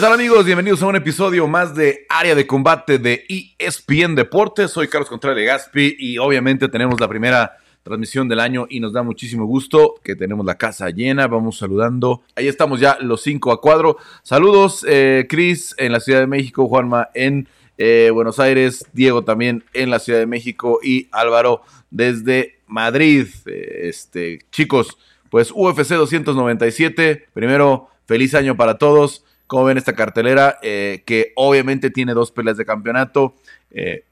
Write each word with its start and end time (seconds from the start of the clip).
¿Qué 0.00 0.06
tal 0.06 0.14
amigos? 0.14 0.46
Bienvenidos 0.46 0.82
a 0.82 0.86
un 0.86 0.96
episodio 0.96 1.46
más 1.46 1.74
de 1.74 2.06
Área 2.08 2.34
de 2.34 2.46
Combate 2.46 2.98
de 2.98 3.26
ESPN 3.58 4.14
Deportes. 4.14 4.70
Soy 4.70 4.88
Carlos 4.88 5.10
Contreras 5.10 5.44
Gaspi 5.44 5.94
y 5.98 6.16
obviamente 6.16 6.70
tenemos 6.70 6.98
la 6.98 7.06
primera 7.06 7.58
transmisión 7.82 8.26
del 8.26 8.40
año 8.40 8.66
y 8.70 8.80
nos 8.80 8.94
da 8.94 9.02
muchísimo 9.02 9.44
gusto 9.44 9.96
que 10.02 10.16
tenemos 10.16 10.46
la 10.46 10.54
casa 10.54 10.88
llena. 10.88 11.26
Vamos 11.26 11.58
saludando. 11.58 12.22
Ahí 12.34 12.48
estamos 12.48 12.80
ya 12.80 12.96
los 13.02 13.20
cinco 13.20 13.52
a 13.52 13.60
cuadro. 13.60 13.98
Saludos, 14.22 14.86
eh, 14.88 15.26
Cris 15.28 15.74
en 15.76 15.92
la 15.92 16.00
Ciudad 16.00 16.20
de 16.20 16.26
México, 16.26 16.66
Juanma 16.66 17.10
en 17.12 17.46
eh, 17.76 18.08
Buenos 18.10 18.40
Aires, 18.40 18.86
Diego 18.94 19.22
también 19.22 19.64
en 19.74 19.90
la 19.90 19.98
Ciudad 19.98 20.18
de 20.18 20.26
México 20.26 20.80
y 20.82 21.08
Álvaro 21.12 21.60
desde 21.90 22.54
Madrid. 22.66 23.26
Eh, 23.44 23.88
este, 23.90 24.38
chicos, 24.50 24.96
pues 25.28 25.52
UFC 25.54 25.90
297. 25.90 27.26
Primero, 27.34 27.90
feliz 28.06 28.34
año 28.34 28.56
para 28.56 28.78
todos. 28.78 29.24
¿Cómo 29.50 29.64
ven 29.64 29.78
esta 29.78 29.96
cartelera? 29.96 30.60
Eh, 30.62 31.02
que 31.04 31.32
obviamente 31.34 31.90
tiene 31.90 32.14
dos 32.14 32.30
peleas 32.30 32.56
de 32.56 32.64
campeonato, 32.64 33.34
eh, 33.72 34.04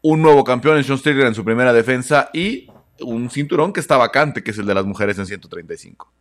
un 0.00 0.20
nuevo 0.20 0.42
campeón 0.42 0.76
en 0.76 0.82
Sean 0.82 0.98
Strickland 0.98 1.28
en 1.28 1.34
su 1.36 1.44
primera 1.44 1.72
defensa 1.72 2.30
y 2.32 2.66
un 2.98 3.30
cinturón 3.30 3.72
que 3.72 3.78
está 3.78 3.96
vacante, 3.96 4.42
que 4.42 4.50
es 4.50 4.58
el 4.58 4.66
de 4.66 4.74
las 4.74 4.84
mujeres 4.84 5.16
en 5.20 5.26
135. 5.26 6.12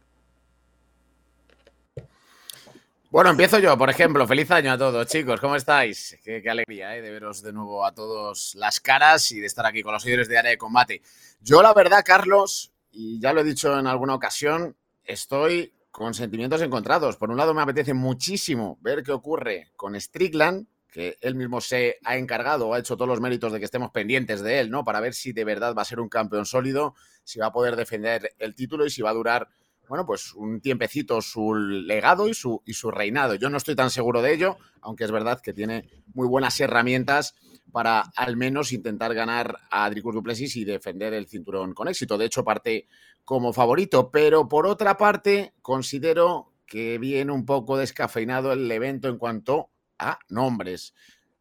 Bueno, 3.09 3.31
empiezo 3.31 3.57
yo, 3.57 3.75
por 3.79 3.89
ejemplo. 3.89 4.27
Feliz 4.27 4.51
año 4.51 4.73
a 4.73 4.77
todos, 4.77 5.07
chicos. 5.07 5.41
¿Cómo 5.41 5.55
estáis? 5.55 6.19
Qué, 6.23 6.47
alegría 6.47 6.95
¿eh? 6.95 7.01
de 7.01 7.09
veros 7.09 7.41
de 7.41 7.53
nuevo 7.53 7.83
a 7.83 7.95
todos 7.95 8.53
las 8.53 8.79
caras 8.79 9.31
y 9.31 9.39
de 9.39 9.47
estar 9.47 9.65
aquí 9.65 9.81
con 9.81 9.93
los 9.93 10.03
seguidores 10.03 10.27
de 10.27 10.37
área 10.37 10.51
de 10.51 10.59
combate. 10.59 11.01
Yo, 11.41 11.63
la 11.63 11.73
verdad, 11.73 12.03
Carlos, 12.05 12.71
y 12.91 13.19
ya 13.19 13.33
lo 13.33 13.41
he 13.41 13.43
dicho 13.43 13.79
en 13.79 13.87
alguna 13.87 14.13
ocasión, 14.13 14.75
estoy 15.03 15.73
con 15.91 16.13
sentimientos 16.13 16.61
encontrados. 16.61 17.17
Por 17.17 17.29
un 17.29 17.37
lado, 17.37 17.53
me 17.53 17.61
apetece 17.61 17.93
muchísimo 17.93 18.79
ver 18.81 19.03
qué 19.03 19.11
ocurre 19.11 19.71
con 19.75 19.99
Strickland, 19.99 20.67
que 20.89 21.17
él 21.21 21.35
mismo 21.35 21.61
se 21.61 21.99
ha 22.03 22.17
encargado 22.17 22.73
ha 22.73 22.79
hecho 22.79 22.97
todos 22.97 23.07
los 23.07 23.21
méritos 23.21 23.53
de 23.53 23.59
que 23.59 23.65
estemos 23.65 23.91
pendientes 23.91 24.41
de 24.41 24.59
él, 24.59 24.69
¿no? 24.69 24.83
Para 24.83 24.99
ver 24.99 25.13
si 25.13 25.31
de 25.31 25.45
verdad 25.45 25.73
va 25.75 25.83
a 25.83 25.85
ser 25.85 25.99
un 25.99 26.09
campeón 26.09 26.45
sólido, 26.45 26.95
si 27.23 27.39
va 27.39 27.47
a 27.47 27.51
poder 27.53 27.75
defender 27.75 28.33
el 28.39 28.55
título 28.55 28.85
y 28.85 28.89
si 28.89 29.01
va 29.01 29.11
a 29.11 29.13
durar, 29.13 29.47
bueno, 29.87 30.05
pues 30.05 30.33
un 30.33 30.61
tiempecito 30.61 31.21
su 31.21 31.53
legado 31.53 32.27
y 32.27 32.33
su, 32.33 32.61
y 32.65 32.73
su 32.73 32.91
reinado. 32.91 33.35
Yo 33.35 33.49
no 33.49 33.57
estoy 33.57 33.75
tan 33.75 33.89
seguro 33.89 34.21
de 34.21 34.33
ello, 34.33 34.57
aunque 34.81 35.05
es 35.05 35.11
verdad 35.11 35.41
que 35.41 35.53
tiene 35.53 35.89
muy 36.13 36.27
buenas 36.27 36.59
herramientas 36.59 37.35
para 37.71 38.01
al 38.15 38.37
menos 38.37 38.71
intentar 38.71 39.13
ganar 39.13 39.57
a 39.69 39.89
Dricus 39.89 40.15
Duplessis 40.15 40.55
y 40.55 40.65
defender 40.65 41.13
el 41.13 41.27
cinturón 41.27 41.73
con 41.73 41.87
éxito. 41.87 42.17
De 42.17 42.25
hecho, 42.25 42.43
parte 42.43 42.87
como 43.23 43.53
favorito, 43.53 44.11
pero 44.11 44.47
por 44.47 44.67
otra 44.67 44.97
parte, 44.97 45.53
considero 45.61 46.51
que 46.65 46.97
viene 46.97 47.31
un 47.31 47.45
poco 47.45 47.77
descafeinado 47.77 48.53
el 48.53 48.71
evento 48.71 49.09
en 49.09 49.17
cuanto 49.17 49.69
a 49.99 50.19
nombres. 50.29 50.93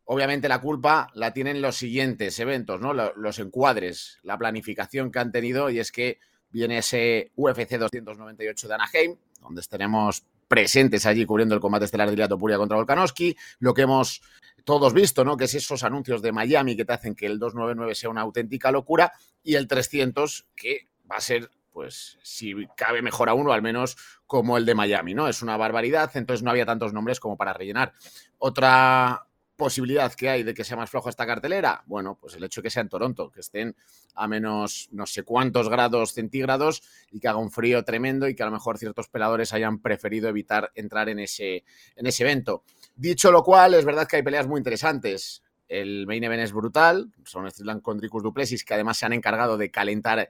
Obviamente 0.05 0.49
la 0.49 0.61
culpa 0.61 1.09
la 1.15 1.33
tienen 1.33 1.63
los 1.63 1.77
siguientes 1.77 2.39
eventos, 2.41 2.81
¿no? 2.81 2.93
Los 2.93 3.39
encuadres, 3.39 4.19
la 4.23 4.37
planificación 4.37 5.13
que 5.13 5.21
han 5.21 5.31
tenido 5.31 5.71
y 5.71 5.79
es 5.79 5.93
que 5.93 6.19
viene 6.51 6.79
ese 6.79 7.31
UFC 7.37 7.79
298 7.79 8.69
de 8.69 8.75
Anaheim, 8.75 9.17
donde 9.41 9.61
estaremos 9.61 10.25
presentes 10.49 11.07
allí 11.07 11.25
cubriendo 11.25 11.55
el 11.55 11.61
combate 11.61 11.85
estelar 11.85 12.09
de 12.09 12.15
Iliato 12.15 12.37
Puria 12.37 12.59
contra 12.59 12.77
Volkanovski, 12.77 13.37
lo 13.61 13.73
que 13.73 13.83
hemos 13.83 14.21
todos 14.65 14.93
visto, 14.93 15.25
¿no? 15.25 15.37
Que 15.37 15.45
es 15.45 15.55
esos 15.55 15.85
anuncios 15.85 16.23
de 16.23 16.33
Miami 16.33 16.77
que 16.77 16.85
te 16.85 16.93
hacen 16.93 17.15
que 17.15 17.27
el 17.27 17.39
299 17.39 17.95
sea 17.95 18.11
una 18.11 18.23
auténtica 18.23 18.71
locura 18.71 19.13
y 19.43 19.55
el 19.55 19.67
300 19.67 20.49
que 20.55 20.89
va 21.11 21.17
a 21.17 21.21
ser 21.21 21.51
pues 21.73 22.19
si 22.23 22.55
cabe 22.77 23.01
mejor 23.01 23.29
a 23.29 23.35
uno, 23.35 23.53
al 23.53 23.63
menos 23.63 23.97
como 24.27 24.57
el 24.57 24.67
de 24.67 24.75
Miami, 24.75 25.15
¿no? 25.15 25.29
Es 25.29 25.41
una 25.41 25.57
barbaridad, 25.57 26.11
entonces 26.15 26.43
no 26.43 26.51
había 26.51 26.67
tantos 26.67 26.93
nombres 26.93 27.21
como 27.21 27.37
para 27.37 27.53
rellenar. 27.53 27.93
Otra 28.39 29.27
posibilidad 29.61 30.13
que 30.15 30.31
hay 30.31 30.43
de 30.43 30.55
que 30.55 30.65
sea 30.65 30.77
más 30.77 30.89
flojo 30.89 31.11
esta 31.11 31.27
cartelera, 31.27 31.85
bueno, 31.87 32.17
pues 32.19 32.35
el 32.35 32.43
hecho 32.43 32.61
de 32.61 32.65
que 32.65 32.71
sea 32.71 32.81
en 32.81 32.89
Toronto, 32.89 33.31
que 33.31 33.41
estén 33.41 33.77
a 34.15 34.27
menos 34.27 34.89
no 34.91 35.05
sé 35.05 35.23
cuántos 35.23 35.69
grados 35.69 36.15
centígrados 36.15 36.83
y 37.13 37.21
que 37.21 37.29
haga 37.29 37.39
un 37.39 37.51
frío 37.51 37.85
tremendo 37.85 38.27
y 38.27 38.35
que 38.35 38.43
a 38.43 38.47
lo 38.47 38.53
mejor 38.53 38.79
ciertos 38.79 39.09
peladores 39.09 39.53
hayan 39.53 39.81
preferido 39.81 40.31
evitar 40.31 40.73
entrar 40.75 41.11
en 41.11 41.19
ese, 41.19 41.65
en 41.95 42.07
ese 42.07 42.23
evento. 42.23 42.65
Dicho 42.97 43.31
lo 43.31 43.43
cual, 43.43 43.75
es 43.75 43.85
verdad 43.85 44.09
que 44.09 44.17
hay 44.17 44.23
peleas 44.23 44.49
muy 44.49 44.59
interesantes. 44.59 45.43
El 45.69 46.07
main 46.07 46.25
event 46.25 46.43
es 46.43 46.53
brutal, 46.53 47.13
son 47.25 47.49
Strickland 47.51 47.83
con 47.83 47.99
Dricus 47.99 48.23
Duplessis, 48.23 48.65
que 48.65 48.75
además 48.75 48.97
se 48.97 49.05
han 49.05 49.13
encargado 49.13 49.59
de 49.59 49.71
calentar 49.71 50.29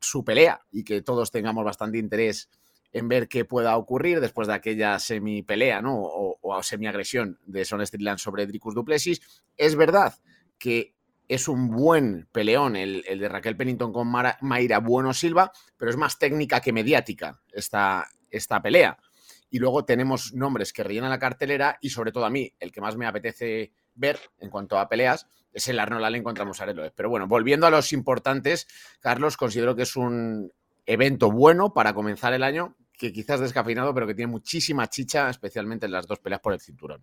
su 0.00 0.24
pelea 0.24 0.60
y 0.70 0.84
que 0.84 1.02
todos 1.02 1.32
tengamos 1.32 1.64
bastante 1.64 1.98
interés 1.98 2.48
en 2.92 3.08
ver 3.08 3.28
qué 3.28 3.44
pueda 3.44 3.76
ocurrir 3.76 4.20
después 4.20 4.48
de 4.48 4.54
aquella 4.54 4.98
semi-pelea 4.98 5.80
¿no? 5.80 5.96
o, 6.00 6.62
semi-agresión 6.62 7.38
de 7.46 7.64
Son 7.64 7.84
Strickland 7.84 8.18
sobre 8.18 8.46
Dricus 8.46 8.74
Duplessis. 8.74 9.20
Es 9.56 9.76
verdad 9.76 10.14
que 10.58 10.94
es 11.28 11.46
un 11.46 11.70
buen 11.70 12.28
peleón 12.32 12.74
el, 12.74 13.02
de 13.02 13.28
Raquel 13.28 13.56
Pennington 13.56 13.92
con 13.92 14.12
Mayra 14.40 14.78
Bueno 14.80 15.14
Silva, 15.14 15.52
pero 15.76 15.90
es 15.90 15.96
más 15.96 16.18
técnica 16.18 16.60
que 16.60 16.72
mediática 16.72 17.40
esta, 17.52 18.08
esta 18.30 18.60
pelea. 18.60 18.98
Y 19.48 19.58
luego 19.58 19.84
tenemos 19.84 20.34
nombres 20.34 20.72
que 20.72 20.82
rellenan 20.82 21.10
la 21.10 21.18
cartelera 21.18 21.78
y 21.80 21.90
sobre 21.90 22.12
todo 22.12 22.24
a 22.24 22.30
mí, 22.30 22.52
el 22.58 22.72
que 22.72 22.80
más 22.80 22.96
me 22.96 23.06
apetece 23.06 23.72
ver 23.94 24.18
en 24.38 24.50
cuanto 24.50 24.78
a 24.78 24.88
peleas 24.88 25.26
es 25.52 25.68
el 25.68 25.78
Arnold 25.78 26.04
Allen 26.04 26.22
contra 26.22 26.44
Musarelo. 26.44 26.90
Pero 26.94 27.08
bueno, 27.08 27.26
volviendo 27.26 27.66
a 27.66 27.70
los 27.70 27.92
importantes, 27.92 28.66
Carlos, 29.00 29.36
considero 29.36 29.74
que 29.74 29.82
es 29.82 29.96
un 29.96 30.52
evento 30.86 31.30
bueno 31.30 31.72
para 31.72 31.94
comenzar 31.94 32.32
el 32.32 32.42
año, 32.42 32.76
que 33.00 33.12
quizás 33.12 33.40
descafeinado, 33.40 33.94
pero 33.94 34.06
que 34.06 34.14
tiene 34.14 34.30
muchísima 34.30 34.86
chicha, 34.88 35.30
especialmente 35.30 35.86
en 35.86 35.92
las 35.92 36.06
dos 36.06 36.18
peleas 36.18 36.42
por 36.42 36.52
el 36.52 36.60
cinturón. 36.60 37.02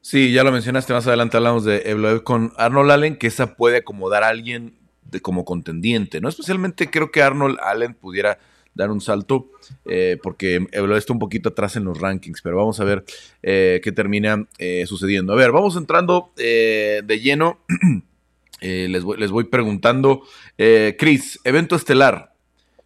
Sí, 0.00 0.32
ya 0.32 0.42
lo 0.42 0.50
mencionaste, 0.50 0.92
más 0.92 1.06
adelante 1.06 1.36
hablamos 1.36 1.64
de 1.64 1.82
Evloev 1.84 2.24
con 2.24 2.52
Arnold 2.56 2.90
Allen, 2.90 3.16
que 3.16 3.28
esa 3.28 3.54
puede 3.54 3.78
acomodar 3.78 4.24
a 4.24 4.28
alguien 4.28 4.74
de, 5.02 5.20
como 5.20 5.44
contendiente, 5.44 6.20
¿no? 6.20 6.28
Especialmente 6.28 6.90
creo 6.90 7.12
que 7.12 7.22
Arnold 7.22 7.58
Allen 7.60 7.94
pudiera 7.94 8.38
dar 8.74 8.90
un 8.90 9.00
salto, 9.00 9.50
eh, 9.84 10.18
porque 10.20 10.66
está 10.72 11.12
un 11.12 11.18
poquito 11.20 11.50
atrás 11.50 11.76
en 11.76 11.84
los 11.84 12.00
rankings, 12.00 12.42
pero 12.42 12.56
vamos 12.56 12.80
a 12.80 12.84
ver 12.84 13.04
eh, 13.42 13.80
qué 13.84 13.92
termina 13.92 14.48
eh, 14.58 14.84
sucediendo. 14.86 15.34
A 15.34 15.36
ver, 15.36 15.52
vamos 15.52 15.76
entrando 15.76 16.32
de 16.36 17.20
lleno. 17.22 17.60
les, 18.60 19.04
voy, 19.04 19.18
les, 19.18 19.30
voy, 19.30 19.44
preguntando. 19.44 20.22
Chris, 20.56 21.38
evento 21.44 21.76
estelar. 21.76 22.29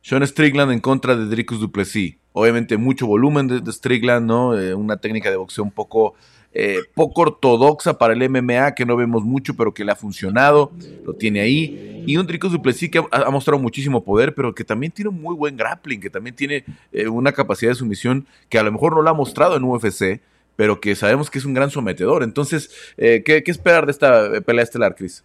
Sean 0.05 0.23
Strickland 0.27 0.71
en 0.71 0.81
contra 0.81 1.17
de 1.17 1.25
Dricus 1.25 1.61
Duplessis. 1.61 2.17
Obviamente 2.35 2.77
mucho 2.77 3.07
volumen 3.07 3.47
de, 3.47 3.73
Strickland, 3.73 4.27
¿no? 4.27 4.51
una 4.77 4.99
técnica 4.99 5.31
de 5.31 5.37
boxeo 5.37 5.65
un 5.65 5.71
poco 5.71 6.15
eh, 6.53 6.81
poco 6.93 7.23
ortodoxa 7.23 7.97
para 7.97 8.13
el 8.13 8.29
MMA, 8.29 8.75
que 8.75 8.85
no 8.85 8.97
vemos 8.97 9.25
mucho, 9.25 9.57
pero 9.57 9.73
que 9.73 9.83
le 9.83 9.93
ha 9.93 9.97
funcionado, 9.97 10.73
lo 11.07 11.15
tiene 11.15 11.41
ahí. 11.41 12.05
Y 12.07 12.19
un 12.19 12.27
Dricus 12.27 12.53
Duplessis 12.53 12.91
que 12.91 13.03
ha, 13.11 13.31
mostrado 13.31 13.59
muchísimo 13.59 14.05
poder, 14.05 14.35
pero 14.35 14.55
que 14.55 14.63
también 14.63 14.93
tiene 14.93 15.09
un 15.09 15.23
muy 15.23 15.35
buen 15.35 15.57
grappling, 15.57 16.03
que 16.03 16.11
también 16.11 16.37
tiene 16.37 16.67
eh, 16.93 17.09
una 17.09 17.33
capacidad 17.33 17.71
de 17.71 17.77
sumisión 17.77 18.27
que 18.51 18.59
a 18.59 18.63
lo 18.63 18.71
mejor 18.71 18.95
no 18.95 19.01
lo 19.01 19.09
ha 19.09 19.15
mostrado 19.15 19.57
en 19.57 19.65
UFC, 19.65 20.21
pero 20.55 20.83
que 20.83 20.95
sabemos 20.95 21.31
que 21.31 21.39
es 21.39 21.47
un 21.47 21.55
gran 21.55 21.71
sometedor. 21.71 22.23
Entonces, 22.23 22.71
eh, 22.99 23.23
¿qué, 23.25 23.43
esperar 23.47 23.87
de 23.87 23.93
esta 23.93 24.41
pelea 24.43 24.65
estelar, 24.65 24.97
Chris? 24.97 25.25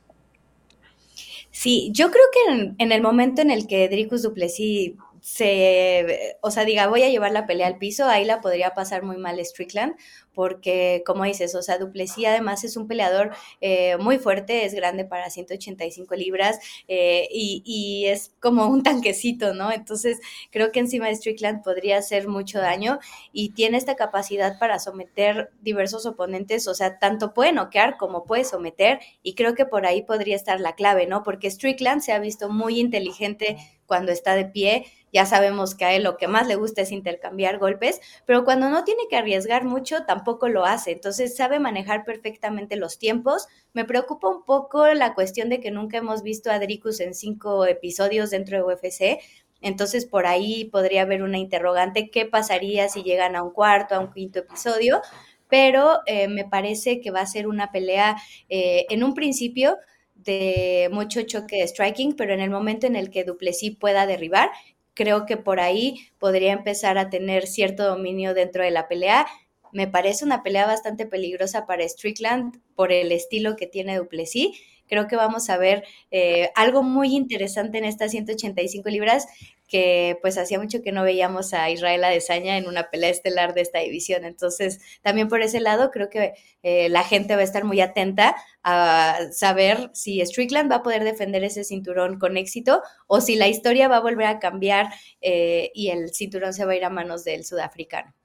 Sí, 1.51 1.91
yo 1.93 2.11
creo 2.11 2.25
que 2.31 2.73
en, 2.77 2.91
el 2.91 3.01
momento 3.01 3.41
en 3.41 3.51
el 3.51 3.67
que 3.67 3.89
Dricus 3.89 4.21
Duplessis 4.21 4.93
se, 5.21 6.37
o 6.41 6.51
sea, 6.51 6.63
diga, 6.63 6.87
voy 6.87 7.03
a 7.03 7.09
llevar 7.09 7.31
la 7.31 7.45
pelea 7.45 7.67
al 7.67 7.77
piso, 7.77 8.05
ahí 8.05 8.23
la 8.23 8.39
podría 8.39 8.73
pasar 8.73 9.03
muy 9.03 9.17
mal 9.17 9.43
Strickland, 9.43 9.95
porque 10.39 11.03
como 11.05 11.25
dices, 11.25 11.53
o 11.53 11.61
sea, 11.61 11.77
Duplessis 11.77 12.25
además 12.25 12.63
es 12.63 12.77
un 12.77 12.87
peleador 12.87 13.31
eh, 13.59 13.97
muy 13.97 14.19
fuerte, 14.19 14.63
es 14.63 14.73
grande 14.73 15.03
para 15.03 15.29
185 15.29 16.15
libras 16.15 16.61
eh, 16.87 17.27
y, 17.29 18.05
es 18.05 18.31
como 18.39 18.65
un 18.67 18.81
tanquecito, 18.81 19.53
¿no? 19.53 19.69
Entonces 19.69 20.21
creo 20.49 20.71
que 20.71 20.79
encima 20.79 21.07
de 21.07 21.15
Strickland 21.17 21.61
podría 21.61 21.97
hacer 21.97 22.29
mucho 22.29 22.59
daño 22.59 22.99
y 23.33 23.49
tiene 23.49 23.77
esta 23.77 23.97
capacidad 23.97 24.57
para 24.59 24.79
someter 24.79 25.51
diversos 25.59 26.05
oponentes, 26.05 26.69
o 26.69 26.73
sea, 26.73 26.99
tanto 26.99 27.33
puede 27.33 27.51
noquear 27.51 27.97
como 27.97 28.23
puede 28.23 28.45
someter 28.45 29.01
y 29.21 29.35
creo 29.35 29.55
que 29.55 29.65
por 29.65 29.85
ahí 29.85 30.03
podría 30.03 30.37
estar 30.37 30.61
la 30.61 30.73
clave, 30.73 31.05
¿no? 31.05 31.21
Porque 31.21 31.51
Strickland 31.51 32.01
se 32.01 32.13
ha 32.13 32.19
visto 32.19 32.47
muy 32.47 32.79
inteligente 32.79 33.57
cuando 33.87 34.13
está 34.13 34.35
de 34.35 34.45
pie, 34.45 34.85
ya 35.11 35.25
sabemos 35.25 35.75
que 35.75 35.85
a 35.85 35.93
él 35.93 36.03
lo 36.03 36.17
que 36.17 36.27
más 36.27 36.47
le 36.47 36.55
gusta 36.55 36.81
es 36.81 36.91
intercambiar 36.91 37.57
golpes, 37.57 37.99
pero 38.25 38.45
cuando 38.45 38.69
no 38.69 38.83
tiene 38.83 39.03
que 39.09 39.17
arriesgar 39.17 39.65
mucho, 39.65 40.05
tampoco 40.05 40.28
lo 40.49 40.65
hace. 40.65 40.91
Entonces 40.91 41.35
sabe 41.35 41.59
manejar 41.59 42.05
perfectamente 42.05 42.75
los 42.75 42.99
tiempos. 42.99 43.47
Me 43.73 43.85
preocupa 43.85 44.29
un 44.29 44.43
poco 44.43 44.87
la 44.93 45.13
cuestión 45.13 45.49
de 45.49 45.59
que 45.59 45.71
nunca 45.71 45.97
hemos 45.97 46.23
visto 46.23 46.51
a 46.51 46.59
Dricus 46.59 46.99
en 46.99 47.13
cinco 47.13 47.65
episodios 47.65 48.29
dentro 48.29 48.57
de 48.57 48.63
UFC. 48.63 49.19
Entonces 49.61 50.05
por 50.05 50.25
ahí 50.25 50.65
podría 50.65 51.01
haber 51.01 51.23
una 51.23 51.37
interrogante, 51.37 52.09
¿qué 52.09 52.25
pasaría 52.25 52.87
si 52.89 53.03
llegan 53.03 53.35
a 53.35 53.43
un 53.43 53.51
cuarto, 53.51 53.95
a 53.95 53.99
un 53.99 54.11
quinto 54.11 54.39
episodio? 54.39 55.01
Pero 55.49 55.99
eh, 56.05 56.27
me 56.27 56.45
parece 56.45 57.01
que 57.01 57.11
va 57.11 57.21
a 57.21 57.25
ser 57.25 57.47
una 57.47 57.71
pelea 57.71 58.15
eh, 58.49 58.85
en 58.89 59.03
un 59.03 59.13
principio 59.13 59.77
de 60.15 60.89
mucho 60.91 61.21
choque 61.23 61.57
de 61.57 61.67
striking, 61.67 62.15
pero 62.15 62.33
en 62.33 62.39
el 62.41 62.49
momento 62.49 62.87
en 62.87 62.95
el 62.95 63.09
que 63.09 63.23
Duplessis 63.23 63.75
pueda 63.77 64.05
derribar, 64.05 64.49
creo 64.93 65.25
que 65.25 65.37
por 65.37 65.59
ahí 65.61 66.09
podría 66.17 66.51
empezar 66.51 66.97
a 66.97 67.09
tener 67.09 67.47
cierto 67.47 67.87
dominio 67.87 68.33
dentro 68.33 68.63
de 68.63 68.71
la 68.71 68.89
pelea. 68.89 69.27
Me 69.71 69.87
parece 69.87 70.25
una 70.25 70.43
pelea 70.43 70.65
bastante 70.65 71.05
peligrosa 71.05 71.65
para 71.65 71.87
Strickland 71.87 72.61
por 72.75 72.91
el 72.91 73.11
estilo 73.11 73.55
que 73.55 73.67
tiene 73.67 73.97
Duplessis. 73.97 74.57
Creo 74.87 75.07
que 75.07 75.15
vamos 75.15 75.49
a 75.49 75.57
ver 75.57 75.83
eh, 76.09 76.49
algo 76.55 76.81
muy 76.81 77.15
interesante 77.15 77.77
en 77.77 77.85
estas 77.85 78.11
185 78.11 78.89
libras 78.89 79.27
que 79.67 80.17
pues 80.21 80.37
hacía 80.37 80.59
mucho 80.59 80.81
que 80.81 80.91
no 80.91 81.03
veíamos 81.03 81.53
a 81.53 81.69
Israel 81.69 82.03
Adesanya 82.03 82.57
en 82.57 82.67
una 82.67 82.89
pelea 82.89 83.11
estelar 83.11 83.53
de 83.53 83.61
esta 83.61 83.79
división. 83.79 84.25
Entonces, 84.25 84.79
también 85.03 85.27
por 85.27 85.41
ese 85.43 85.59
lado, 85.59 85.91
creo 85.91 86.09
que 86.09 86.33
eh, 86.63 86.89
la 86.89 87.03
gente 87.03 87.35
va 87.35 87.41
a 87.41 87.43
estar 87.43 87.63
muy 87.63 87.79
atenta 87.79 88.35
a 88.63 89.19
saber 89.31 89.91
si 89.93 90.25
Strickland 90.25 90.71
va 90.71 90.77
a 90.77 90.83
poder 90.83 91.03
defender 91.03 91.43
ese 91.43 91.63
cinturón 91.63 92.17
con 92.17 92.35
éxito 92.35 92.81
o 93.07 93.21
si 93.21 93.35
la 93.35 93.47
historia 93.47 93.87
va 93.87 93.97
a 93.97 94.01
volver 94.01 94.25
a 94.25 94.39
cambiar 94.39 94.87
eh, 95.21 95.71
y 95.75 95.89
el 95.89 96.09
cinturón 96.13 96.53
se 96.53 96.65
va 96.65 96.71
a 96.73 96.75
ir 96.75 96.85
a 96.85 96.89
manos 96.89 97.23
del 97.23 97.45
sudafricano. 97.45 98.15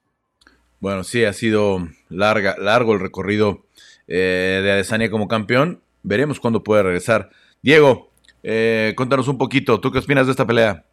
Bueno, 0.85 1.03
sí, 1.03 1.25
ha 1.25 1.33
sido 1.33 1.79
larga, 2.11 2.57
largo 2.59 2.93
el 2.93 3.01
recorrido 3.01 3.65
eh, 4.07 4.61
de 4.63 4.71
Adesanya 4.71 5.11
como 5.11 5.29
campeón. 5.29 5.83
Veremos 6.03 6.39
cuándo 6.41 6.63
puede 6.63 6.83
regresar. 6.83 7.31
Diego, 7.63 8.11
cuéntanos 8.43 9.27
un 9.29 9.39
poquito, 9.39 9.81
¿tú 9.81 9.91
qué 9.91 10.01
opinas 10.01 10.27
de 10.27 10.33
esta 10.33 10.47
pelea? 10.47 10.85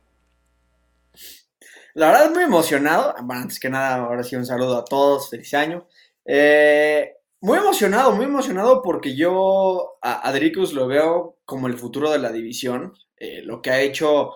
La 1.94 2.08
verdad, 2.08 2.32
muy 2.32 2.44
emocionado. 2.44 3.16
Bueno, 3.22 3.42
antes 3.42 3.60
que 3.60 3.70
nada, 3.70 3.96
ahora 3.96 4.24
sí 4.24 4.38
un 4.38 4.46
saludo 4.46 4.78
a 4.78 4.86
todos, 4.86 5.30
feliz 5.30 5.54
año. 5.56 5.86
Eh, 6.24 7.12
muy 7.42 7.58
emocionado, 7.58 8.14
muy 8.14 8.24
emocionado 8.24 8.82
porque 8.82 9.14
yo 9.14 9.98
a 10.02 10.26
Adricus 10.26 10.72
lo 10.72 10.88
veo 10.88 11.40
como 11.44 11.68
el 11.68 11.78
futuro 11.78 12.10
de 12.12 12.20
la 12.20 12.32
división. 12.32 12.94
Eh, 13.18 13.42
lo 13.44 13.62
que 13.62 13.72
ha 13.72 13.82
hecho 13.82 14.36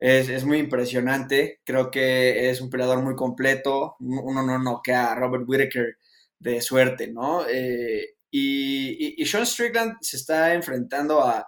es, 0.00 0.44
muy 0.44 0.58
impresionante. 0.58 1.60
Creo 1.64 1.90
que 1.90 2.50
es 2.50 2.60
un 2.60 2.70
peleador 2.70 3.02
muy 3.02 3.14
completo. 3.16 3.96
Uno 4.00 4.42
no 4.42 4.58
noquea 4.58 5.12
a 5.12 5.14
Robert 5.14 5.44
Whittaker 5.46 5.96
de 6.38 6.60
suerte, 6.60 7.08
¿no? 7.08 7.46
Eh, 7.48 8.16
y, 8.30 9.20
y, 9.20 9.26
Sean 9.26 9.46
Strickland 9.46 9.96
se 10.00 10.16
está 10.18 10.54
enfrentando 10.54 11.22
a, 11.22 11.46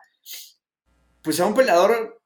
pues 1.23 1.39
a 1.41 1.47
un 1.47 1.55
peleador 1.55 2.23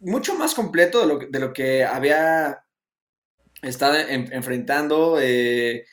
mucho 0.00 0.34
más 0.34 0.54
completo 0.54 1.00
de 1.00 1.06
lo, 1.06 1.18
de 1.18 1.40
lo 1.40 1.52
que 1.52 1.84
había 1.84 2.64
estado 3.62 3.96
enfrentando. 4.08 5.18
Eh, 5.20 5.86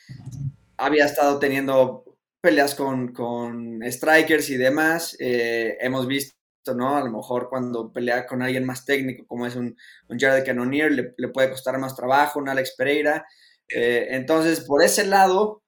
había 0.78 1.06
estado 1.06 1.40
teniendo 1.40 2.06
peleas 2.42 2.75
con, 2.75 3.13
con 3.13 3.81
strikers 3.84 4.50
y 4.50 4.58
demás. 4.58 5.16
Eh, 5.20 5.78
hemos 5.81 6.08
visto, 6.08 6.37
¿no? 6.74 6.98
A 6.98 7.04
lo 7.04 7.12
mejor 7.12 7.50
cuando 7.50 7.92
pelea 7.92 8.25
con 8.25 8.42
alguien 8.42 8.66
más 8.66 8.86
técnico, 8.86 9.25
como 9.28 9.46
es 9.46 9.56
un, 9.56 9.75
un 10.10 10.19
Jared 10.19 10.46
Cannonier, 10.46 10.92
le, 10.92 11.28
puede 11.30 11.50
costar 11.50 11.78
más 11.78 11.96
trabajo, 11.96 12.40
un 12.40 12.50
Alex 12.50 12.75
Pereira. 12.78 13.25
Eh, 13.69 14.08
entonces, 14.12 14.62
por 14.62 14.84
ese 14.84 15.06
lado, 15.06 15.64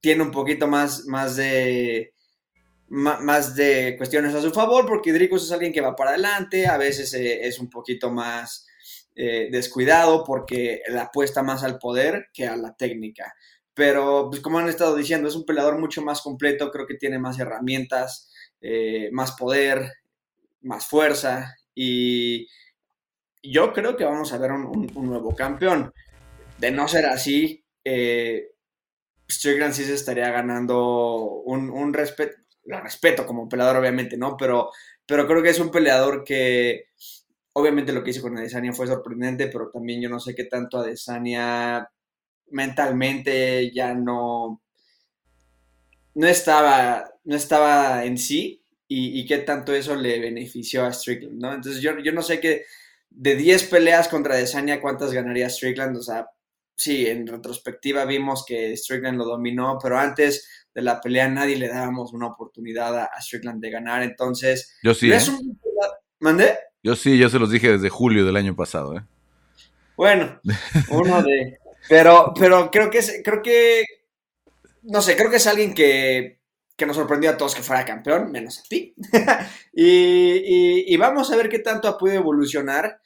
tiene 0.00 0.22
un 0.22 0.30
poquito 0.30 0.66
más, 0.66 1.06
más 1.06 1.36
de 1.36 2.12
más 2.92 3.56
de 3.56 3.94
cuestiones 3.96 4.34
a 4.34 4.42
su 4.42 4.50
favor, 4.50 4.86
porque 4.86 5.14
Dricus 5.14 5.44
es 5.44 5.52
alguien 5.52 5.72
que 5.72 5.80
va 5.80 5.96
para 5.96 6.10
adelante, 6.10 6.66
a 6.66 6.76
veces 6.76 7.14
eh, 7.14 7.46
es 7.46 7.58
un 7.58 7.70
poquito 7.70 8.10
más 8.10 8.66
eh, 9.16 9.48
descuidado 9.50 10.24
porque 10.24 10.82
le 10.86 10.98
apuesta 10.98 11.42
más 11.42 11.64
al 11.64 11.78
poder 11.78 12.26
que 12.34 12.46
a 12.46 12.56
la 12.56 12.74
técnica. 12.76 13.32
Pero, 13.72 14.28
pues 14.28 14.42
como 14.42 14.58
han 14.58 14.68
estado 14.68 14.94
diciendo, 14.94 15.26
es 15.26 15.34
un 15.34 15.46
peleador 15.46 15.78
mucho 15.78 16.02
más 16.02 16.20
completo, 16.20 16.70
creo 16.70 16.86
que 16.86 16.96
tiene 16.96 17.18
más 17.18 17.38
herramientas, 17.38 18.30
eh, 18.62 19.10
más 19.12 19.32
poder, 19.32 19.92
más 20.62 20.86
fuerza 20.86 21.56
y 21.74 22.46
yo 23.42 23.72
creo 23.72 23.96
que 23.96 24.04
vamos 24.04 24.32
a 24.32 24.38
ver 24.38 24.52
un, 24.52 24.86
nuevo 24.94 25.34
campeón. 25.34 25.92
De 26.58 26.70
no 26.70 26.86
ser 26.86 27.06
así, 27.06 27.64
Strickland 29.28 29.74
sí 29.74 29.84
se 29.84 29.94
estaría 29.94 30.30
ganando 30.30 31.42
un, 31.44 31.70
un 31.70 31.92
respeto 31.92 32.36
lo 32.64 32.80
respeto 32.80 33.26
como 33.26 33.48
peleador, 33.48 33.76
obviamente, 33.76 34.16
¿no? 34.16 34.36
Pero, 34.36 34.70
pero 35.06 35.26
creo 35.26 35.42
que 35.42 35.50
es 35.50 35.60
un 35.60 35.70
peleador 35.70 36.24
que, 36.24 36.86
obviamente 37.54 37.92
lo 37.92 38.02
que 38.02 38.10
hizo 38.10 38.22
con 38.22 38.36
Adesanya 38.36 38.72
fue 38.72 38.86
sorprendente, 38.86 39.48
pero 39.48 39.70
también 39.70 40.00
yo 40.00 40.08
no 40.08 40.20
sé 40.20 40.34
qué 40.34 40.44
tanto 40.44 40.78
Adesanya 40.78 41.88
mentalmente 42.50 43.72
ya 43.72 43.94
no, 43.94 44.62
no 46.14 46.26
estaba, 46.26 47.10
no 47.24 47.36
estaba 47.36 48.04
en 48.04 48.18
sí 48.18 48.62
y, 48.88 49.24
qué 49.24 49.38
tanto 49.38 49.72
eso 49.72 49.96
le 49.96 50.20
benefició 50.20 50.84
a 50.84 50.92
Strickland, 50.92 51.40
¿no? 51.40 51.54
Entonces 51.54 51.80
yo, 51.80 51.98
yo 52.00 52.12
no 52.12 52.20
sé 52.20 52.40
qué, 52.40 52.66
de 53.08 53.36
10 53.36 53.64
peleas 53.64 54.08
contra 54.08 54.34
Adesanya, 54.34 54.82
¿cuántas 54.82 55.12
ganaría 55.12 55.48
Strickland? 55.48 55.96
O 55.96 56.02
sea, 56.02 56.26
sí, 56.76 57.06
en 57.06 57.26
retrospectiva 57.26 58.04
vimos 58.04 58.44
que 58.46 58.76
Strickland 58.76 59.16
lo 59.16 59.24
dominó, 59.24 59.78
pero 59.82 59.98
antes 59.98 60.66
de 60.74 60.82
la 60.82 61.00
pelea 61.00 61.28
nadie 61.28 61.56
le 61.56 61.68
dábamos 61.68 62.12
una 62.12 62.26
oportunidad 62.26 62.98
a, 62.98 63.10
Strickland 63.20 63.62
de 63.62 63.70
ganar. 63.70 64.02
Entonces, 64.02 64.76
yo 64.82 64.94
sí. 64.94 65.12
¿eh? 65.12 65.20
¿Mandé? 66.20 66.58
Yo 66.82 66.96
sí, 66.96 67.18
yo 67.18 67.28
se 67.28 67.38
los 67.38 67.50
dije 67.50 67.72
desde 67.72 67.88
julio 67.88 68.24
del 68.24 68.36
año 68.36 68.54
pasado. 68.54 68.96
¿eh? 68.96 69.02
Bueno, 69.96 70.40
uno 70.90 71.22
de. 71.22 71.58
Pero, 71.88 72.32
pero 72.38 72.70
creo 72.70 72.90
que 72.90 73.00
creo 73.24 73.42
que. 73.42 73.84
No 74.82 75.00
sé, 75.00 75.16
creo 75.16 75.30
que 75.30 75.36
es 75.36 75.46
alguien 75.46 75.74
que, 75.74 76.40
que 76.76 76.86
nos 76.86 76.96
sorprendió 76.96 77.30
a 77.30 77.36
todos 77.36 77.54
que 77.54 77.62
fuera 77.62 77.84
campeón, 77.84 78.30
menos 78.30 78.58
a 78.58 78.62
ti. 78.62 78.94
y, 79.72 80.92
y, 80.92 80.96
vamos 80.96 81.30
a 81.30 81.36
ver 81.36 81.48
qué 81.48 81.60
tanto 81.60 81.88
ha 81.88 81.98
podido 81.98 82.18
evolucionar 82.18 83.00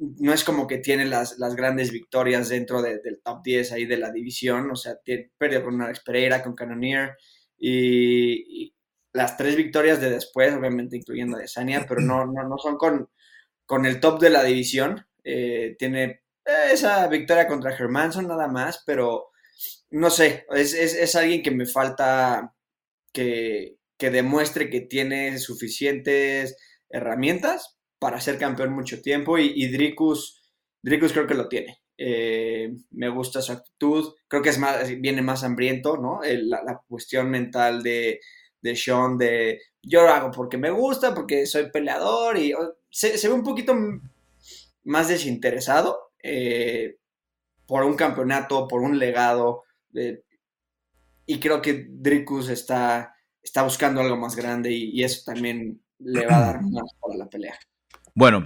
no 0.00 0.32
es 0.32 0.44
como 0.44 0.66
que 0.66 0.78
tiene 0.78 1.04
las, 1.04 1.36
grandes 1.54 1.92
victorias 1.92 2.48
dentro 2.48 2.80
del 2.80 3.20
top 3.22 3.42
10 3.42 3.72
ahí 3.72 3.84
de 3.84 3.98
la 3.98 4.10
división, 4.10 4.70
o 4.70 4.76
sea, 4.76 4.94
perdió 5.36 5.62
con 5.62 5.80
Alex 5.80 6.00
Pereira, 6.00 6.42
con 6.42 6.54
Cannoneer, 6.54 7.16
y, 7.58 8.74
las 9.12 9.36
tres 9.36 9.56
victorias 9.56 10.00
de 10.00 10.08
después, 10.08 10.54
obviamente 10.54 10.96
incluyendo 10.96 11.36
a 11.36 11.40
Desania, 11.40 11.84
pero 11.88 12.00
no, 12.00 12.26
no, 12.26 12.48
no 12.48 12.58
son 12.58 12.76
con, 12.76 13.10
con 13.66 13.84
el 13.84 14.00
top 14.00 14.20
de 14.20 14.30
la 14.30 14.42
división. 14.44 15.04
Eh, 15.24 15.74
tiene 15.78 16.22
esa 16.72 17.06
victoria 17.08 17.46
contra 17.48 17.74
Hermanson 17.74 18.28
nada 18.28 18.48
más, 18.48 18.82
pero 18.86 19.30
no 19.90 20.10
sé, 20.10 20.46
es, 20.54 21.14
alguien 21.16 21.42
que 21.42 21.50
me 21.50 21.66
falta 21.66 22.54
que, 23.12 23.76
que 23.98 24.10
demuestre 24.10 24.70
que 24.70 24.80
tiene 24.80 25.38
suficientes 25.38 26.56
herramientas 26.88 27.78
para 27.98 28.20
ser 28.20 28.38
campeón 28.38 28.72
mucho 28.72 29.02
tiempo 29.02 29.38
y, 29.38 29.52
y 29.54 29.68
Dricus, 29.68 30.42
creo 30.82 31.26
que 31.26 31.34
lo 31.34 31.48
tiene. 31.48 31.78
Eh, 31.98 32.72
me 32.92 33.10
gusta 33.10 33.42
su 33.42 33.52
actitud, 33.52 34.14
creo 34.26 34.42
que 34.42 34.48
es 34.48 34.58
más, 34.58 34.88
viene 35.00 35.20
más 35.20 35.44
hambriento, 35.44 35.98
¿no? 35.98 36.20
la, 36.22 36.80
cuestión 36.88 37.28
mental 37.28 37.82
de, 37.82 38.20
de 38.62 38.76
Sean 38.76 39.18
de 39.18 39.60
yo 39.82 40.02
lo 40.02 40.08
hago 40.08 40.30
porque 40.30 40.56
me 40.56 40.70
gusta, 40.70 41.14
porque 41.14 41.44
soy 41.46 41.70
peleador 41.70 42.38
y 42.38 42.54
se, 42.90 43.28
ve 43.28 43.34
un 43.34 43.42
poquito 43.42 43.74
más 44.84 45.08
desinteresado 45.08 46.12
eh, 46.22 46.96
por 47.70 47.84
un 47.84 47.94
campeonato, 47.94 48.66
por 48.66 48.82
un 48.82 48.98
legado. 48.98 49.62
Eh, 49.94 50.24
y 51.24 51.38
creo 51.38 51.62
que 51.62 51.86
Dricus 51.88 52.48
está, 52.48 53.14
está 53.40 53.62
buscando 53.62 54.00
algo 54.00 54.16
más 54.16 54.34
grande 54.34 54.72
y, 54.72 54.90
y, 54.90 55.04
eso 55.04 55.22
también 55.24 55.80
le 56.00 56.26
va 56.26 56.36
a 56.36 56.40
dar 56.40 56.62
más 56.68 56.92
para 57.00 57.16
la 57.16 57.28
pelea. 57.28 57.54
Bueno, 58.12 58.42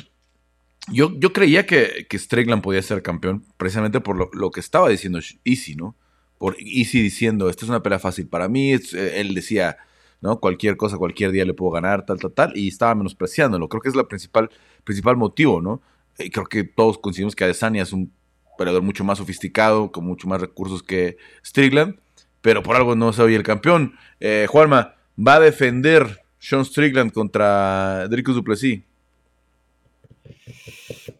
yo, 0.92 1.18
yo 1.18 1.32
creía 1.32 1.64
que, 1.64 2.06
que 2.06 2.18
Strickland 2.18 2.62
podía 2.62 2.82
ser 2.82 3.00
campeón 3.00 3.46
precisamente 3.56 4.02
por 4.02 4.36
lo, 4.36 4.50
que 4.50 4.60
estaba 4.60 4.90
diciendo 4.90 5.20
Easy, 5.42 5.74
¿no? 5.74 5.96
Por 6.36 6.56
Easy 6.60 7.00
diciendo, 7.00 7.48
esta 7.48 7.64
es 7.64 7.70
una 7.70 7.82
pelea 7.82 7.98
fácil 7.98 8.28
para 8.28 8.50
mí, 8.50 8.74
eh, 8.74 8.80
él 9.14 9.32
decía, 9.32 9.78
¿no? 10.20 10.38
Cualquier 10.38 10.76
cosa, 10.76 10.98
cualquier 10.98 11.30
día 11.30 11.46
le 11.46 11.54
puedo 11.54 11.72
ganar, 11.72 12.04
tal, 12.04 12.20
tal, 12.20 12.32
tal, 12.34 12.56
y 12.58 12.68
estaba 12.68 12.94
menospreciándolo. 12.94 13.70
Creo 13.70 13.80
que 13.80 13.88
es 13.88 13.94
el 13.94 14.06
principal, 14.06 14.50
principal 14.84 15.16
motivo, 15.16 15.62
¿no? 15.62 15.80
Y 16.18 16.28
creo 16.28 16.44
que 16.44 16.64
todos 16.64 16.98
coincidimos 16.98 17.34
que 17.34 17.44
Adesanya 17.44 17.82
es 17.82 17.94
un 17.94 18.12
peleador 18.56 18.82
mucho 18.82 19.04
más 19.04 19.18
sofisticado, 19.18 19.90
con 19.92 20.04
mucho 20.04 20.28
más 20.28 20.40
recursos 20.40 20.82
que 20.82 21.16
Strickland, 21.44 21.98
pero 22.40 22.62
por 22.62 22.76
algo 22.76 22.94
no 22.94 23.12
soy 23.12 23.34
el 23.34 23.42
campeón. 23.42 23.94
Eh, 24.20 24.46
Juanma, 24.48 24.96
¿va 25.16 25.34
a 25.34 25.40
defender 25.40 26.22
Sean 26.38 26.64
Strickland 26.64 27.12
contra 27.12 28.06
Dricus 28.08 28.34
Duplessis? 28.34 28.82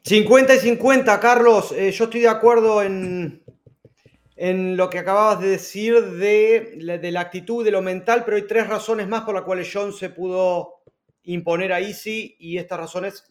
50 0.02 0.54
y 0.54 0.58
50, 0.58 1.20
Carlos. 1.20 1.72
Eh, 1.72 1.90
yo 1.92 2.04
estoy 2.04 2.20
de 2.20 2.28
acuerdo 2.28 2.82
en, 2.82 3.42
en 4.36 4.76
lo 4.76 4.90
que 4.90 4.98
acababas 4.98 5.40
de 5.40 5.48
decir 5.48 6.00
de, 6.02 6.98
de, 7.00 7.12
la 7.12 7.20
actitud, 7.20 7.64
de 7.64 7.70
lo 7.70 7.82
mental, 7.82 8.22
pero 8.24 8.36
hay 8.36 8.46
tres 8.46 8.66
razones 8.68 9.08
más 9.08 9.22
por 9.22 9.34
las 9.34 9.44
cuales 9.44 9.70
John 9.72 9.92
se 9.92 10.10
pudo 10.10 10.82
imponer 11.22 11.72
a 11.72 11.80
Easy 11.80 12.36
y 12.38 12.58
estas 12.58 12.78
razones 12.78 13.24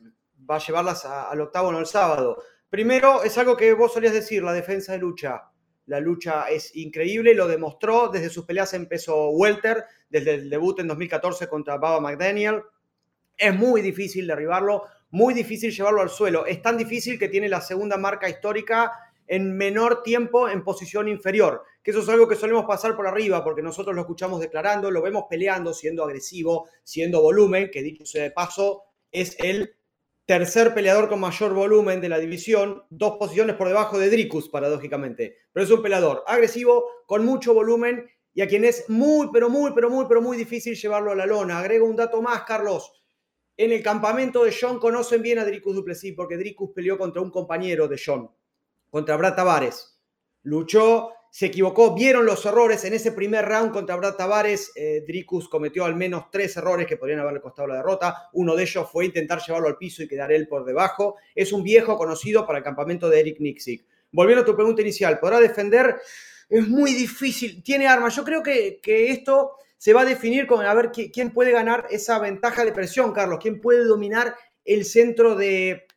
va 0.50 0.56
a 0.56 0.60
llevarlas 0.60 1.06
al 1.06 1.42
octavo, 1.42 1.72
no 1.72 1.80
el 1.80 1.86
sábado. 1.86 2.42
Primero, 2.74 3.22
es 3.22 3.38
algo 3.38 3.56
que 3.56 3.72
vos 3.74 3.94
solías 3.94 4.14
decir, 4.14 4.42
la 4.42 4.52
defensa 4.52 4.94
de 4.94 4.98
lucha. 4.98 5.44
La 5.86 6.00
lucha 6.00 6.50
es 6.50 6.76
increíble, 6.76 7.36
lo 7.36 7.48
demostró 7.48 8.10
desde 8.10 8.32
sus 8.32 8.46
peleas 8.46 8.74
en 8.74 8.88
peso 8.88 9.30
welter, 9.30 9.86
desde 10.10 10.34
el 10.34 10.50
debut 10.50 10.80
en 10.80 10.88
2014 10.88 11.48
contra 11.48 11.78
Baba 11.78 12.00
McDaniel. 12.00 12.64
Es 13.38 13.54
muy 13.54 13.82
difícil 13.82 14.26
derribarlo 14.26 14.86
muy 15.12 15.36
difícil 15.36 15.72
llevarlo 15.72 16.02
al 16.02 16.10
suelo. 16.10 16.48
Es 16.48 16.64
tan 16.64 16.76
difícil 16.76 17.20
que 17.20 17.30
tiene 17.30 17.48
la 17.48 17.62
segunda 17.62 17.98
marca 17.98 18.28
histórica 18.28 18.92
en 19.28 19.56
menor 19.56 20.02
tiempo 20.02 20.50
en 20.50 20.64
posición 20.64 21.08
inferior, 21.08 21.62
que 21.84 21.92
eso 21.92 22.00
es 22.00 22.10
algo 22.10 22.28
que 22.28 22.36
solemos 22.36 22.66
pasar 22.66 22.96
por 22.96 23.06
arriba, 23.06 23.44
porque 23.44 23.62
nosotros 23.62 23.94
lo 23.94 24.02
escuchamos 24.02 24.40
declarando, 24.40 24.90
lo 24.90 25.04
vemos 25.04 25.26
peleando, 25.30 25.76
siendo 25.76 26.04
agresivo, 26.04 26.68
siendo 26.82 27.22
volumen, 27.22 27.70
que 27.72 27.84
dicho 27.84 28.08
sea 28.08 28.24
de 28.24 28.32
paso, 28.32 28.86
es 29.12 29.38
el 29.38 29.76
tercer 30.34 30.74
peleador 30.74 31.10
con 31.10 31.20
mayor 31.20 31.54
volumen 31.54 32.02
de 32.02 32.10
la 32.10 32.18
división, 32.18 32.82
dos 32.90 33.18
posiciones 33.20 33.56
por 33.56 33.68
debajo 33.68 34.00
de 34.00 34.10
Dricus, 34.10 34.50
paradójicamente. 34.50 35.38
Pero 35.52 35.64
es 35.64 35.70
un 35.70 35.84
peleador 35.84 36.24
agresivo, 36.26 36.90
con 37.06 37.24
mucho 37.24 37.54
volumen 37.54 38.10
y 38.34 38.42
a 38.42 38.48
quien 38.48 38.66
es 38.66 38.90
muy, 38.90 39.30
pero 39.32 39.52
muy, 39.52 39.74
pero 39.76 39.92
muy, 39.92 40.06
pero 40.08 40.24
muy 40.24 40.36
difícil 40.36 40.74
llevarlo 40.74 41.12
a 41.12 41.16
la 41.16 41.28
lona. 41.28 41.60
Agrego 41.60 41.86
un 41.86 41.96
dato 41.96 42.20
más, 42.20 42.46
Carlos. 42.46 42.92
En 43.58 43.74
el 43.74 43.84
campamento 43.84 44.44
de 44.44 44.56
John 44.60 44.80
conocen 44.80 45.22
bien 45.22 45.38
a 45.38 45.46
Dricus 45.46 45.76
Duplessis 45.76 46.16
porque 46.16 46.38
Dricus 46.38 46.72
peleó 46.74 46.98
contra 46.98 47.22
un 47.22 47.30
compañero 47.30 47.88
de 47.88 48.02
John, 48.04 48.32
contra 48.90 49.18
Brad 49.18 49.36
Tavares. 49.36 50.02
Luchó, 50.42 51.12
se 51.34 51.48
equivocó, 51.48 51.96
vieron 51.96 52.28
los 52.28 52.46
errores. 52.46 52.86
En 52.86 52.94
ese 52.94 53.12
primer 53.12 53.44
round 53.44 53.72
contra 53.72 53.96
Brad 53.96 54.14
Tavares, 54.14 54.72
eh, 54.76 55.04
Dricus 55.08 55.50
cometió 55.50 55.84
al 55.84 55.96
menos 55.96 56.30
tres 56.30 56.56
errores 56.58 56.86
que 56.86 56.96
podrían 56.96 57.22
haberle 57.22 57.42
costado 57.42 57.70
la 57.70 57.78
derrota. 57.78 58.30
Uno 58.34 58.56
de 58.56 58.62
ellos 58.62 58.88
fue 58.92 59.06
intentar 59.06 59.42
llevarlo 59.42 59.68
al 59.68 59.78
piso 59.78 60.04
y 60.04 60.08
quedar 60.08 60.32
él 60.32 60.48
por 60.48 60.64
debajo. 60.64 61.16
Es 61.34 61.52
un 61.52 61.64
viejo 61.64 61.98
conocido 61.98 62.46
para 62.46 62.60
el 62.60 62.64
campamento 62.64 63.10
de 63.10 63.20
Eric 63.20 63.40
Nixik. 63.40 63.84
Volviendo 64.12 64.44
a 64.44 64.46
tu 64.46 64.56
pregunta 64.56 64.84
inicial, 64.84 65.18
¿podrá 65.18 65.40
defender? 65.40 65.96
Es 66.48 66.68
muy 66.68 66.94
difícil. 66.94 67.64
Tiene 67.64 67.88
armas. 67.88 68.16
Yo 68.16 68.24
creo 68.24 68.44
que, 68.44 68.80
que 68.80 69.10
esto 69.10 69.54
se 69.76 69.92
va 69.92 70.02
a 70.02 70.06
definir 70.06 70.46
con 70.46 70.64
a 70.64 70.74
ver 70.76 70.92
quién 70.92 71.32
puede 71.32 71.52
ganar 71.52 71.88
esa 71.90 72.20
ventaja 72.20 72.64
de 72.64 72.74
presión, 72.74 73.12
Carlos, 73.12 73.40
quién 73.42 73.60
puede 73.60 73.86
dominar 73.86 74.36
el 74.64 74.86
centro 74.86 75.36
de, 75.36 75.88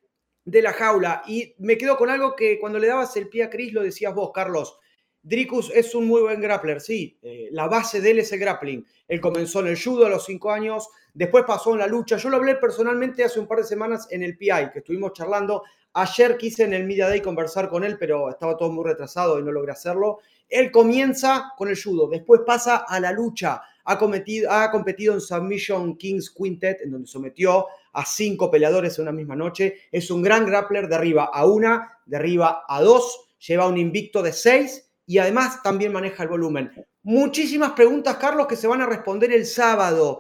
la 0.45 0.73
jaula. 0.73 1.23
Y 1.27 1.55
me 1.59 1.77
quedo 1.77 1.99
con 1.99 2.09
algo 2.09 2.35
que 2.35 2.59
cuando 2.59 2.79
le 2.79 2.89
dabas 2.89 3.15
el 3.19 3.29
pie 3.29 3.45
a 3.45 3.51
Chris 3.51 3.75
lo 3.75 3.83
decías 3.83 4.15
vos, 4.15 4.31
Carlos. 4.35 4.79
Dricus 5.27 5.73
es 5.75 5.93
un 5.97 6.07
muy 6.07 6.23
buen 6.23 6.41
grappler, 6.41 6.81
sí. 6.81 7.19
Eh, 7.21 7.49
la 7.51 7.67
base 7.67 8.01
de 8.01 8.13
él 8.13 8.21
es 8.21 8.31
el 8.31 8.39
grappling. 8.39 8.87
Él 9.09 9.21
comenzó 9.21 9.59
en 9.59 9.67
el 9.67 9.83
judo 9.83 10.07
a 10.07 10.09
los 10.09 10.25
cinco 10.25 10.53
años, 10.53 10.89
después 11.13 11.43
pasó 11.45 11.73
en 11.73 11.81
la 11.81 11.89
lucha. 11.89 12.17
Yo 12.17 12.29
lo 12.29 12.37
hablé 12.37 12.55
personalmente 12.55 13.25
hace 13.25 13.41
un 13.41 13.49
par 13.49 13.59
de 13.59 13.65
semanas 13.65 14.07
en 14.13 14.23
el 14.23 14.39
PI, 14.39 14.71
que 14.73 14.79
estuvimos 14.79 15.15
charlando. 15.15 15.65
Ayer 15.95 16.37
quise 16.37 16.63
en 16.63 16.75
el 16.75 16.85
Media 16.85 17.09
Day 17.09 17.21
conversar 17.21 17.69
con 17.69 17.83
él, 17.83 17.97
pero 17.99 18.31
estaba 18.31 18.57
todo 18.57 18.71
muy 18.71 18.85
retrasado 18.85 19.41
y 19.41 19.43
no 19.43 19.51
logré 19.51 19.73
hacerlo. 19.73 20.21
Él 20.49 20.71
comienza 20.71 21.55
con 21.59 21.69
el 21.69 21.83
judo, 21.83 22.09
después 22.09 22.43
pasa 22.47 22.85
a 22.87 23.01
la 23.01 23.11
lucha, 23.11 23.63
ha, 23.85 23.99
cometido, 23.99 24.53
ha 24.53 24.71
competido 24.71 25.13
en 25.13 25.21
Submission 25.21 25.97
Kings 25.97 26.31
Quintet, 26.31 26.83
en 26.83 26.93
donde 26.93 27.09
sometió 27.09 27.67
a 27.95 28.05
cinco 28.05 28.49
peleadores 28.49 28.97
en 28.97 29.03
una 29.03 29.13
misma 29.13 29.35
noche. 29.35 29.75
Es 29.91 30.09
un 30.13 30.23
gran 30.23 30.47
grappler 30.47 30.87
de 30.87 30.95
arriba 30.95 31.31
a 31.33 31.47
una, 31.47 31.99
de 32.07 32.17
arriba 32.17 32.63
a 32.69 32.81
dos, 32.81 33.27
lleva 33.41 33.67
un 33.67 33.77
invicto 33.77 34.23
de 34.23 34.33
seis 34.33 34.86
y 35.07 35.19
además 35.19 35.63
también 35.63 35.93
maneja 35.93 36.25
el 36.25 36.29
volumen. 36.29 36.73
Muchísimas 37.03 37.73
preguntas, 37.73 38.17
Carlos, 38.17 38.47
que 38.47 38.57
se 38.57 38.67
van 38.67 38.83
a 38.83 38.87
responder 38.87 39.33
el 39.33 39.47
sábado. 39.47 40.19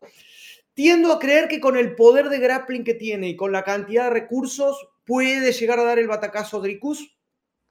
Tiendo 0.75 1.12
a 1.12 1.19
creer 1.19 1.49
que 1.49 1.61
con 1.61 1.76
el 1.76 1.97
poder 1.97 2.28
de 2.28 2.38
grappling 2.38 2.85
que 2.85 2.95
tiene 2.95 3.28
y 3.28 3.37
con 3.37 3.50
la 3.50 3.64
cantidad 3.64 4.05
de 4.05 4.11
recursos 4.11 4.88
puede 5.05 5.52
llegar 5.52 5.81
a 5.81 5.85
dar 5.85 5.99
el 5.99 6.07
batacazo 6.07 6.61
Dricus, 6.61 7.16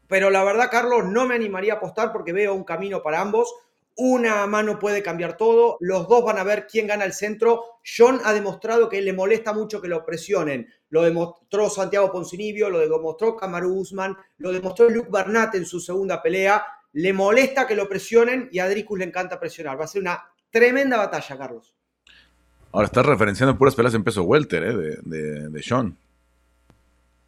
pero 0.07 0.29
la 0.29 0.43
verdad, 0.43 0.69
Carlos, 0.69 1.05
no 1.05 1.25
me 1.25 1.35
animaría 1.35 1.73
a 1.73 1.77
apostar 1.77 2.11
porque 2.11 2.33
veo 2.33 2.53
un 2.53 2.63
camino 2.63 3.01
para 3.01 3.21
ambos. 3.21 3.53
Una 3.97 4.45
mano 4.45 4.77
puede 4.77 5.01
cambiar 5.01 5.37
todo. 5.37 5.77
Los 5.79 6.07
dos 6.07 6.23
van 6.23 6.37
a 6.37 6.43
ver 6.43 6.67
quién 6.67 6.85
gana 6.85 7.05
el 7.05 7.13
centro. 7.13 7.79
John 7.97 8.19
ha 8.23 8.33
demostrado 8.33 8.89
que 8.89 9.01
le 9.01 9.13
molesta 9.13 9.53
mucho 9.53 9.81
que 9.81 9.87
lo 9.87 10.05
presionen. 10.05 10.67
Lo 10.89 11.01
demostró 11.01 11.69
Santiago 11.69 12.11
Poncinibio, 12.11 12.69
lo 12.69 12.79
demostró 12.79 13.35
Kamaru 13.35 13.79
Usman, 13.79 14.15
lo 14.37 14.51
demostró 14.51 14.89
Luke 14.89 15.09
Barnett 15.09 15.55
en 15.55 15.65
su 15.65 15.79
segunda 15.79 16.21
pelea. 16.21 16.63
Le 16.95 17.11
molesta 17.11 17.67
que 17.67 17.75
lo 17.75 17.89
presionen 17.89 18.47
y 18.53 18.59
a 18.59 18.69
Dricus 18.69 18.97
le 18.97 19.05
encanta 19.05 19.37
presionar. 19.37 19.77
Va 19.77 19.83
a 19.83 19.87
ser 19.87 20.01
una 20.01 20.31
tremenda 20.49 20.95
batalla, 20.95 21.37
Carlos. 21.37 21.75
Ahora 22.71 22.85
estás 22.85 23.05
referenciando 23.05 23.57
puras 23.57 23.75
peleas 23.75 23.93
en 23.95 24.03
peso 24.05 24.23
welter 24.23 24.63
¿eh? 24.63 24.73
de, 24.73 24.97
de, 25.03 25.49
de 25.49 25.63
Sean. 25.63 25.97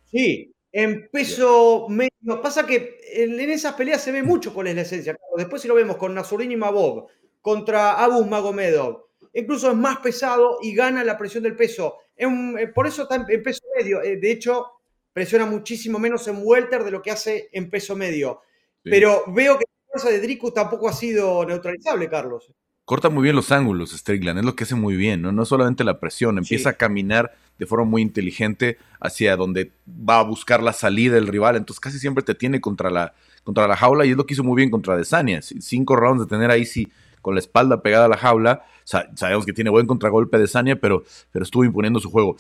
Sí, 0.06 0.54
en 0.72 1.10
peso 1.10 1.88
medio. 1.90 2.42
Pasa 2.42 2.66
que 2.66 2.98
en, 3.14 3.38
esas 3.40 3.74
peleas 3.74 4.02
se 4.02 4.14
ve 4.14 4.24
mucho 4.24 4.54
cuál 4.54 4.68
es 4.68 4.76
la 4.76 4.82
esencia. 4.84 5.18
Después 5.36 5.62
si 5.62 5.68
lo 5.68 5.76
vemos 5.76 5.98
con 5.98 6.14
Nasurin 6.14 6.52
y 6.52 6.56
Mabov 6.56 7.08
contra 7.42 7.94
Abus 7.94 8.26
Magomedov, 8.26 9.08
incluso 9.34 9.70
es 9.70 9.76
más 9.76 9.98
pesado 9.98 10.60
y 10.62 10.74
gana 10.74 11.04
la 11.04 11.18
presión 11.18 11.44
del 11.44 11.58
peso. 11.58 11.98
Eh, 12.16 12.68
por 12.74 12.88
eso 12.88 13.04
está 13.04 13.16
en, 13.16 13.44
peso 13.44 13.64
medio. 13.78 14.02
Eh, 14.02 14.16
de 14.16 14.32
hecho, 14.32 14.66
presiona 15.12 15.46
muchísimo 15.46 16.00
menos 16.00 16.26
en 16.30 16.40
welter 16.42 16.84
de 16.84 16.92
lo 16.92 17.02
que 17.02 17.12
hace 17.12 17.50
en 17.52 17.70
peso 17.70 17.96
medio. 17.96 18.42
Pero 18.90 19.24
veo 19.28 19.58
que 19.58 19.66
la 19.66 19.92
fuerza 19.92 20.10
de 20.10 20.22
Dricus 20.22 20.54
tampoco 20.54 20.90
ha 20.90 20.94
sido 20.94 21.46
neutralizable, 21.46 22.10
Carlos 22.10 22.52
corta 22.88 23.10
muy 23.10 23.24
bien 23.24 23.36
los 23.36 23.52
ángulos, 23.52 23.92
Strickland, 23.92 24.40
es 24.40 24.46
lo 24.46 24.56
que 24.56 24.64
hace 24.64 24.76
muy 24.76 24.96
bien, 24.96 25.22
¿no? 25.22 25.34
No 25.34 25.44
solamente 25.44 25.84
la 25.84 26.00
presión, 26.00 26.38
empieza 26.38 26.70
a 26.70 26.74
caminar 26.74 27.36
de 27.60 27.66
forma 27.66 27.84
muy 27.84 28.02
inteligente 28.02 28.78
hacia 29.02 29.36
donde 29.36 29.74
va 29.88 30.20
a 30.20 30.24
buscar 30.24 30.64
la 30.64 30.72
salida 30.72 31.16
del 31.16 31.28
rival, 31.28 31.58
entonces 31.58 31.82
casi 31.82 32.00
siempre 32.00 32.24
te 32.24 32.34
tiene 32.34 32.62
contra 32.62 32.90
la, 32.90 33.14
contra 33.44 33.68
la 33.68 33.76
jaula 33.76 34.06
y 34.06 34.12
es 34.12 34.18
lo 34.18 34.26
que 34.26 34.36
hizo 34.36 34.44
muy 34.46 34.56
bien 34.56 34.70
contra 34.70 34.96
Desania. 34.96 35.42
Cinco 35.42 35.98
rounds 35.98 36.24
de 36.24 36.30
tener 36.30 36.50
ahí 36.50 36.66
sí 36.66 36.90
con 37.22 37.36
la 37.36 37.42
espalda 37.42 37.82
pegada 37.82 38.06
a 38.06 38.08
la 38.08 38.16
jaula. 38.16 38.64
sabemos 38.86 39.46
que 39.46 39.52
tiene 39.52 39.70
buen 39.70 39.86
contragolpe 39.86 40.38
de 40.38 40.48
Sania, 40.48 40.80
pero, 40.80 41.04
pero 41.34 41.44
estuvo 41.44 41.66
imponiendo 41.66 42.00
su 42.00 42.10
juego. 42.10 42.38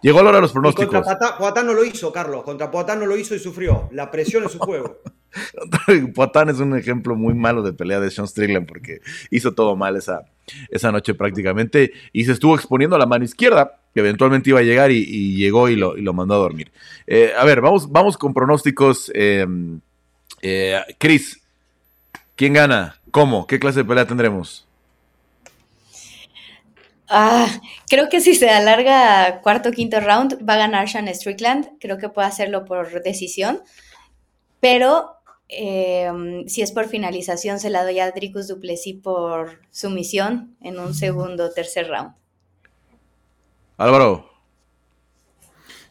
Llegó 0.00 0.22
la 0.22 0.28
hora 0.28 0.38
de 0.38 0.42
los 0.42 0.52
pronósticos. 0.52 0.94
Y 0.94 1.02
contra 1.02 1.36
Poatán 1.36 1.66
no 1.66 1.74
lo 1.74 1.84
hizo, 1.84 2.12
Carlos. 2.12 2.44
Contra 2.44 2.70
Poatán 2.70 3.00
no 3.00 3.06
lo 3.06 3.16
hizo 3.16 3.34
y 3.34 3.40
sufrió. 3.40 3.88
La 3.90 4.12
presión 4.12 4.44
en 4.44 4.50
su 4.50 4.60
juego. 4.60 4.98
Poatán 6.14 6.48
es 6.48 6.58
un 6.58 6.76
ejemplo 6.76 7.14
muy 7.16 7.34
malo 7.34 7.62
de 7.62 7.72
pelea 7.72 8.00
de 8.00 8.10
Sean 8.10 8.28
Strickland 8.28 8.66
porque 8.66 9.00
hizo 9.30 9.54
todo 9.54 9.76
mal 9.76 9.96
esa, 9.96 10.24
esa 10.70 10.92
noche 10.92 11.14
prácticamente 11.14 11.92
y 12.12 12.24
se 12.24 12.32
estuvo 12.32 12.54
exponiendo 12.54 12.96
a 12.96 12.98
la 12.98 13.06
mano 13.06 13.24
izquierda 13.24 13.80
que 13.94 14.00
eventualmente 14.00 14.50
iba 14.50 14.60
a 14.60 14.64
llegar 14.64 14.90
y, 14.90 15.36
llegó 15.36 15.68
y 15.68 15.76
lo, 15.76 15.96
lo, 15.96 16.12
mandó 16.12 16.34
a 16.34 16.38
dormir. 16.38 16.70
Eh, 17.06 17.32
a 17.36 17.44
ver, 17.44 17.60
vamos, 17.60 17.90
vamos 17.90 18.16
con 18.16 18.34
pronósticos. 18.34 19.10
Em, 19.14 19.80
eh, 20.42 20.80
Chris, 20.98 21.40
¿quién 22.36 22.52
gana? 22.52 23.00
¿Cómo? 23.10 23.46
¿Qué 23.46 23.58
clase 23.58 23.80
de 23.80 23.84
pelea 23.84 24.06
tendremos? 24.06 24.66
Ah, 27.08 27.48
creo 27.88 28.10
que 28.10 28.20
si 28.20 28.34
se 28.34 28.50
alarga 28.50 29.40
cuarto 29.40 29.70
o 29.70 29.72
quinto 29.72 29.98
round 29.98 30.46
va 30.46 30.54
a 30.54 30.58
ganar 30.58 30.88
Sean 30.88 31.08
Strickland. 31.08 31.78
Creo 31.80 31.96
que 31.96 32.10
puede 32.10 32.28
hacerlo 32.28 32.64
por 32.66 33.02
decisión. 33.02 33.62
Pero 34.60 35.17
em, 35.48 36.46
si 36.46 36.62
es 36.62 36.72
por 36.72 36.88
finalización, 36.88 37.58
se 37.58 37.70
la 37.70 37.84
doy 37.84 37.98
a 38.00 38.10
Dricus 38.10 38.48
Duplessis 38.48 38.96
por 39.02 39.60
sumisión 39.70 40.56
en 40.60 40.78
un 40.78 40.94
segundo 40.94 41.46
o 41.46 41.50
tercer 41.50 41.88
round. 41.88 42.14
Álvaro. 43.76 44.28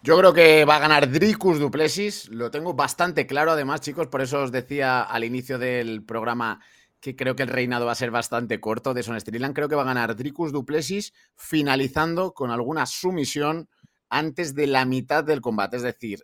Yo 0.04 0.18
creo 0.18 0.34
que 0.34 0.64
va 0.64 0.76
a 0.76 0.80
ganar 0.80 1.12
Dricus 1.12 1.60
Duplessis. 1.60 2.30
Lo 2.30 2.52
tengo 2.52 2.74
bastante 2.74 3.26
claro, 3.28 3.52
además, 3.52 3.82
chicos. 3.82 4.08
Por 4.08 4.22
eso 4.22 4.44
os 4.44 4.52
decía 4.52 5.02
al 5.02 5.24
inicio 5.24 5.58
del 5.58 6.04
programa 6.04 6.62
que 7.00 7.16
creo 7.16 7.36
que 7.36 7.44
el 7.44 7.50
reinado 7.50 7.86
va 7.86 7.92
a 7.92 7.96
ser 7.96 8.12
bastante 8.12 8.60
corto 8.60 8.94
de 8.94 9.04
Son 9.04 9.20
Strickland. 9.20 9.56
Creo 9.56 9.70
que 9.70 9.76
va 9.76 9.82
a 9.84 9.86
ganar 9.86 10.16
Dricus 10.16 10.52
Duplessis, 10.52 11.14
finalizando 11.36 12.34
con 12.34 12.52
alguna 12.52 12.86
sumisión 12.86 13.70
antes 14.10 14.56
de 14.56 14.68
la 14.68 14.86
mitad 14.86 15.24
del 15.24 15.42
combate. 15.42 15.78
Es 15.78 15.84
decir, 15.84 16.24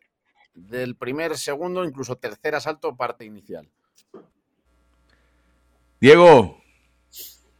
del 0.53 0.95
primer, 0.95 1.38
segundo, 1.38 1.83
incluso 1.86 2.17
tercer 2.17 2.55
asalto, 2.55 2.95
parte 2.95 3.25
inicial. 3.25 3.69
Diego. 6.00 6.62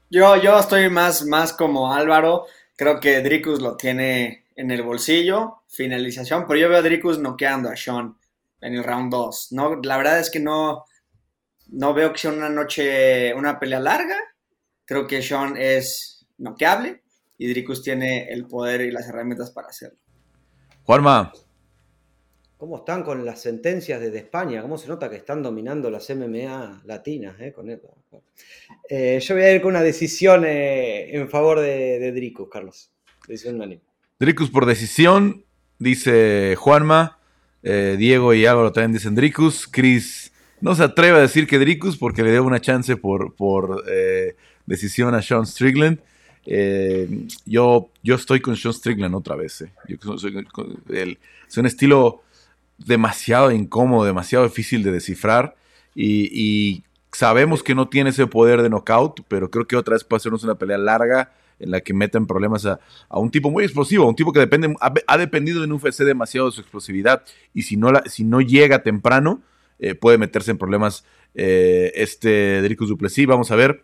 Yo, 0.09 0.35
yo 0.38 0.59
estoy 0.59 0.89
más, 0.89 1.25
más 1.25 1.53
como 1.53 1.93
Álvaro. 1.93 2.45
Creo 2.75 3.00
que 3.00 3.21
Dricus 3.21 3.62
lo 3.62 3.77
tiene 3.77 4.45
en 4.55 4.71
el 4.71 4.83
bolsillo, 4.83 5.63
finalización, 5.67 6.45
pero 6.47 6.59
yo 6.59 6.69
veo 6.69 6.79
a 6.79 6.81
Dricus 6.81 7.19
noqueando 7.19 7.69
a 7.69 7.75
Sean 7.75 8.15
en 8.62 8.73
el 8.75 8.83
round 8.83 9.12
2. 9.12 9.51
No, 9.51 9.79
la 9.81 9.97
verdad 9.97 10.19
es 10.19 10.29
que 10.29 10.39
no, 10.39 10.85
no 11.69 11.93
veo 11.93 12.12
que 12.12 12.19
sea 12.19 12.31
una 12.31 12.50
noche, 12.50 13.33
una 13.33 13.59
pelea 13.59 13.79
larga. 13.79 14.17
Creo 14.85 15.07
que 15.07 15.21
Sean 15.21 15.55
es 15.57 16.25
noqueable 16.38 17.03
y 17.38 17.47
Dricus 17.47 17.81
tiene 17.81 18.27
el 18.31 18.45
poder 18.45 18.81
y 18.81 18.91
las 18.91 19.07
herramientas 19.07 19.51
para 19.51 19.69
hacerlo. 19.69 19.97
Juanma. 20.83 21.31
¿Cómo 22.63 22.77
están 22.77 23.03
con 23.03 23.25
las 23.25 23.41
sentencias 23.41 24.00
desde 24.00 24.20
España? 24.20 24.62
¿Cómo 24.62 24.77
se 24.77 24.88
nota 24.88 25.10
que 25.10 25.17
están 25.17 25.43
dominando 25.43 25.91
las 25.91 26.10
MMA 26.10 26.84
latinas? 26.86 27.36
Eh, 27.41 27.51
con 27.51 27.70
eh, 27.70 29.20
yo 29.22 29.36
voy 29.36 29.43
a 29.43 29.53
ir 29.53 29.62
con 29.62 29.72
una 29.72 29.82
decisión 29.82 30.46
eh, 30.46 31.13
en 31.13 31.27
favor 31.27 31.60
de, 31.60 32.10
Dricus, 32.13 32.48
Carlos. 32.50 32.89
Decisión 33.27 33.55
unánime. 33.55 33.82
Dricus 34.17 34.50
por 34.50 34.65
decisión, 34.65 35.43
dice 35.77 36.55
Juanma. 36.58 37.20
Diego 37.62 38.34
y 38.34 38.46
Álvaro 38.46 38.72
también 38.72 38.93
dicen 38.93 39.13
Dricus. 39.13 39.67
Chris 39.67 40.32
no 40.62 40.74
se 40.74 40.84
atreve 40.84 41.17
a 41.17 41.22
decir 41.22 41.48
que 41.48 41.60
Dricus 41.60 41.98
porque 41.98 42.24
le 42.24 42.32
dio 42.32 42.46
una 42.46 42.62
chance 42.62 42.96
por, 42.96 43.36
por 43.36 43.84
decisión 44.65 45.13
a 45.15 45.22
Sean 45.22 45.46
Strickland. 45.46 46.00
yo, 47.46 47.89
yo 48.01 48.15
estoy 48.15 48.39
con 48.39 48.55
Sean 48.55 48.74
Strickland 48.74 49.15
otra 49.15 49.36
vez. 49.36 49.65
es 49.89 51.58
un 51.58 51.65
estilo 51.65 52.24
demasiado 52.86 53.52
incómodo, 53.52 54.06
demasiado 54.06 54.46
difícil 54.46 54.84
de 54.84 54.92
descifrar 54.92 55.56
y, 55.96 56.84
sabemos 57.12 57.62
que 57.62 57.75
no 57.75 57.90
tiene 57.90 58.10
ese 58.10 58.25
poder 58.25 58.63
de 58.63 58.72
knockout, 58.72 59.22
pero 59.28 59.52
creo 59.52 59.68
que 59.68 59.75
otra 59.75 59.94
vez 59.94 60.04
puede 60.04 60.18
hacernos 60.18 60.44
una 60.44 60.56
pelea 60.56 60.80
larga 60.80 61.32
en 61.60 61.70
la 61.70 61.82
que 61.82 61.94
meten 61.94 62.25
problemas 62.25 62.66
a, 62.66 62.80
un 63.12 63.30
tipo 63.30 63.52
muy 63.52 63.63
explosivo, 63.63 64.06
a 64.06 64.08
un 64.08 64.16
tipo 64.16 64.34
que 64.34 64.40
depende, 64.40 64.74
ha, 64.80 65.18
dependido 65.20 65.63
en 65.63 65.72
UFC 65.72 66.00
demasiado 66.00 66.48
de 66.48 66.56
su 66.56 66.62
explosividad 66.62 67.24
y 67.54 67.62
si 67.62 67.78
no, 67.78 67.92
la, 67.92 68.02
si 68.08 68.24
no 68.24 68.42
llega 68.42 68.82
temprano, 68.82 69.44
eh, 69.78 69.94
puede 69.94 70.18
meterse 70.18 70.50
en 70.50 70.58
problemas 70.58 71.06
eh, 71.36 71.92
este 71.94 72.63
Dricus 72.63 72.90
Duplessis. 72.90 73.28
Vamos 73.28 73.52
a 73.52 73.56
ver, 73.56 73.84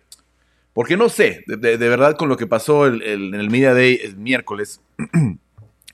porque 0.74 0.98
no 0.98 1.08
sé, 1.08 1.44
de, 1.46 1.78
verdad 1.78 2.18
con 2.18 2.30
lo 2.30 2.38
que 2.38 2.48
pasó 2.48 2.88
en 2.88 3.36
el 3.36 3.50
Media 3.52 3.76
Day 3.76 4.00
el 4.02 4.18
miércoles, 4.18 4.82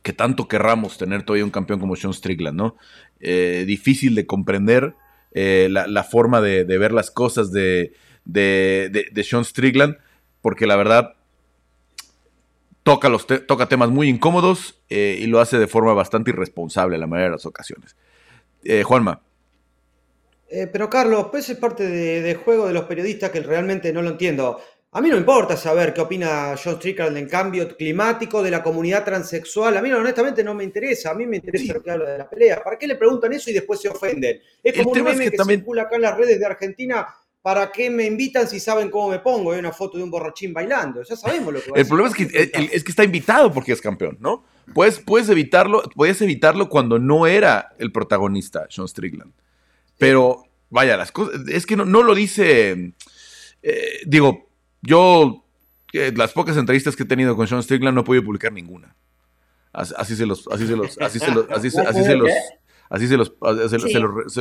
que 0.06 0.14
tanto 0.14 0.48
querramos 0.48 1.00
tener 1.00 1.24
todavía 1.24 1.46
un 1.46 1.50
campeón 1.50 1.80
como 1.80 1.96
Sean 1.96 2.14
Strickland, 2.14 2.56
¿no? 2.56 2.78
Eh, 3.20 3.64
difícil 3.66 4.14
de 4.14 4.28
comprender 4.28 4.94
eh, 5.32 5.68
la, 5.72 6.04
forma 6.04 6.42
de, 6.42 6.64
ver 6.64 6.92
las 6.92 7.10
cosas 7.10 7.52
de, 7.52 7.92
de, 8.24 9.24
Sean 9.28 9.44
Strickland, 9.44 9.98
porque 10.44 10.68
la 10.68 10.76
verdad 10.76 11.16
toca, 12.84 13.10
los 13.10 13.26
toca 13.26 13.68
temas 13.68 13.90
muy 13.90 14.08
incómodos 14.08 14.80
eh, 14.90 15.18
y 15.20 15.26
lo 15.26 15.40
hace 15.40 15.58
de 15.58 15.66
forma 15.66 15.96
bastante 15.96 16.30
irresponsable 16.30 17.00
la 17.00 17.08
mayoría 17.08 17.30
de 17.30 17.38
las 17.38 17.48
ocasiones. 17.48 17.96
Juanma. 18.84 19.22
pero 20.72 20.88
Carlos, 20.88 21.30
pues 21.32 21.50
es 21.50 21.58
parte 21.58 21.88
de, 21.88 22.36
juego 22.36 22.68
de 22.68 22.74
los 22.74 22.84
periodistas 22.84 23.32
que 23.32 23.40
realmente 23.40 23.92
no 23.92 24.04
lo 24.04 24.12
entiendo. 24.12 24.62
A 24.96 25.02
mí 25.02 25.10
no 25.10 25.16
me 25.16 25.20
importa 25.20 25.58
saber 25.58 25.94
qué 25.94 26.00
opina 26.00 26.56
John 26.56 26.78
Strickland 26.78 27.18
del 27.18 27.28
cambio 27.28 27.68
climático, 27.76 28.42
de 28.42 28.50
la 28.50 28.64
comunidad 28.64 29.04
transexual. 29.04 29.76
A 29.76 29.82
mí 29.82 29.92
honestamente 29.92 30.42
no 30.42 30.54
me 30.54 30.64
interesa. 30.64 31.12
A 31.12 31.14
mí 31.14 31.26
me 31.26 31.36
interesa 31.36 31.74
lo 31.74 31.84
que 31.84 31.92
habla 31.92 32.12
de 32.12 32.18
la 32.20 32.30
pelea. 32.30 32.64
¿Para 32.64 32.78
qué 32.78 32.88
le 32.88 32.96
preguntan 32.96 33.34
eso 33.34 33.50
y 33.50 33.54
después 33.54 33.82
se 33.82 33.90
ofenden? 33.90 34.40
Es 34.64 34.74
como 34.78 34.92
un 34.92 35.04
meme 35.04 35.30
que, 35.30 35.38
circula 35.38 35.82
acá 35.82 35.98
en 35.98 36.04
las 36.04 36.16
redes 36.16 36.40
de 36.40 36.46
Argentina. 36.46 37.08
¿Para 37.42 37.74
qué 37.74 37.90
me 37.90 38.06
invitan 38.06 38.48
si 38.48 38.58
saben 38.62 38.90
cómo 38.90 39.10
me 39.10 39.20
pongo? 39.20 39.52
Hay 39.52 39.60
una 39.60 39.74
foto 39.74 39.98
de 39.98 40.04
un 40.06 40.10
borrachín 40.10 40.54
bailando. 40.54 41.04
Ya 41.04 41.18
sabemos 41.18 41.54
lo 41.54 41.62
que 41.62 41.72
va 41.72 41.78
El 41.78 41.88
problema 41.88 42.10
es 42.10 42.16
que, 42.16 42.52
es 42.72 42.84
que 42.86 42.92
está 42.92 43.04
invitado 43.04 43.52
porque 43.52 43.74
es 43.74 43.82
campeón, 43.82 44.16
¿no? 44.22 44.46
Puedes, 44.74 45.00
puedes 45.00 45.28
evitarlo, 45.28 45.84
puedes 45.94 46.22
evitarlo 46.22 46.70
cuando 46.70 47.00
no 47.00 47.28
era 47.28 47.76
el 47.80 47.92
protagonista, 47.92 48.70
John 48.74 48.88
Strickland. 48.88 49.34
Pero, 49.98 50.46
vaya, 50.70 50.96
las 50.96 51.12
cosas. 51.12 51.42
Es 51.50 51.66
que 51.66 51.76
no, 51.76 51.84
lo 51.84 52.16
dice. 52.16 52.94
Eh, 53.62 54.00
digo, 54.06 54.46
yo, 54.86 55.46
las 55.94 56.34
pocas 56.34 56.58
entrevistas 56.58 56.96
que 56.96 57.04
he 57.04 57.08
tenido 57.08 57.36
con 57.36 57.48
Sean 57.48 57.64
Strickland 57.64 57.96
no 57.96 58.02
he 58.02 58.04
podido 58.06 58.24
publicar 58.24 58.52
ninguna. 58.52 58.96
Así, 59.76 60.16
se 60.16 60.26
los, 60.26 60.48
así 60.48 60.68
se 60.68 60.76
los, 60.76 60.98
así 61.00 61.20
se 61.20 61.32
los, 61.32 61.50
así 61.50 61.70
se, 61.70 61.78
los, 61.78 61.84
así 62.90 63.08
se 63.08 63.18
los, 63.18 63.34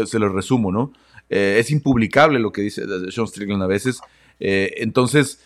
se, 0.08 0.18
los, 0.20 0.32
resumo, 0.32 0.70
¿no? 0.70 0.92
Eh, 1.28 1.56
es 1.58 1.72
impublicable 1.72 2.38
lo 2.38 2.52
que 2.52 2.62
dice 2.62 2.82
Sean 3.10 3.26
Strickland 3.26 3.62
a 3.62 3.66
veces. 3.66 4.00
Eh, 4.38 4.74
entonces, 4.76 5.40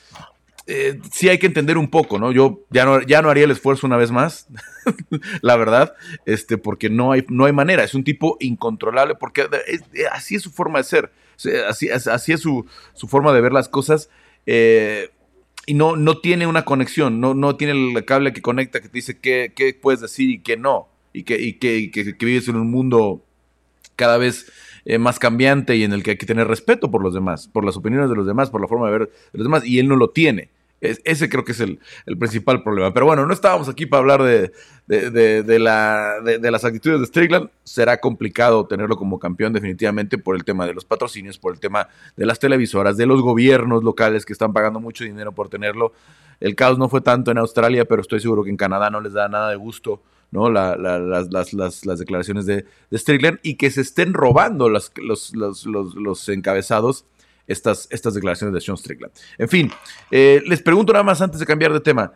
eh, 0.66 1.00
sí 1.10 1.30
hay 1.30 1.38
que 1.38 1.46
entender 1.46 1.78
un 1.78 1.88
poco, 1.88 2.18
¿no? 2.18 2.32
Yo 2.32 2.66
ya 2.68 2.84
no, 2.84 3.00
ya 3.00 3.22
no 3.22 3.30
haría 3.30 3.44
el 3.44 3.50
esfuerzo 3.50 3.86
una 3.86 3.96
vez 3.96 4.10
más, 4.10 4.48
la 5.40 5.56
verdad, 5.56 5.94
este, 6.26 6.58
porque 6.58 6.90
no 6.90 7.12
hay, 7.12 7.24
no 7.28 7.46
hay 7.46 7.52
manera. 7.52 7.82
Es 7.82 7.94
un 7.94 8.04
tipo 8.04 8.36
incontrolable, 8.40 9.14
porque 9.14 9.48
así 10.12 10.34
es 10.34 10.42
su 10.42 10.50
forma 10.50 10.80
de 10.80 10.84
ser, 10.84 11.12
así, 11.66 11.88
así 11.88 12.32
es 12.32 12.40
su, 12.40 12.66
su 12.92 13.08
forma 13.08 13.32
de 13.32 13.40
ver 13.40 13.52
las 13.52 13.70
cosas. 13.70 14.10
Eh, 14.50 15.10
y 15.66 15.74
no, 15.74 15.96
no 15.96 16.20
tiene 16.22 16.46
una 16.46 16.64
conexión, 16.64 17.20
no, 17.20 17.34
no 17.34 17.56
tiene 17.56 17.74
el 17.74 18.04
cable 18.06 18.32
que 18.32 18.40
conecta, 18.40 18.80
que 18.80 18.88
te 18.88 18.96
dice 18.96 19.18
qué, 19.18 19.78
puedes 19.78 20.00
decir 20.00 20.30
y 20.30 20.38
qué 20.40 20.56
no, 20.56 20.88
y 21.12 21.24
que, 21.24 21.38
y 21.38 21.58
que, 21.58 21.90
que, 21.90 22.24
vives 22.24 22.48
en 22.48 22.56
un 22.56 22.70
mundo 22.70 23.22
cada 23.94 24.16
vez 24.16 24.50
eh, 24.86 24.96
más 24.96 25.18
cambiante 25.18 25.76
y 25.76 25.84
en 25.84 25.92
el 25.92 26.02
que 26.02 26.12
hay 26.12 26.16
que 26.16 26.24
tener 26.24 26.48
respeto 26.48 26.90
por 26.90 27.02
los 27.02 27.12
demás, 27.12 27.46
por 27.46 27.62
las 27.62 27.76
opiniones 27.76 28.08
de 28.08 28.16
los 28.16 28.26
demás, 28.26 28.48
por 28.48 28.62
la 28.62 28.68
forma 28.68 28.86
de 28.86 28.92
ver 28.92 29.08
de 29.10 29.38
los 29.38 29.44
demás, 29.44 29.66
y 29.66 29.80
él 29.80 29.86
no 29.86 29.96
lo 29.96 30.08
tiene 30.08 30.48
ese 30.80 31.28
creo 31.28 31.44
que 31.44 31.52
es 31.52 31.60
el, 31.60 31.80
principal 32.18 32.62
problema. 32.62 32.92
Pero 32.92 33.06
bueno, 33.06 33.26
no 33.26 33.32
estábamos 33.32 33.68
aquí 33.68 33.86
para 33.86 34.00
hablar 34.00 34.22
de, 34.22 34.52
de, 34.86 35.58
la, 35.58 36.20
de, 36.22 36.50
las 36.50 36.64
actitudes 36.64 37.00
de 37.00 37.06
Strickland. 37.06 37.50
Será 37.64 37.98
complicado 37.98 38.66
tenerlo 38.66 38.96
como 38.96 39.18
campeón 39.18 39.52
definitivamente 39.52 40.18
por 40.18 40.36
el 40.36 40.44
tema 40.44 40.66
de 40.66 40.74
los 40.74 40.84
patrocinios, 40.84 41.38
por 41.38 41.52
el 41.52 41.60
tema 41.60 41.88
de 42.16 42.26
las 42.26 42.38
televisoras, 42.38 42.96
de 42.96 43.06
los 43.06 43.22
gobiernos 43.22 43.82
locales 43.82 44.24
que 44.24 44.32
están 44.32 44.52
pagando 44.52 44.80
mucho 44.80 45.04
dinero 45.04 45.32
por 45.32 45.48
tenerlo. 45.48 45.92
El 46.40 46.54
caos 46.54 46.78
no 46.78 46.88
fue 46.88 47.00
tanto 47.00 47.30
en 47.30 47.38
Australia, 47.38 47.84
pero 47.84 48.00
estoy 48.00 48.20
seguro 48.20 48.44
que 48.44 48.50
en 48.50 48.56
Canadá 48.56 48.90
no 48.90 49.00
les 49.00 49.12
da 49.12 49.28
nada 49.28 49.50
de 49.50 49.56
gusto 49.56 50.02
¿no? 50.30 50.50
las, 50.50 50.78
las, 50.78 51.98
declaraciones 51.98 52.46
de, 52.46 52.66
Strickland 52.92 53.40
y 53.42 53.56
que 53.56 53.70
se 53.70 53.80
estén 53.80 54.14
robando 54.14 54.68
los, 54.68 54.92
los, 54.96 55.66
los 55.66 56.28
encabezados 56.28 57.04
estas, 57.48 57.88
estas 57.90 58.14
declaraciones 58.14 58.54
de 58.54 58.60
Sean 58.60 58.76
Strickland. 58.76 59.12
En 59.38 59.48
fin, 59.48 59.72
eh, 60.10 60.42
les 60.46 60.62
pregunto 60.62 60.92
nada 60.92 61.02
más 61.02 61.20
antes 61.20 61.40
de 61.40 61.46
cambiar 61.46 61.72
de 61.72 61.80
tema. 61.80 62.12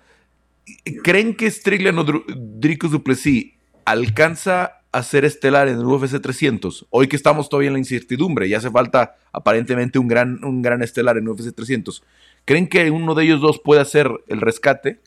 ¿Creen 1.03 1.35
que 1.35 1.51
Strickland 1.51 1.99
o 1.99 2.25
Dricus 2.37 2.92
Duplessis 2.92 3.55
alcanza 3.85 4.83
a 4.92 5.03
ser 5.03 5.25
estelar 5.25 5.68
en 5.68 5.79
el 5.79 5.85
UFC 5.85 6.21
300? 6.21 6.87
Hoy 6.90 7.09
que 7.09 7.16
estamos 7.16 7.49
todavía 7.49 7.68
en 7.68 7.73
la 7.73 7.79
incertidumbre 7.81 8.47
y 8.47 8.55
hace 8.55 8.71
falta 8.71 9.16
aparentemente 9.33 9.99
un 9.99 10.07
gran, 10.07 10.45
un 10.45 10.62
gran 10.62 10.83
estelar 10.83 11.16
en 11.16 11.27
UFC 11.27 11.53
300. 11.55 12.05
¿Creen 12.45 12.68
que 12.68 12.90
uno 12.90 13.14
de 13.14 13.25
ellos 13.25 13.40
dos 13.40 13.59
puede 13.59 13.81
hacer 13.81 14.09
el 14.29 14.40
rescate? 14.40 15.01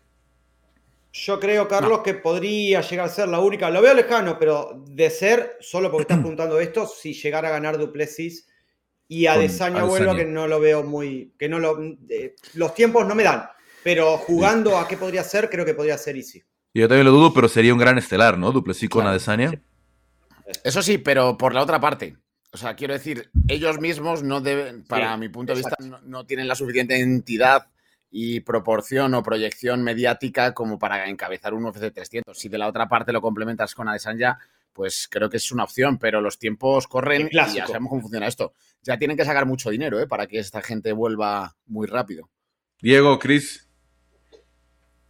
Yo 1.13 1.39
creo, 1.39 1.69
Carlos, 1.69 2.01
que 2.03 2.13
podría 2.13 2.81
llegar 2.81 3.05
a 3.05 3.09
ser 3.09 3.29
la 3.29 3.39
única. 3.39 3.69
Lo 3.69 3.81
veo 3.81 3.93
lejano, 3.93 4.37
pero 4.37 4.83
de 4.89 5.09
ser, 5.09 5.57
solo 5.61 5.89
porque 5.89 6.01
estás 6.01 6.17
preguntando 6.19 6.59
esto, 6.59 6.87
si 6.87 7.13
llegara 7.13 7.47
a 7.47 7.51
ganar 7.51 7.77
Duplessis, 7.77 8.47
y 9.07 9.27
a 9.27 9.37
Desaña 9.37 9.83
vuelvo 9.83 10.15
que 10.15 10.25
no 10.25 10.47
lo 10.47 10.59
veo 10.59 10.83
muy. 10.83 11.33
que 11.37 11.47
no 11.47 11.59
lo. 11.59 11.81
Eh, 12.09 12.35
los 12.55 12.73
tiempos 12.73 13.07
no 13.07 13.15
me 13.15 13.23
dan. 13.23 13.45
Pero 13.83 14.17
jugando 14.17 14.77
a 14.77 14.87
qué 14.87 14.97
podría 14.97 15.23
ser, 15.23 15.49
creo 15.49 15.63
que 15.63 15.75
podría 15.75 15.97
ser 15.97 16.15
Easy. 16.15 16.43
Yo 16.73 16.87
también 16.87 17.05
lo 17.05 17.11
dudo, 17.11 17.33
pero 17.33 17.47
sería 17.47 17.71
un 17.71 17.79
gran 17.79 17.97
estelar, 17.97 18.37
¿no? 18.37 18.51
Duplessis 18.51 18.89
con 18.89 19.05
Adesanya. 19.07 19.61
Eso 20.63 20.81
sí, 20.81 20.97
pero 20.97 21.37
por 21.37 21.53
la 21.53 21.61
otra 21.61 21.79
parte. 21.79 22.17
O 22.51 22.57
sea, 22.57 22.75
quiero 22.75 22.93
decir, 22.93 23.29
ellos 23.47 23.79
mismos 23.79 24.23
no 24.23 24.41
deben, 24.41 24.85
para 24.85 25.15
mi 25.17 25.29
punto 25.29 25.53
de 25.53 25.59
vista, 25.59 25.75
no, 26.03 26.25
tienen 26.25 26.47
la 26.47 26.55
suficiente 26.55 26.99
entidad 26.99 27.67
y 28.09 28.39
proporción 28.39 29.13
o 29.13 29.23
proyección 29.23 29.83
mediática 29.83 30.53
como 30.53 30.79
para 30.79 31.09
encabezar 31.09 31.53
un 31.53 31.65
UFC 31.65 31.93
300. 31.93 32.37
Si 32.37 32.49
de 32.49 32.57
la 32.57 32.67
otra 32.67 32.87
parte 32.87 33.11
lo 33.11 33.21
complementas 33.21 33.75
con 33.75 33.89
Adesanya, 33.89 34.39
pues 34.75 35.07
creo 35.09 35.29
que 35.29 35.37
es 35.37 35.51
una 35.53 35.63
opción, 35.63 35.97
pero 35.97 36.19
los 36.19 36.37
tiempos 36.37 36.85
corren 36.85 37.29
y 37.31 37.35
ya 37.35 37.65
sabemos 37.65 37.89
cómo 37.89 38.01
funciona 38.01 38.27
esto. 38.27 38.53
Ya 38.83 38.97
tienen 38.97 39.15
que 39.15 39.23
sacar 39.23 39.45
mucho 39.45 39.69
dinero 39.69 39.99
¿eh? 40.01 40.05
para 40.05 40.27
que 40.27 40.37
esta 40.37 40.61
gente 40.61 40.91
vuelva 40.91 41.55
muy 41.65 41.87
rápido. 41.87 42.29
Diego, 42.81 43.17
Chris. 43.17 43.67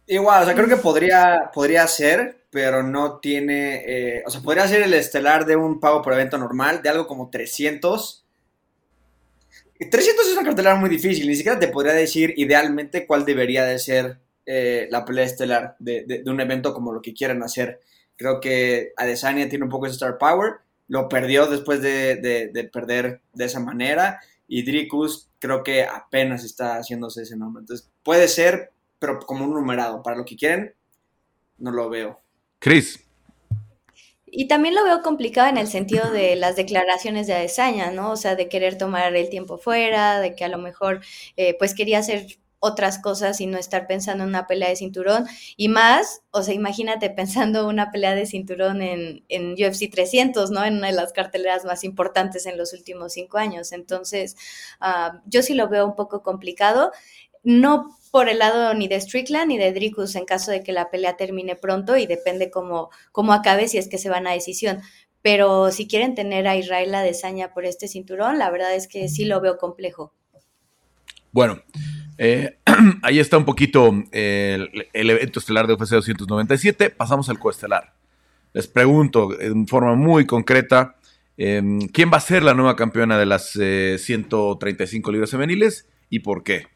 Igual, 0.06 0.44
o 0.44 0.46
sea, 0.46 0.54
creo 0.54 0.68
que 0.68 0.76
podría, 0.76 1.50
podría 1.52 1.84
ser, 1.88 2.46
pero 2.48 2.84
no 2.84 3.18
tiene, 3.18 3.82
eh, 3.86 4.22
o 4.24 4.30
sea, 4.30 4.40
podría 4.40 4.68
ser 4.68 4.82
el 4.82 4.94
estelar 4.94 5.44
de 5.44 5.56
un 5.56 5.80
pago 5.80 6.00
por 6.00 6.12
evento 6.12 6.38
normal, 6.38 6.80
de 6.80 6.90
algo 6.90 7.08
como 7.08 7.28
300. 7.28 8.24
300 9.90 10.26
es 10.26 10.32
una 10.32 10.44
cartelera 10.44 10.76
muy 10.76 10.88
difícil, 10.88 11.26
ni 11.26 11.34
siquiera 11.34 11.58
te 11.58 11.68
podría 11.68 11.92
decir 11.92 12.32
idealmente 12.36 13.04
cuál 13.04 13.24
debería 13.24 13.64
de 13.64 13.80
ser 13.80 14.20
eh, 14.46 14.86
la 14.92 15.04
pelea 15.04 15.24
estelar 15.24 15.74
de, 15.80 16.04
de, 16.04 16.30
un 16.30 16.40
evento 16.40 16.72
como 16.72 16.92
lo 16.92 17.02
que 17.02 17.12
quieran 17.12 17.42
hacer. 17.42 17.80
Creo 18.16 18.40
que 18.40 18.92
Adesanya 18.96 19.48
tiene 19.48 19.64
un 19.64 19.70
poco 19.70 19.86
de 19.86 19.92
star 19.92 20.18
power. 20.18 20.54
Lo 20.88 21.08
perdió 21.08 21.46
después 21.46 21.82
de, 21.82 22.70
perder 22.72 23.20
de 23.34 23.44
esa 23.44 23.60
manera. 23.60 24.20
Y 24.48 24.62
Dricus 24.62 25.28
creo 25.38 25.62
que 25.62 25.84
apenas 25.84 26.44
está 26.44 26.76
haciéndose 26.76 27.22
ese 27.22 27.36
nombre. 27.36 27.60
Entonces 27.60 27.88
puede 28.02 28.28
ser, 28.28 28.72
pero 28.98 29.20
como 29.20 29.44
un 29.44 29.54
numerado. 29.54 30.02
Para 30.02 30.16
lo 30.16 30.24
que 30.24 30.36
quieren, 30.36 30.74
no 31.58 31.70
lo 31.70 31.90
veo. 31.90 32.20
Chris. 32.58 33.02
Y 34.26 34.48
también 34.48 34.74
lo 34.74 34.84
veo 34.84 35.02
complicado 35.02 35.48
en 35.48 35.56
el 35.56 35.68
sentido 35.68 36.10
de 36.10 36.36
las 36.36 36.56
declaraciones 36.56 37.26
de 37.26 37.34
Adesanya, 37.34 37.90
¿no? 37.90 38.12
O 38.12 38.16
sea, 38.16 38.34
de 38.34 38.48
querer 38.48 38.76
tomar 38.76 39.14
el 39.14 39.30
tiempo 39.30 39.56
fuera, 39.56 40.20
de 40.20 40.34
que 40.34 40.44
a 40.44 40.48
lo 40.48 40.58
mejor 40.58 41.00
eh, 41.36 41.56
pues 41.58 41.74
quería 41.74 42.00
hacer 42.00 42.26
otras 42.60 42.98
cosas 42.98 43.40
y 43.40 43.46
no 43.46 43.58
estar 43.58 43.86
pensando 43.86 44.24
en 44.24 44.30
una 44.30 44.46
pelea 44.46 44.68
de 44.68 44.76
cinturón. 44.76 45.26
Y 45.56 45.68
más, 45.68 46.22
o 46.30 46.42
sea, 46.42 46.54
imagínate 46.54 47.10
pensando 47.10 47.68
una 47.68 47.90
pelea 47.90 48.14
de 48.14 48.26
cinturón 48.26 48.82
en, 48.82 49.24
en 49.28 49.52
UFC 49.52 49.90
300, 49.90 50.50
¿no? 50.50 50.64
En 50.64 50.78
una 50.78 50.88
de 50.88 50.94
las 50.94 51.12
carteleras 51.12 51.64
más 51.64 51.84
importantes 51.84 52.46
en 52.46 52.58
los 52.58 52.72
últimos 52.72 53.12
cinco 53.12 53.38
años. 53.38 53.72
Entonces, 53.72 54.36
ah, 54.80 55.20
yo 55.26 55.42
sí 55.42 55.54
lo 55.54 55.68
veo 55.68 55.86
un 55.86 55.96
poco 55.96 56.22
complicado. 56.22 56.92
No 57.42 57.96
por 58.10 58.28
el 58.28 58.38
lado 58.38 58.72
ni 58.72 58.88
de 58.88 59.00
Strickland 59.00 59.48
ni 59.48 59.58
de 59.58 59.72
Dricus 59.72 60.16
en 60.16 60.24
caso 60.24 60.50
de 60.50 60.62
que 60.62 60.72
la 60.72 60.90
pelea 60.90 61.16
termine 61.16 61.54
pronto 61.54 61.96
y 61.96 62.06
depende 62.06 62.50
cómo, 62.50 62.90
cómo 63.12 63.34
acabe 63.34 63.68
si 63.68 63.78
es 63.78 63.88
que 63.88 63.98
se 63.98 64.08
van 64.08 64.26
a 64.26 64.32
decisión. 64.32 64.80
Pero 65.20 65.70
si 65.70 65.86
quieren 65.86 66.14
tener 66.14 66.46
a 66.46 66.56
Israel 66.56 66.92
la 66.92 67.02
desaña 67.02 67.52
por 67.52 67.66
este 67.66 67.88
cinturón, 67.88 68.38
la 68.38 68.50
verdad 68.50 68.74
es 68.74 68.88
que 68.88 69.08
sí 69.08 69.24
lo 69.24 69.40
veo 69.40 69.58
complejo. 69.58 70.14
Bueno, 71.32 71.60
eh, 72.18 72.58
ahí 73.02 73.18
está 73.18 73.38
un 73.38 73.44
poquito 73.44 73.92
el, 74.12 74.88
evento 74.92 75.40
estelar 75.40 75.66
de 75.66 75.74
UFC 75.74 75.90
297. 75.90 76.90
Pasamos 76.90 77.28
al 77.28 77.38
coestelar. 77.38 77.94
les 78.52 78.66
pregunto 78.66 79.38
en 79.40 79.66
forma 79.66 79.94
muy 79.94 80.26
concreta, 80.26 80.96
em, 81.36 81.80
¿quién 81.88 82.10
va 82.12 82.18
a 82.18 82.20
ser 82.20 82.42
la 82.42 82.54
nueva 82.54 82.76
campeona 82.76 83.18
de 83.18 83.26
las 83.26 83.50
135 83.50 85.12
libras 85.12 85.30
femeniles 85.30 85.88
y 86.08 86.20
por 86.20 86.42
qué? 86.42 86.66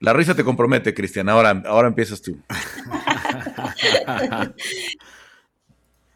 La 0.00 0.14
risa 0.14 0.34
te 0.34 0.44
compromete, 0.44 0.94
Cristian. 0.94 1.28
Ahora, 1.28 1.62
ahora 1.66 1.88
empiezas 1.88 2.22
tú. 2.22 2.38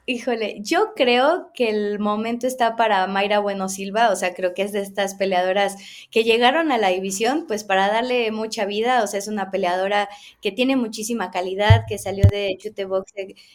Híjole, 0.07 0.59
yo 0.61 0.93
creo 0.95 1.51
que 1.55 1.71
el 1.71 1.99
momento 1.99 2.47
está 2.47 2.77
para 2.77 3.07
Mayra 3.07 3.39
Bueno 3.39 3.71
Silva, 3.71 4.11
o 4.11 4.17
sea, 4.17 4.35
creo 4.35 4.53
que 4.53 4.61
es 4.61 4.73
de 4.73 4.81
estas 4.81 5.15
peleadoras 5.15 5.77
que 6.11 6.25
llegaron 6.25 6.71
a 6.73 6.77
la 6.77 6.89
división, 6.89 7.47
pues 7.49 7.65
para 7.65 7.89
darle 7.89 8.31
mucha 8.31 8.67
vida, 8.67 9.03
o 9.03 9.07
sea, 9.07 9.19
es 9.19 9.29
una 9.29 9.51
peleadora 9.51 10.11
que 10.43 10.53
tiene 10.53 10.77
muchísima 10.77 11.31
calidad, 11.31 11.85
que 11.89 11.97
salió 11.97 12.25
de 12.31 12.55
Chute 12.61 12.85
Box, 12.85 13.15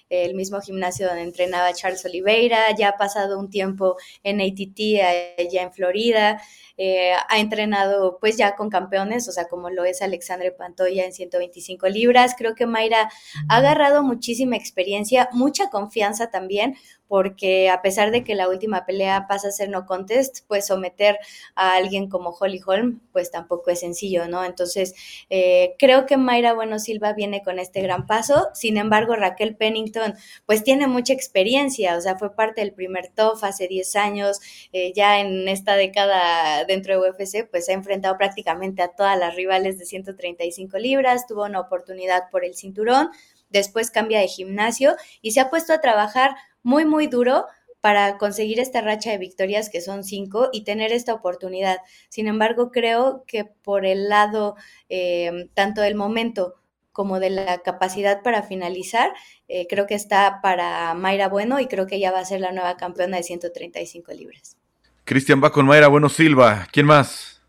el 0.10 0.34
mismo 0.34 0.60
gimnasio 0.60 1.06
donde 1.06 1.22
entrenaba 1.22 1.72
Charles 1.74 2.04
Oliveira, 2.06 2.76
ya 2.76 2.90
ha 2.90 2.98
pasado 2.98 3.38
un 3.40 3.52
tiempo 3.52 3.98
en 4.24 4.42
ATT 4.42 5.04
allá 5.38 5.62
en 5.62 5.72
Florida, 5.72 6.42
eh, 6.82 7.12
ha 7.28 7.39
entrenado 7.39 8.20
pues 8.22 8.38
ya 8.38 8.56
con 8.56 8.70
campeones, 8.70 9.28
o 9.28 9.34
sea, 9.34 9.50
como 9.50 9.70
lo 9.70 9.84
es 9.84 10.02
Alexandre 10.02 10.54
Pantoya 10.54 11.04
en 11.04 11.12
125 11.12 11.89
libras. 11.89 12.36
Creo 12.38 12.56
que 12.56 12.65
Mayra 12.65 13.10
ha 13.50 13.58
agarrado 13.58 14.02
muchísima 14.02 14.56
experiencia, 14.56 15.28
mucha 15.34 15.70
confianza 15.70 16.32
también, 16.32 16.78
porque 17.10 17.69
a 17.69 17.82
pesar 17.82 18.12
de 18.12 18.24
que 18.24 18.36
la 18.36 18.48
última 18.48 18.86
pelea 18.86 19.26
pasa 19.28 19.50
a 19.50 19.52
ser 19.52 19.67
no 19.67 19.88
contest, 19.88 20.45
pues 20.48 20.67
someter 20.67 21.17
a 21.56 21.76
alguien 21.76 22.08
como 22.08 22.30
Holly 22.30 22.62
Holm, 22.65 23.02
pues 23.12 23.32
tampoco 23.32 23.72
es 23.72 23.80
sencillo, 23.82 24.28
¿no? 24.28 24.45
Entonces, 24.45 24.93
eh, 25.32 25.76
creo 25.80 26.06
que 26.06 26.17
Mayra 26.17 26.54
Bueno 26.54 26.78
Silva 26.78 27.13
viene 27.13 27.41
con 27.43 27.58
este 27.60 27.82
gran 27.82 28.06
paso, 28.06 28.50
sin 28.54 28.78
embargo, 28.78 29.15
Raquel 29.15 29.56
Pennington, 29.58 30.13
pues 30.45 30.63
tiene 30.63 30.86
mucha 30.88 31.12
experiencia, 31.13 31.98
o 31.98 32.02
sea, 32.02 32.15
fue 32.17 32.36
parte 32.36 32.62
del 32.62 32.74
primer 32.74 33.08
TOF 33.10 33.43
hace 33.43 33.67
10 33.67 33.95
años, 33.95 34.39
eh, 34.72 34.93
ya 34.95 35.19
en 35.19 35.48
esta 35.50 35.76
década 35.76 36.63
dentro 36.65 36.93
de 36.93 37.10
UFC, 37.10 37.43
pues 37.50 37.67
ha 37.69 37.74
enfrentado 37.74 38.17
prácticamente 38.17 38.84
a 38.84 38.89
todas 38.89 39.17
las 39.17 39.36
rivales 39.36 39.80
de 39.80 39.86
135 39.86 40.78
libras, 40.78 41.26
tuvo 41.28 41.45
una 41.45 41.60
oportunidad 41.60 42.30
por 42.30 42.45
el 42.45 42.54
cinturón, 42.54 43.10
después 43.50 43.92
cambia 43.92 44.20
de 44.20 44.28
gimnasio 44.28 44.96
y 45.22 45.32
se 45.32 45.40
ha 45.40 45.50
puesto 45.50 45.74
a 45.74 45.82
trabajar 45.82 46.36
muy, 46.64 46.86
muy 46.86 47.08
duro 47.08 47.46
para 47.82 48.18
conseguir 48.18 48.60
esta 48.60 48.82
racha 48.82 49.12
de 49.12 49.18
victorias 49.18 49.70
que 49.70 49.82
son 49.82 50.04
cinco 50.04 50.50
y 50.52 50.64
tener 50.64 50.92
esta 50.92 51.14
oportunidad. 51.14 51.78
Sin 52.10 52.28
embargo, 52.28 52.72
creo 52.72 53.24
que 53.26 53.46
por 53.46 53.86
el 53.86 54.10
lado 54.10 54.56
eh, 54.90 55.50
tanto 55.54 55.82
del 55.82 55.96
momento 55.96 56.56
como 56.92 57.20
de 57.20 57.30
la 57.30 57.60
capacidad 57.60 58.22
para 58.24 58.44
finalizar, 58.44 59.14
eh, 59.48 59.68
creo 59.70 59.88
que 59.88 59.96
está 59.96 60.42
para 60.42 60.94
Mayra 60.94 61.30
Bueno 61.30 61.60
y 61.60 61.68
creo 61.68 61.88
que 61.88 61.96
ella 61.96 62.12
va 62.12 62.20
a 62.20 62.26
ser 62.26 62.42
la 62.42 62.52
nueva 62.52 62.76
campeona 62.76 63.18
de 63.18 63.24
135 63.24 64.12
libras. 64.14 64.58
Cristian 65.06 65.42
va 65.42 65.52
con 65.52 65.66
Mayra 65.66 65.88
Bueno 65.88 66.10
Silva. 66.10 66.68
¿Quién 66.72 66.86
más? 66.86 67.42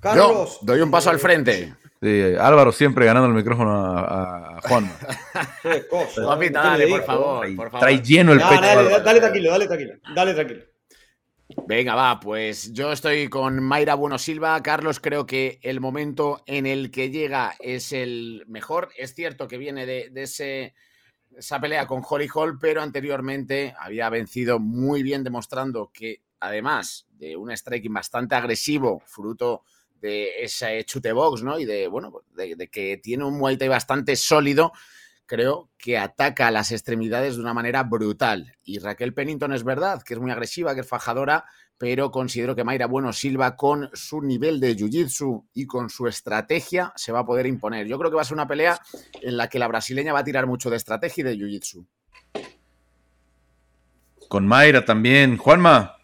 Carlos. 0.00 0.58
doy 0.62 0.80
un 0.80 0.90
paso 0.90 1.10
al 1.10 1.18
frente. 1.18 1.74
Álvaro 2.00 2.70
siempre 2.72 3.06
ganando 3.06 3.28
el 3.28 3.34
micrófono 3.34 3.70
a, 3.72 4.60
Juan. 4.62 4.90
dale, 6.52 6.88
por 6.88 7.04
favor, 7.04 7.56
por 7.56 7.70
favor. 7.70 7.80
Trae 7.80 8.00
lleno 8.00 8.32
el 8.32 8.38
pecho. 8.38 8.60
Dale, 8.60 9.00
dale, 9.00 9.20
tranquilo, 9.20 9.50
dale 9.50 9.66
tranquilo. 9.66 9.94
Dale 10.14 10.34
tranquilo. 10.34 10.62
Venga, 11.66 11.94
va, 11.94 12.20
pues 12.20 12.72
yo 12.72 12.92
estoy 12.92 13.28
con 13.28 13.62
Mayra 13.62 13.94
Bueno 13.94 14.18
Silva. 14.18 14.62
Carlos, 14.62 15.00
creo 15.00 15.26
que 15.26 15.58
el 15.62 15.80
momento 15.80 16.42
en 16.46 16.66
el 16.66 16.90
que 16.90 17.10
llega 17.10 17.56
es 17.58 17.92
el 17.92 18.44
mejor. 18.46 18.90
Es 18.96 19.14
cierto 19.14 19.48
que 19.48 19.58
viene 19.58 19.86
de, 19.86 20.10
ese, 20.14 20.74
esa 21.36 21.58
pelea 21.58 21.86
con 21.86 22.02
Holly 22.08 22.28
Hall, 22.32 22.58
pero 22.60 22.82
anteriormente 22.82 23.74
había 23.78 24.10
vencido 24.10 24.58
muy 24.58 25.02
bien, 25.02 25.24
demostrando 25.24 25.90
que 25.92 26.22
además 26.38 27.06
de 27.10 27.36
un 27.36 27.50
striking 27.50 27.94
bastante 27.94 28.34
agresivo, 28.34 29.02
fruto 29.06 29.62
de 29.62 29.77
ese 30.02 30.84
chute 30.84 31.12
box, 31.12 31.42
¿no? 31.42 31.58
Y 31.58 31.64
de, 31.64 31.88
bueno, 31.88 32.22
de, 32.34 32.68
que 32.68 32.98
tiene 32.98 33.24
un 33.24 33.38
Muay 33.38 33.56
Thai 33.56 33.68
bastante 33.68 34.16
sólido, 34.16 34.72
creo 35.26 35.70
que 35.76 35.98
ataca 35.98 36.48
a 36.48 36.50
las 36.50 36.72
extremidades 36.72 37.36
de 37.36 37.42
una 37.42 37.54
manera 37.54 37.82
brutal. 37.82 38.54
Y 38.64 38.78
Raquel 38.78 39.14
Pennington 39.14 39.52
es 39.52 39.64
verdad 39.64 40.02
que 40.02 40.14
es 40.14 40.20
muy 40.20 40.30
agresiva, 40.30 40.74
que 40.74 40.80
es 40.80 40.88
fajadora, 40.88 41.44
pero 41.76 42.10
considero 42.10 42.56
que 42.56 42.64
Mayra 42.64 42.86
Bueno 42.86 43.12
Silva 43.12 43.54
con 43.56 43.90
su 43.92 44.20
nivel 44.20 44.58
de 44.58 44.76
jiu-jitsu 44.76 45.46
y 45.54 45.66
con 45.66 45.90
su 45.90 46.08
estrategia 46.08 46.92
se 46.96 47.12
va 47.12 47.20
a 47.20 47.26
poder 47.26 47.46
imponer. 47.46 47.86
Yo 47.86 47.98
creo 47.98 48.10
que 48.10 48.16
va 48.16 48.22
a 48.22 48.24
ser 48.24 48.34
una 48.34 48.48
pelea 48.48 48.80
en 49.20 49.36
la 49.36 49.48
que 49.48 49.58
la 49.58 49.68
brasileña 49.68 50.12
va 50.12 50.20
a 50.20 50.24
tirar 50.24 50.46
mucho 50.46 50.70
de 50.70 50.76
estrategia 50.76 51.22
y 51.22 51.24
de 51.24 51.36
jiu-jitsu. 51.36 51.86
Con 54.28 54.46
Mayra 54.46 54.84
también. 54.84 55.36
Juanma. 55.36 55.96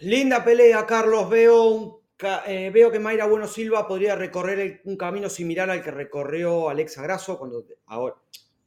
Linda 0.00 0.44
pelea, 0.44 0.84
Carlos. 0.86 1.30
Veo 1.30 1.64
un 1.64 1.99
eh, 2.46 2.70
veo 2.72 2.90
que 2.90 2.98
Mayra 2.98 3.26
Bueno 3.26 3.46
Silva 3.46 3.86
podría 3.86 4.14
recorrer 4.14 4.80
un 4.84 4.96
camino 4.96 5.28
similar 5.28 5.70
al 5.70 5.82
que 5.82 5.90
recorrió 5.90 6.68
Alexa 6.68 7.02
Grasso 7.02 7.38
cuando 7.38 7.64
ahora 7.86 8.16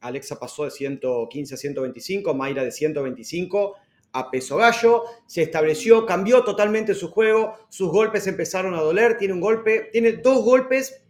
Alexa 0.00 0.38
pasó 0.38 0.64
de 0.64 0.70
115 0.70 1.54
a 1.54 1.56
125, 1.56 2.34
Mayra 2.34 2.62
de 2.62 2.70
125 2.70 3.76
a 4.12 4.30
peso 4.30 4.56
gallo, 4.58 5.04
se 5.26 5.42
estableció, 5.42 6.06
cambió 6.06 6.44
totalmente 6.44 6.94
su 6.94 7.10
juego, 7.10 7.58
sus 7.68 7.90
golpes 7.90 8.26
empezaron 8.28 8.74
a 8.74 8.80
doler, 8.80 9.18
tiene 9.18 9.34
un 9.34 9.40
golpe, 9.40 9.88
tiene 9.90 10.12
dos 10.12 10.44
golpes 10.44 11.02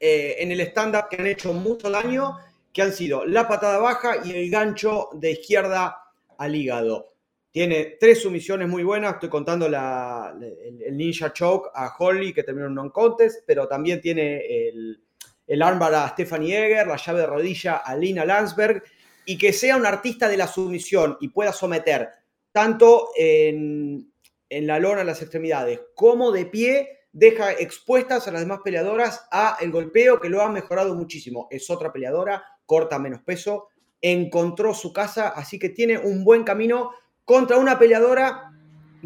eh, 0.00 0.36
en 0.38 0.50
el 0.50 0.60
stand-up 0.60 1.08
que 1.08 1.16
han 1.16 1.26
hecho 1.28 1.52
mucho 1.52 1.88
daño, 1.88 2.36
que 2.72 2.82
han 2.82 2.92
sido 2.92 3.24
la 3.24 3.46
patada 3.46 3.78
baja 3.78 4.16
y 4.24 4.32
el 4.32 4.50
gancho 4.50 5.10
de 5.12 5.32
izquierda 5.32 5.98
al 6.36 6.56
hígado. 6.56 7.11
Tiene 7.52 7.98
tres 8.00 8.22
sumisiones 8.22 8.66
muy 8.66 8.82
buenas. 8.82 9.14
Estoy 9.14 9.28
contando 9.28 9.66
el, 9.66 10.96
Ninja 10.96 11.34
Choke 11.34 11.70
a 11.74 11.94
Holly, 11.98 12.32
que 12.32 12.42
terminó 12.42 12.66
en 12.66 12.74
non-contest, 12.74 13.44
pero 13.46 13.68
también 13.68 14.00
tiene 14.00 14.38
el, 14.68 15.00
el 15.46 15.62
armbar 15.62 15.94
a 15.94 16.08
Stephanie 16.08 16.56
Eger, 16.56 16.86
la 16.86 16.96
llave 16.96 17.20
de 17.20 17.26
rodilla 17.26 17.76
a 17.76 17.94
Lina 17.94 18.24
Landsberg, 18.24 18.82
y 19.26 19.36
que 19.36 19.52
sea 19.52 19.76
un 19.76 19.84
artista 19.84 20.28
de 20.28 20.38
la 20.38 20.46
sumisión 20.46 21.18
y 21.20 21.28
pueda 21.28 21.52
someter 21.52 22.08
tanto 22.52 23.10
en, 23.16 24.10
en 24.48 24.66
la 24.66 24.78
lona, 24.78 25.02
en 25.02 25.06
las 25.06 25.20
extremidades, 25.20 25.78
como 25.94 26.32
de 26.32 26.46
pie, 26.46 27.00
deja 27.12 27.52
expuestas 27.52 28.26
a 28.26 28.32
las 28.32 28.40
demás 28.40 28.60
peleadoras 28.64 29.26
a 29.30 29.58
el 29.60 29.70
golpeo, 29.70 30.20
que 30.20 30.30
lo 30.30 30.40
ha 30.40 30.48
mejorado 30.48 30.94
muchísimo. 30.94 31.48
Es 31.50 31.68
otra 31.68 31.92
peleadora, 31.92 32.42
corta 32.64 32.98
menos 32.98 33.20
peso, 33.22 33.68
encontró 34.00 34.74
su 34.74 34.92
casa, 34.92 35.28
así 35.28 35.58
que 35.58 35.68
tiene 35.68 35.98
un 35.98 36.24
buen 36.24 36.44
camino 36.44 36.92
contra 37.24 37.56
una 37.56 37.78
peleadora 37.78 38.52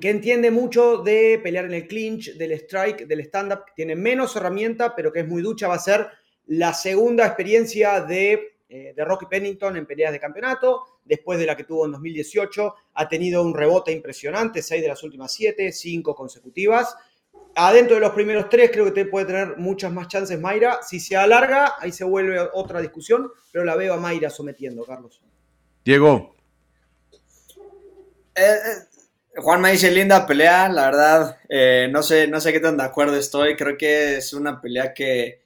que 0.00 0.10
entiende 0.10 0.50
mucho 0.50 0.98
de 0.98 1.40
pelear 1.42 1.64
en 1.64 1.74
el 1.74 1.88
clinch, 1.88 2.34
del 2.36 2.52
strike, 2.52 3.06
del 3.06 3.20
stand-up, 3.20 3.64
que 3.66 3.72
tiene 3.74 3.96
menos 3.96 4.36
herramienta, 4.36 4.94
pero 4.94 5.12
que 5.12 5.20
es 5.20 5.28
muy 5.28 5.42
ducha. 5.42 5.68
Va 5.68 5.74
a 5.74 5.78
ser 5.78 6.08
la 6.46 6.74
segunda 6.74 7.26
experiencia 7.26 8.00
de, 8.02 8.58
eh, 8.68 8.92
de, 8.94 9.04
Rocky 9.04 9.26
Pennington 9.26 9.76
en 9.76 9.86
peleas 9.86 10.12
de 10.12 10.20
campeonato, 10.20 11.00
después 11.04 11.38
de 11.38 11.46
la 11.46 11.56
que 11.56 11.64
tuvo 11.64 11.86
en 11.86 11.92
2018. 11.92 12.74
Ha 12.94 13.08
tenido 13.08 13.42
un 13.42 13.54
rebote 13.54 13.90
impresionante, 13.90 14.62
seis 14.62 14.82
de 14.82 14.88
las 14.88 15.02
últimas 15.02 15.32
siete, 15.32 15.72
cinco 15.72 16.14
consecutivas. 16.14 16.94
Adentro 17.54 17.94
de 17.94 18.02
los 18.02 18.10
primeros 18.10 18.50
tres 18.50 18.70
creo 18.70 18.84
que 18.84 18.90
te 18.90 19.06
puede 19.06 19.24
tener 19.24 19.56
muchas 19.56 19.90
más 19.90 20.08
chances 20.08 20.38
Mayra. 20.38 20.80
Si 20.82 21.00
se 21.00 21.16
alarga, 21.16 21.76
ahí 21.78 21.90
se 21.90 22.04
vuelve 22.04 22.38
otra 22.52 22.82
discusión, 22.82 23.30
pero 23.50 23.64
la 23.64 23.76
veo 23.76 23.94
a 23.94 23.96
Mayra 23.96 24.28
sometiendo, 24.28 24.84
Carlos. 24.84 25.22
Diego, 25.82 26.35
eh, 28.36 28.42
eh, 28.42 29.40
Juan 29.40 29.60
me 29.62 29.72
dice 29.72 29.90
linda 29.90 30.26
pelea, 30.26 30.68
la 30.68 30.86
verdad, 30.86 31.38
eh, 31.48 31.88
no, 31.90 32.02
sé, 32.02 32.26
no 32.28 32.40
sé 32.40 32.52
qué 32.52 32.60
tan 32.60 32.76
de 32.76 32.84
acuerdo 32.84 33.16
estoy, 33.16 33.56
creo 33.56 33.76
que 33.78 34.16
es 34.16 34.32
una 34.34 34.60
pelea 34.60 34.92
que 34.94 35.42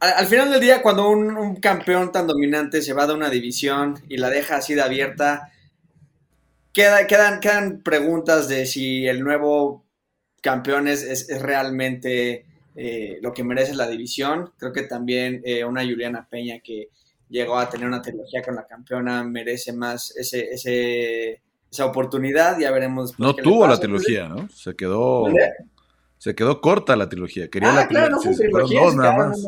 al, 0.00 0.26
final 0.26 0.50
del 0.50 0.60
día 0.60 0.82
cuando 0.82 1.08
un, 1.08 1.56
campeón 1.56 2.12
tan 2.12 2.26
dominante 2.26 2.82
se 2.82 2.92
va 2.92 3.06
de 3.06 3.14
una 3.14 3.30
división 3.30 4.00
y 4.08 4.16
la 4.16 4.30
deja 4.30 4.56
así 4.56 4.74
de 4.74 4.82
abierta, 4.82 5.52
queda, 6.72 7.06
quedan, 7.06 7.40
quedan 7.40 7.82
preguntas 7.82 8.48
de 8.48 8.66
si 8.66 9.06
el 9.06 9.22
nuevo 9.22 9.84
campeón 10.42 10.88
es, 10.88 11.26
realmente 11.40 12.44
lo 13.22 13.32
que 13.32 13.42
merece 13.42 13.74
la 13.74 13.88
división, 13.88 14.52
creo 14.58 14.72
que 14.72 14.82
también 14.82 15.42
una 15.66 15.82
Juliana 15.82 16.28
Peña 16.28 16.60
que 16.60 16.90
llegó 17.28 17.58
a 17.58 17.68
tener 17.68 17.86
una 17.86 18.02
trilogía 18.02 18.42
con 18.42 18.54
la 18.54 18.66
campeona, 18.66 19.24
merece 19.24 19.72
más 19.72 20.14
ese, 20.16 20.50
ese, 20.52 21.42
esa 21.70 21.86
oportunidad, 21.86 22.58
ya 22.58 22.70
veremos. 22.70 23.18
No 23.18 23.34
tuvo 23.34 23.66
la 23.66 23.78
trilogía, 23.78 24.28
¿no? 24.28 24.48
Se 24.48 24.74
quedó, 24.74 25.24
se 26.18 26.34
quedó 26.34 26.60
corta 26.60 26.96
la 26.96 27.08
trilogía. 27.08 27.48
Quería 27.48 27.72
ah, 27.72 27.76
la 27.76 27.88
claro, 27.88 28.18
trilogía, 28.18 28.80
dos 28.80 28.96
nada 28.96 29.16
más. 29.16 29.44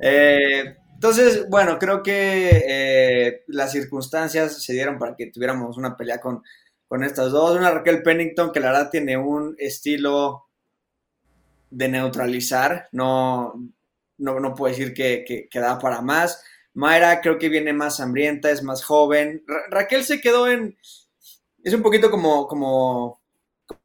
Eh, 0.00 0.76
entonces, 0.94 1.48
bueno, 1.50 1.78
creo 1.78 2.02
que 2.02 2.62
eh, 2.66 3.44
las 3.48 3.72
circunstancias 3.72 4.62
se 4.62 4.72
dieron 4.72 4.98
para 4.98 5.14
que 5.16 5.26
tuviéramos 5.26 5.76
una 5.76 5.96
pelea 5.96 6.20
con, 6.20 6.42
con 6.88 7.04
estas 7.04 7.30
dos. 7.32 7.56
Una 7.56 7.70
Raquel 7.70 8.02
Pennington 8.02 8.52
que 8.52 8.60
la 8.60 8.68
verdad 8.68 8.90
tiene 8.90 9.16
un 9.16 9.54
estilo 9.58 10.46
de 11.70 11.88
neutralizar, 11.88 12.88
no, 12.92 13.52
no, 14.18 14.40
no 14.40 14.54
puedo 14.54 14.72
decir 14.74 14.94
que, 14.94 15.24
que, 15.50 15.60
da 15.60 15.78
para 15.78 16.00
más. 16.00 16.42
Mayra 16.74 17.20
creo 17.20 17.38
que 17.38 17.48
viene 17.48 17.72
más 17.72 18.00
hambrienta, 18.00 18.50
es 18.50 18.62
más 18.62 18.84
joven. 18.84 19.44
Raquel 19.70 20.04
se 20.04 20.20
quedó 20.20 20.48
en... 20.48 20.76
Es 21.62 21.72
un 21.72 21.82
poquito 21.82 22.10
como, 22.10 22.46
como, 22.46 23.20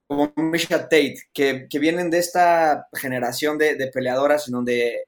como 0.07 0.33
Misha 0.35 0.83
Tate, 0.83 1.15
que, 1.33 1.67
vienen 1.79 2.09
de 2.09 2.19
esta 2.19 2.87
generación 2.93 3.57
de, 3.57 3.89
peleadoras 3.93 4.47
en 4.47 4.53
donde 4.53 5.03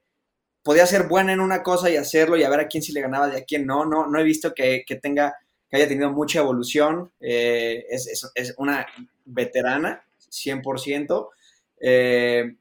podía 0.63 0.86
ser 0.86 1.07
buena 1.07 1.34
en 1.34 1.39
una 1.39 1.63
cosa 1.63 1.89
y 1.89 1.97
hacerlo 1.97 2.38
y 2.38 2.43
a 2.43 2.49
ver 2.49 2.62
a 2.62 2.67
quién 2.67 2.84
sí 2.84 2.93
le 2.93 3.01
ganaba 3.01 3.34
y 3.34 3.38
a 3.38 3.43
quién 3.43 3.65
no. 3.65 3.86
No, 3.86 4.07
no 4.07 4.19
he 4.19 4.23
visto 4.23 4.53
que, 4.53 4.86
tenga, 5.01 5.36
que 5.69 5.77
haya 5.77 5.88
tenido 5.88 6.12
mucha 6.12 6.39
evolución. 6.39 7.12
Eh, 7.19 7.86
es, 7.89 8.31
es, 8.36 8.53
una 8.57 8.86
veterana, 9.25 10.05
100%. 10.29 11.29
Eh, 11.81 12.55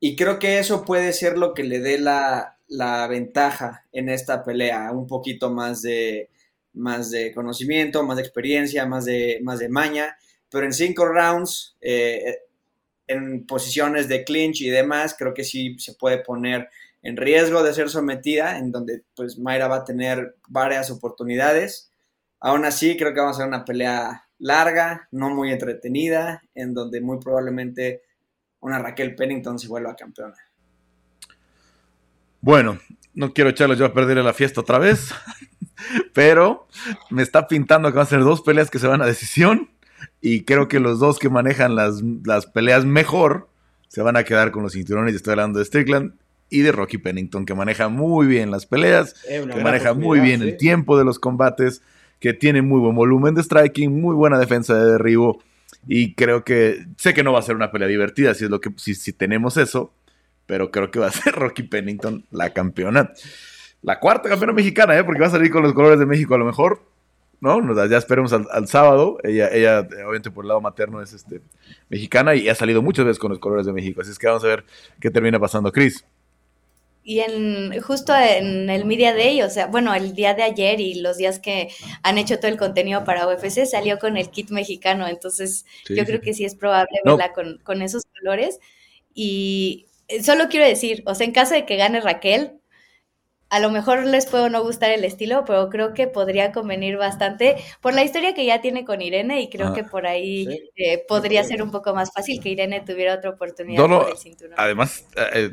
y 0.00 0.16
creo 0.16 0.38
que 0.38 0.58
eso 0.58 0.84
puede 0.84 1.12
ser 1.12 1.36
lo 1.38 1.52
que 1.54 1.62
le 1.62 1.80
dé 1.80 1.98
la, 1.98 2.58
la 2.68 3.06
ventaja 3.06 3.84
en 3.92 4.08
esta 4.08 4.42
pelea, 4.42 4.90
un 4.92 5.06
poquito 5.06 5.50
más 5.50 5.82
de, 5.82 6.30
más 6.72 7.10
de 7.10 7.34
conocimiento, 7.34 8.02
más 8.02 8.16
de 8.16 8.22
experiencia, 8.22 8.86
más 8.86 9.04
de, 9.04 9.40
más 9.42 9.58
de 9.58 9.68
maña, 9.68 10.16
pero 10.50 10.64
en 10.64 10.72
cinco 10.72 11.06
rounds, 11.06 11.76
eh, 11.80 12.38
en 13.06 13.44
posiciones 13.46 14.08
de 14.08 14.24
clinch 14.24 14.62
y 14.62 14.70
demás, 14.70 15.14
creo 15.18 15.34
que 15.34 15.44
sí 15.44 15.76
se 15.78 15.94
puede 15.94 16.18
poner 16.18 16.68
en 17.02 17.16
riesgo 17.16 17.62
de 17.62 17.74
ser 17.74 17.90
sometida, 17.90 18.58
en 18.58 18.72
donde 18.72 19.02
pues 19.14 19.38
Mayra 19.38 19.68
va 19.68 19.76
a 19.76 19.84
tener 19.84 20.36
varias 20.48 20.90
oportunidades. 20.90 21.90
Aún 22.40 22.64
así, 22.64 22.96
creo 22.96 23.12
que 23.12 23.20
vamos 23.20 23.36
a 23.36 23.40
ser 23.40 23.48
una 23.48 23.64
pelea 23.64 24.28
larga, 24.38 25.08
no 25.10 25.30
muy 25.30 25.50
entretenida, 25.50 26.42
en 26.54 26.72
donde 26.74 27.00
muy 27.00 27.18
probablemente 27.18 28.02
una 28.60 28.78
Raquel 28.78 29.14
Pennington 29.14 29.58
se 29.58 29.68
vuelva 29.68 29.96
campeona. 29.96 30.34
Bueno, 32.40 32.78
no 33.14 33.32
quiero 33.32 33.50
echarles 33.50 33.78
yo 33.78 33.84
a 33.84 33.92
perder 33.92 34.18
la 34.18 34.32
fiesta 34.32 34.60
otra 34.60 34.78
vez, 34.78 35.14
pero 36.14 36.66
me 37.10 37.22
está 37.22 37.48
pintando 37.48 37.90
que 37.90 37.96
van 37.96 38.06
a 38.06 38.10
ser 38.10 38.20
dos 38.20 38.42
peleas 38.42 38.70
que 38.70 38.78
se 38.78 38.86
van 38.86 39.02
a 39.02 39.06
decisión 39.06 39.70
y 40.20 40.44
creo 40.44 40.68
que 40.68 40.80
los 40.80 40.98
dos 40.98 41.18
que 41.18 41.28
manejan 41.28 41.74
las, 41.74 42.02
peleas 42.46 42.84
mejor 42.84 43.48
se 43.88 44.02
van 44.02 44.16
a 44.16 44.24
quedar 44.24 44.50
con 44.50 44.62
los 44.62 44.72
cinturones. 44.72 45.14
Estoy 45.14 45.32
hablando 45.32 45.58
de 45.58 45.64
Strickland 45.64 46.14
y 46.48 46.60
de 46.60 46.72
Rocky 46.72 46.98
Pennington, 46.98 47.44
que 47.44 47.54
maneja 47.54 47.88
muy 47.88 48.26
bien 48.26 48.50
las 48.50 48.66
peleas, 48.66 49.14
que 49.22 49.62
maneja 49.62 49.94
muy 49.94 50.20
bien 50.20 50.42
el 50.42 50.56
tiempo 50.56 50.98
de 50.98 51.04
los 51.04 51.18
combates, 51.18 51.82
que 52.18 52.32
tiene 52.32 52.62
muy 52.62 52.80
buen 52.80 52.94
volumen 52.94 53.34
de 53.34 53.42
striking, 53.42 54.00
muy 54.00 54.14
buena 54.14 54.38
defensa 54.38 54.74
de 54.74 54.92
derribo. 54.92 55.42
Y 55.86 56.14
creo 56.14 56.44
que 56.44 56.86
sé 56.96 57.14
que 57.14 57.22
no 57.22 57.32
va 57.32 57.38
a 57.38 57.42
ser 57.42 57.56
una 57.56 57.70
pelea 57.70 57.88
divertida 57.88 58.34
si 58.34 58.44
es 58.44 58.50
lo 58.50 58.60
que 58.60 58.70
si, 58.76 58.94
si 58.94 59.12
tenemos 59.12 59.56
eso, 59.56 59.92
pero 60.46 60.70
creo 60.70 60.90
que 60.90 60.98
va 60.98 61.06
a 61.06 61.12
ser 61.12 61.34
Rocky 61.34 61.62
Pennington 61.62 62.24
la 62.30 62.50
campeona. 62.50 63.12
La 63.82 63.98
cuarta 63.98 64.28
campeona 64.28 64.52
mexicana, 64.52 64.98
¿eh? 64.98 65.04
porque 65.04 65.20
va 65.20 65.28
a 65.28 65.30
salir 65.30 65.50
con 65.50 65.62
los 65.62 65.72
colores 65.72 65.98
de 65.98 66.06
México 66.06 66.34
a 66.34 66.38
lo 66.38 66.44
mejor. 66.44 66.82
¿no? 67.40 67.86
ya 67.86 67.96
esperemos 67.96 68.32
al, 68.32 68.68
sábado. 68.68 69.18
Ella, 69.24 69.48
ella, 69.50 69.80
obviamente, 69.80 70.30
por 70.30 70.44
el 70.44 70.48
lado 70.48 70.60
materno 70.60 71.00
es 71.00 71.12
este, 71.12 71.40
mexicana 71.88 72.34
y 72.34 72.48
ha 72.48 72.54
salido 72.54 72.82
muchas 72.82 73.06
veces 73.06 73.18
con 73.18 73.30
los 73.30 73.38
colores 73.38 73.66
de 73.66 73.72
México. 73.72 74.02
Así 74.02 74.10
es 74.10 74.18
que 74.18 74.26
vamos 74.26 74.44
a 74.44 74.48
ver 74.48 74.64
qué 75.00 75.10
termina 75.10 75.38
pasando, 75.38 75.72
Chris. 75.72 76.04
Y 77.10 77.18
en, 77.18 77.80
justo 77.82 78.14
en 78.14 78.70
el 78.70 78.84
Media 78.84 79.12
Day, 79.12 79.42
o 79.42 79.50
sea, 79.50 79.66
bueno, 79.66 79.92
el 79.92 80.14
día 80.14 80.32
de 80.34 80.44
ayer 80.44 80.80
y 80.80 80.94
los 81.00 81.16
días 81.16 81.40
que 81.40 81.68
han 82.04 82.18
hecho 82.18 82.38
todo 82.38 82.46
el 82.46 82.56
contenido 82.56 83.02
para 83.02 83.26
UFC, 83.26 83.66
salió 83.66 83.98
con 83.98 84.16
el 84.16 84.30
kit 84.30 84.50
mexicano. 84.50 85.08
Entonces, 85.08 85.66
yo 85.88 86.04
creo 86.04 86.20
que 86.20 86.34
sí 86.34 86.44
es 86.44 86.54
probable 86.54 87.00
verla 87.04 87.32
con, 87.32 87.58
con 87.64 87.82
esos 87.82 88.04
colores. 88.16 88.60
Y 89.12 89.86
solo 90.22 90.48
quiero 90.48 90.64
decir, 90.64 91.02
o 91.04 91.16
sea, 91.16 91.26
en 91.26 91.32
caso 91.32 91.54
de 91.54 91.66
que 91.66 91.74
gane 91.74 92.00
Raquel, 92.00 92.59
a 93.50 93.58
lo 93.58 93.70
mejor 93.70 94.06
les 94.06 94.26
puedo 94.26 94.48
no 94.48 94.62
gustar 94.62 94.90
el 94.90 95.04
estilo, 95.04 95.44
pero 95.44 95.68
creo 95.68 95.92
que 95.92 96.06
podría 96.06 96.52
convenir 96.52 96.96
bastante 96.96 97.56
por 97.80 97.92
la 97.92 98.04
historia 98.04 98.32
que 98.32 98.46
ya 98.46 98.60
tiene 98.60 98.84
con 98.84 99.02
Irene 99.02 99.42
y 99.42 99.50
creo 99.50 99.68
ah, 99.68 99.74
que 99.74 99.82
por 99.82 100.06
ahí 100.06 100.70
eh, 100.76 101.04
podría 101.08 101.42
ser 101.42 101.60
un 101.60 101.72
poco 101.72 101.92
más 101.92 102.12
fácil 102.12 102.40
que 102.40 102.50
Irene 102.50 102.80
tuviera 102.80 103.14
otra 103.14 103.30
oportunidad 103.30 103.84
por 103.84 104.10
el 104.10 104.16
cinturón. 104.16 104.54
Además, 104.56 105.04
eh, 105.34 105.50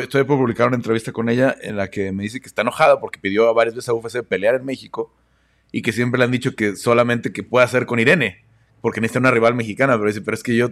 estoy 0.00 0.22
por 0.24 0.38
publicar 0.38 0.68
una 0.68 0.76
entrevista 0.76 1.10
con 1.10 1.28
ella 1.28 1.56
en 1.60 1.76
la 1.76 1.90
que 1.90 2.12
me 2.12 2.22
dice 2.22 2.40
que 2.40 2.46
está 2.46 2.62
enojada 2.62 3.00
porque 3.00 3.18
pidió 3.18 3.52
varias 3.52 3.74
veces 3.74 3.88
a 3.88 3.94
UFC 3.94 4.22
pelear 4.22 4.54
en 4.54 4.64
México 4.64 5.12
y 5.72 5.82
que 5.82 5.90
siempre 5.90 6.18
le 6.18 6.26
han 6.26 6.30
dicho 6.30 6.54
que 6.54 6.76
solamente 6.76 7.32
que 7.32 7.42
pueda 7.42 7.64
hacer 7.64 7.84
con 7.84 7.98
Irene 7.98 8.44
porque 8.80 9.00
necesita 9.00 9.18
una 9.20 9.30
rival 9.30 9.54
mexicana, 9.54 9.94
pero 9.94 10.06
dice, 10.06 10.22
pero 10.22 10.34
es 10.34 10.42
que 10.42 10.56
yo 10.56 10.70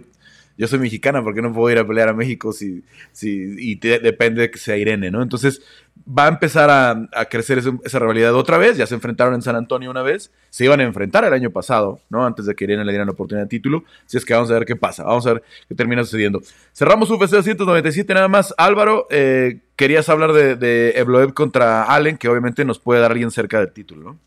yo 0.57 0.67
soy 0.67 0.79
mexicana, 0.79 1.23
¿por 1.23 1.33
qué 1.33 1.41
no 1.41 1.53
puedo 1.53 1.71
ir 1.71 1.77
a 1.77 1.87
pelear 1.87 2.09
a 2.09 2.13
México 2.13 2.51
si, 2.51 2.83
si 3.11 3.55
y 3.57 3.75
depende 3.75 4.41
de 4.41 4.51
que 4.51 4.59
sea 4.59 4.75
Irene, 4.77 5.09
¿no? 5.09 5.21
Entonces 5.21 5.61
va 6.07 6.25
a 6.25 6.29
empezar 6.29 6.69
a, 6.69 7.25
crecer 7.25 7.61
esa, 7.83 7.99
rivalidad 7.99 8.33
otra 8.33 8.57
vez, 8.57 8.77
ya 8.77 8.87
se 8.87 8.95
enfrentaron 8.95 9.33
en 9.35 9.41
San 9.41 9.55
Antonio 9.55 9.91
una 9.91 10.01
vez, 10.01 10.31
se 10.49 10.65
iban 10.65 10.79
a 10.79 10.83
enfrentar 10.83 11.23
el 11.23 11.33
año 11.33 11.51
pasado, 11.51 11.99
¿no? 12.09 12.25
Antes 12.25 12.45
de 12.45 12.55
que 12.55 12.63
Irene 12.63 12.83
le 12.83 12.91
dieran 12.91 13.07
la 13.07 13.13
oportunidad 13.13 13.45
de 13.45 13.49
título, 13.49 13.83
así 14.05 14.17
es 14.17 14.25
que 14.25 14.33
vamos 14.33 14.49
a 14.49 14.53
ver 14.53 14.65
qué 14.65 14.75
pasa, 14.75 15.03
vamos 15.03 15.25
a 15.27 15.33
ver 15.33 15.43
qué 15.67 15.75
termina 15.75 16.03
sucediendo. 16.03 16.41
Cerramos 16.73 17.09
UFC 17.09 17.31
297 17.31 18.13
nada 18.13 18.27
más, 18.27 18.53
Álvaro, 18.57 19.07
eh, 19.11 19.59
querías 19.75 20.09
hablar 20.09 20.33
de, 20.33 20.55
de 20.55 21.31
contra 21.33 21.83
Allen, 21.83 22.17
que 22.17 22.27
obviamente 22.27 22.65
nos 22.65 22.79
puede 22.79 23.01
dar 23.01 23.11
alguien 23.11 23.31
cerca 23.31 23.59
del 23.59 23.71
título, 23.71 24.03
¿no? 24.11 24.19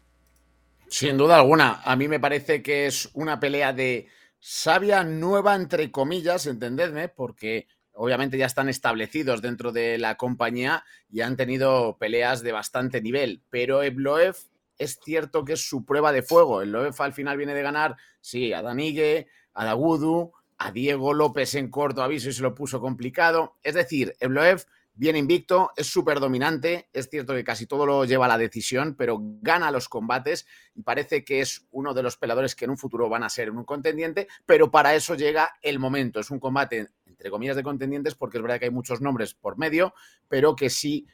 Sin 0.88 1.16
duda 1.16 1.37
alguna, 1.37 1.80
a 1.85 1.96
mí 1.96 2.06
me 2.06 2.20
parece 2.20 2.62
que 2.62 2.87
es 2.87 3.08
una 3.14 3.40
pelea 3.40 3.72
de 3.72 4.08
sabia 4.44 5.05
nueva, 5.05 5.55
entre 5.55 5.92
comillas, 5.92 6.48
entendedme, 6.48 7.09
porque 7.09 7.68
obviamente 7.92 8.37
ya 8.37 8.46
están 8.46 8.68
establecidos 8.68 9.40
dentro 9.40 9.70
de 9.70 9.98
la 9.98 10.16
compañía 10.16 10.85
y 11.09 11.20
han 11.20 11.37
tenido 11.37 11.96
peleas 11.96 12.42
de 12.42 12.50
bastante 12.50 13.00
nivel, 13.00 13.44
pero 13.50 13.85
Ebloev 13.85 14.35
es 14.78 14.98
cierto 15.00 15.44
que 15.44 15.52
es 15.52 15.68
su 15.68 15.85
prueba 15.85 16.11
de 16.11 16.22
fuego. 16.22 16.61
Ebloev 16.61 16.92
al 16.98 17.12
final 17.12 17.37
viene 17.37 17.55
de 17.55 17.62
ganar, 17.62 17.96
sí, 18.20 18.52
a 18.52 18.62
Danigue, 18.62 19.28
a 19.55 19.64
Dagudu, 19.64 20.33
a 20.59 20.72
Diego 20.72 21.14
López 21.14 21.55
en 21.55 21.70
corto 21.70 22.02
aviso 22.02 22.28
y 22.28 22.33
se 22.33 22.42
lo 22.42 22.52
puso 22.52 22.81
complicado. 22.81 23.59
Es 23.62 23.76
decir, 23.76 24.16
Ebloev 24.18 24.66
Viene 24.94 25.18
invicto, 25.18 25.70
es 25.74 25.87
súper 25.87 26.20
dominante, 26.20 26.90
es 26.92 27.09
cierto 27.09 27.33
que 27.33 27.42
casi 27.42 27.66
todo 27.66 27.87
lo 27.87 28.05
lleva 28.05 28.26
a 28.26 28.28
la 28.28 28.37
decisión, 28.37 28.94
pero 28.94 29.18
gana 29.40 29.70
los 29.70 29.88
combates 29.88 30.46
y 30.74 30.83
parece 30.83 31.24
que 31.24 31.40
es 31.40 31.66
uno 31.70 31.94
de 31.94 32.02
los 32.02 32.18
peleadores 32.18 32.55
que 32.55 32.66
en 32.66 32.72
un 32.72 32.76
futuro 32.76 33.09
van 33.09 33.22
a 33.22 33.31
ser 33.31 33.50
un 33.50 33.64
contendiente, 33.64 34.28
pero 34.44 34.70
para 34.70 34.94
eso 34.94 35.14
llega 35.14 35.55
el 35.62 35.78
momento. 35.78 36.20
Es 36.20 36.31
un 36.31 36.38
combate, 36.38 36.88
entre 37.07 37.31
comillas, 37.31 37.57
de 37.57 37.62
contendientes, 37.62 38.14
porque 38.14 38.37
es 38.37 38.42
verdad 38.42 38.59
que 38.59 38.66
hay 38.66 38.70
muchos 38.70 39.00
nombres 39.00 39.33
por 39.33 39.57
medio, 39.57 39.94
pero 40.28 40.55
que 40.55 40.68
sí 40.68 41.07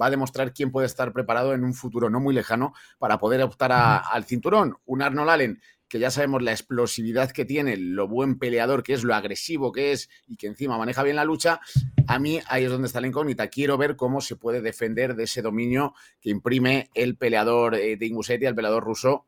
va 0.00 0.06
a 0.06 0.10
demostrar 0.10 0.52
quién 0.52 0.70
puede 0.70 0.86
estar 0.86 1.12
preparado 1.12 1.54
en 1.54 1.64
un 1.64 1.74
futuro 1.74 2.10
no 2.10 2.20
muy 2.20 2.34
lejano 2.34 2.74
para 2.98 3.18
poder 3.18 3.42
optar 3.42 3.72
al 3.72 4.24
cinturón. 4.24 4.76
Un 4.84 5.02
Arnold 5.02 5.30
Allen 5.30 5.62
que 5.88 5.98
ya 5.98 6.10
sabemos 6.10 6.42
la 6.42 6.52
explosividad 6.52 7.30
que 7.30 7.44
tiene, 7.44 7.76
lo 7.76 8.08
buen 8.08 8.38
peleador 8.38 8.82
que 8.82 8.94
es, 8.94 9.04
lo 9.04 9.14
agresivo 9.14 9.72
que 9.72 9.92
es 9.92 10.08
y 10.26 10.36
que 10.36 10.46
encima 10.46 10.78
maneja 10.78 11.02
bien 11.02 11.16
la 11.16 11.24
lucha, 11.24 11.60
a 12.06 12.18
mí 12.18 12.40
ahí 12.48 12.64
es 12.64 12.70
donde 12.70 12.86
está 12.86 13.00
la 13.00 13.06
incógnita. 13.06 13.48
Quiero 13.48 13.78
ver 13.78 13.96
cómo 13.96 14.20
se 14.20 14.36
puede 14.36 14.60
defender 14.60 15.14
de 15.14 15.24
ese 15.24 15.42
dominio 15.42 15.94
que 16.20 16.30
imprime 16.30 16.90
el 16.94 17.16
peleador 17.16 17.74
eh, 17.74 17.96
de 17.96 18.06
Ingusetia, 18.06 18.48
el 18.48 18.54
peleador 18.54 18.84
ruso, 18.84 19.26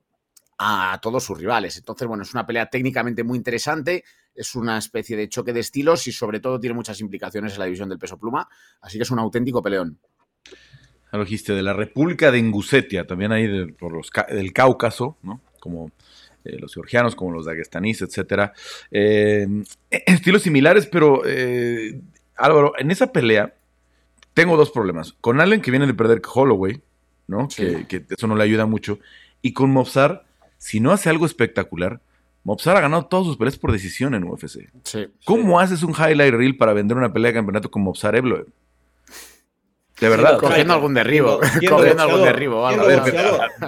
a 0.58 0.98
todos 1.02 1.24
sus 1.24 1.38
rivales. 1.38 1.76
Entonces, 1.76 2.08
bueno, 2.08 2.22
es 2.22 2.32
una 2.32 2.46
pelea 2.46 2.66
técnicamente 2.66 3.22
muy 3.22 3.36
interesante, 3.36 4.04
es 4.34 4.54
una 4.54 4.78
especie 4.78 5.16
de 5.16 5.28
choque 5.28 5.52
de 5.52 5.60
estilos 5.60 6.06
y 6.06 6.12
sobre 6.12 6.40
todo 6.40 6.58
tiene 6.58 6.74
muchas 6.74 7.00
implicaciones 7.00 7.54
en 7.54 7.58
la 7.58 7.64
división 7.66 7.88
del 7.88 7.98
peso 7.98 8.18
pluma, 8.18 8.48
así 8.80 8.98
que 8.98 9.02
es 9.02 9.10
un 9.10 9.18
auténtico 9.18 9.62
peleón. 9.62 9.98
Lo 11.12 11.20
dijiste, 11.24 11.54
de 11.54 11.62
la 11.62 11.72
República 11.72 12.30
de 12.30 12.38
Ingusetia, 12.38 13.06
también 13.06 13.32
ahí 13.32 13.66
por 13.72 13.92
los, 13.92 14.10
del 14.28 14.52
Cáucaso, 14.52 15.16
¿no? 15.22 15.40
Como 15.60 15.90
eh, 16.46 16.58
los 16.58 16.74
georgianos 16.74 17.14
como 17.16 17.32
los 17.32 17.46
daguestanís, 17.46 18.02
etcétera. 18.02 18.52
Eh, 18.90 19.46
estilos 19.90 20.42
similares, 20.42 20.86
pero 20.86 21.22
eh, 21.26 22.00
Álvaro, 22.36 22.74
en 22.78 22.90
esa 22.90 23.12
pelea 23.12 23.54
tengo 24.34 24.56
dos 24.56 24.70
problemas. 24.70 25.14
Con 25.20 25.40
Allen, 25.40 25.60
que 25.60 25.70
viene 25.70 25.86
de 25.86 25.94
perder 25.94 26.20
Holloway, 26.34 26.80
¿no? 27.26 27.48
Que, 27.48 28.04
eso 28.08 28.26
no 28.26 28.36
le 28.36 28.44
ayuda 28.44 28.66
mucho. 28.66 28.98
Y 29.42 29.52
con 29.52 29.70
Mobsar, 29.70 30.24
si 30.58 30.80
no 30.80 30.92
hace 30.92 31.08
algo 31.08 31.26
espectacular, 31.26 32.00
Mobsar 32.44 32.76
ha 32.76 32.80
ganado 32.80 33.06
todos 33.06 33.26
sus 33.26 33.36
peleas 33.36 33.58
por 33.58 33.72
decisión 33.72 34.14
en 34.14 34.24
UFC. 34.24 34.70
¿Cómo 35.24 35.58
haces 35.58 35.82
un 35.82 35.92
highlight 35.92 36.34
reel 36.34 36.56
para 36.56 36.74
vender 36.74 36.96
una 36.96 37.12
pelea 37.12 37.30
de 37.30 37.34
campeonato 37.34 37.70
con 37.70 37.82
Mobsar 37.82 38.14
Eblo? 38.14 38.46
De 40.00 40.10
verdad. 40.10 40.38
Cogiendo 40.38 40.74
algún 40.74 40.92
derribo. 40.92 41.40
Cogiendo 41.68 42.02
algún 42.02 42.22
derribo. 42.22 42.68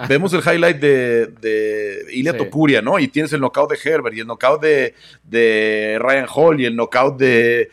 vemos 0.09 0.33
el 0.35 0.41
highlight 0.41 0.79
de, 0.79 1.27
de 1.41 2.07
Ilya 2.13 2.37
Topuria, 2.37 2.83
¿no? 2.83 2.99
Y 2.99 3.09
tienes 3.09 3.33
el 3.33 3.41
knockout 3.41 3.71
de 3.71 3.79
Herbert 3.83 4.15
y 4.15 4.21
el 4.21 4.27
knockout 4.27 4.61
de, 4.61 4.95
de 5.25 5.99
Ryan 6.01 6.27
Hall 6.29 6.61
y 6.61 6.67
el 6.67 6.77
knockout 6.77 7.19
de. 7.19 7.71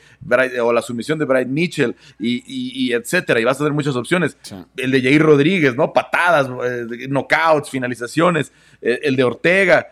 o 0.62 0.72
la 0.72 0.82
sumisión 0.82 1.20
de 1.20 1.26
Brian 1.26 1.54
Mitchell 1.54 1.96
y, 2.18 2.44
y, 2.48 2.94
etcétera. 2.94 3.42
Y 3.42 3.44
vas 3.44 3.58
a 3.58 3.60
tener 3.60 3.74
muchas 3.74 3.96
opciones. 3.96 4.38
El 4.78 4.92
de 4.92 5.02
Jair 5.02 5.22
Rodríguez, 5.22 5.76
¿no? 5.76 5.92
Patadas, 5.92 6.48
eh, 6.48 7.08
knockouts, 7.10 7.70
finalizaciones. 7.70 8.54
Eh, 8.82 9.02
el 9.04 9.18
de 9.18 9.24
Ortega. 9.26 9.92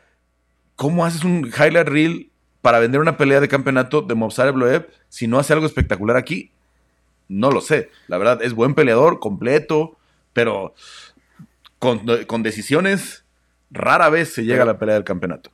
¿Cómo 0.78 1.06
haces 1.06 1.24
un 1.24 1.48
highlight 1.48 1.88
reel 1.88 2.30
para 2.62 2.80
vender 2.80 3.02
una 3.02 3.18
pelea 3.18 3.42
de 3.42 3.48
campeonato 3.48 4.02
de 4.02 4.16
Movsar 4.16 4.52
Bloeb 4.54 4.90
si 5.10 5.28
no 5.28 5.38
hace 5.38 5.52
algo 5.52 5.66
espectacular 5.66 6.16
aquí? 6.16 6.50
No 7.34 7.50
lo 7.50 7.62
sé. 7.62 7.90
La 8.08 8.20
verdad, 8.20 8.44
es 8.44 8.54
buen 8.54 8.76
peleador, 8.76 9.20
completo, 9.20 9.98
pero 10.34 10.76
con, 11.80 12.44
decisiones, 12.44 13.26
rara 13.72 14.10
vez 14.10 14.34
se 14.34 14.46
llega 14.46 14.64
a 14.64 14.68
la 14.68 14.78
pelea 14.78 14.96
del 14.96 15.04
campeonato. 15.04 15.52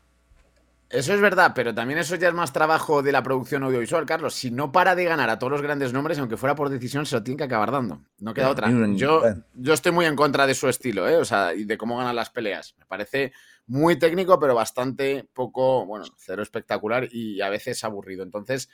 Eso 0.89 1.13
es 1.13 1.21
verdad, 1.21 1.53
pero 1.55 1.73
también 1.73 1.99
eso 1.99 2.15
ya 2.15 2.27
es 2.27 2.33
más 2.33 2.51
trabajo 2.51 3.01
de 3.01 3.11
la 3.11 3.23
producción 3.23 3.63
audiovisual, 3.63 4.05
Carlos. 4.05 4.33
Si 4.33 4.51
no 4.51 4.71
para 4.71 4.95
de 4.95 5.05
ganar 5.05 5.29
a 5.29 5.39
todos 5.39 5.51
los 5.51 5.61
grandes 5.61 5.93
nombres, 5.93 6.19
aunque 6.19 6.35
fuera 6.35 6.55
por 6.55 6.69
decisión, 6.69 7.05
se 7.05 7.15
lo 7.15 7.23
tiene 7.23 7.37
que 7.37 7.43
acabar 7.43 7.71
dando. 7.71 8.01
No 8.17 8.33
queda 8.33 8.49
otra. 8.49 8.69
Yo, 8.95 9.21
yo 9.53 9.73
estoy 9.73 9.91
muy 9.91 10.05
en 10.05 10.15
contra 10.15 10.47
de 10.47 10.55
su 10.55 10.67
estilo, 10.67 11.07
¿eh? 11.07 11.15
O 11.15 11.25
sea, 11.25 11.53
y 11.53 11.63
de 11.63 11.77
cómo 11.77 11.97
ganan 11.97 12.15
las 12.15 12.31
peleas. 12.31 12.75
Me 12.77 12.85
parece 12.87 13.31
muy 13.67 13.97
técnico, 13.97 14.39
pero 14.39 14.55
bastante 14.55 15.29
poco, 15.31 15.85
bueno, 15.85 16.05
cero 16.17 16.41
espectacular 16.41 17.07
y 17.11 17.39
a 17.41 17.49
veces 17.49 17.83
aburrido. 17.83 18.23
Entonces, 18.23 18.67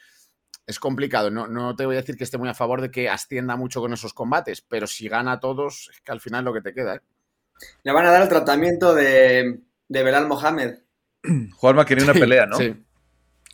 es 0.68 0.80
complicado. 0.80 1.30
No, 1.30 1.48
no 1.48 1.76
te 1.76 1.86
voy 1.86 1.96
a 1.96 2.00
decir 2.00 2.18
que 2.18 2.24
esté 2.24 2.38
muy 2.38 2.50
a 2.50 2.54
favor 2.54 2.82
de 2.82 2.92
que 2.92 3.10
ascienda 3.10 3.56
mucho 3.56 3.82
con 3.82 3.94
esos 3.94 4.14
combates, 4.14 4.62
pero 4.62 4.88
si 4.88 5.08
gana 5.08 5.34
a 5.34 5.40
todos, 5.40 5.90
es 5.94 6.02
que 6.02 6.12
al 6.12 6.22
final 6.22 6.46
lo 6.46 6.54
que 6.54 6.62
te 6.62 6.74
queda. 6.74 6.96
¿eh? 6.96 7.02
Le 7.84 7.92
van 7.92 8.06
a 8.06 8.12
dar 8.12 8.22
el 8.22 8.30
tratamiento 8.30 8.94
de, 8.94 9.62
de 9.88 10.04
Belal 10.04 10.28
Mohamed. 10.28 10.80
Juanma 11.56 11.86
quería 11.86 12.04
una 12.04 12.14
pelea, 12.14 12.46
¿no? 12.46 12.58
Sí. 12.58 12.76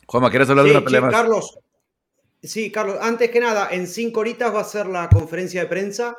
Juanma, 0.06 0.30
¿quieres 0.30 0.48
hablar 0.50 0.64
de 0.64 0.72
una 0.72 0.84
pelea 0.84 1.00
más? 1.00 1.12
Carlos, 1.12 1.58
sí, 2.42 2.70
Carlos, 2.70 2.98
antes 3.00 3.30
que 3.30 3.40
nada, 3.40 3.68
en 3.70 3.86
cinco 3.86 4.20
horitas 4.20 4.54
va 4.54 4.60
a 4.60 4.64
ser 4.64 4.86
la 4.86 5.08
conferencia 5.08 5.62
de 5.62 5.68
prensa 5.68 6.16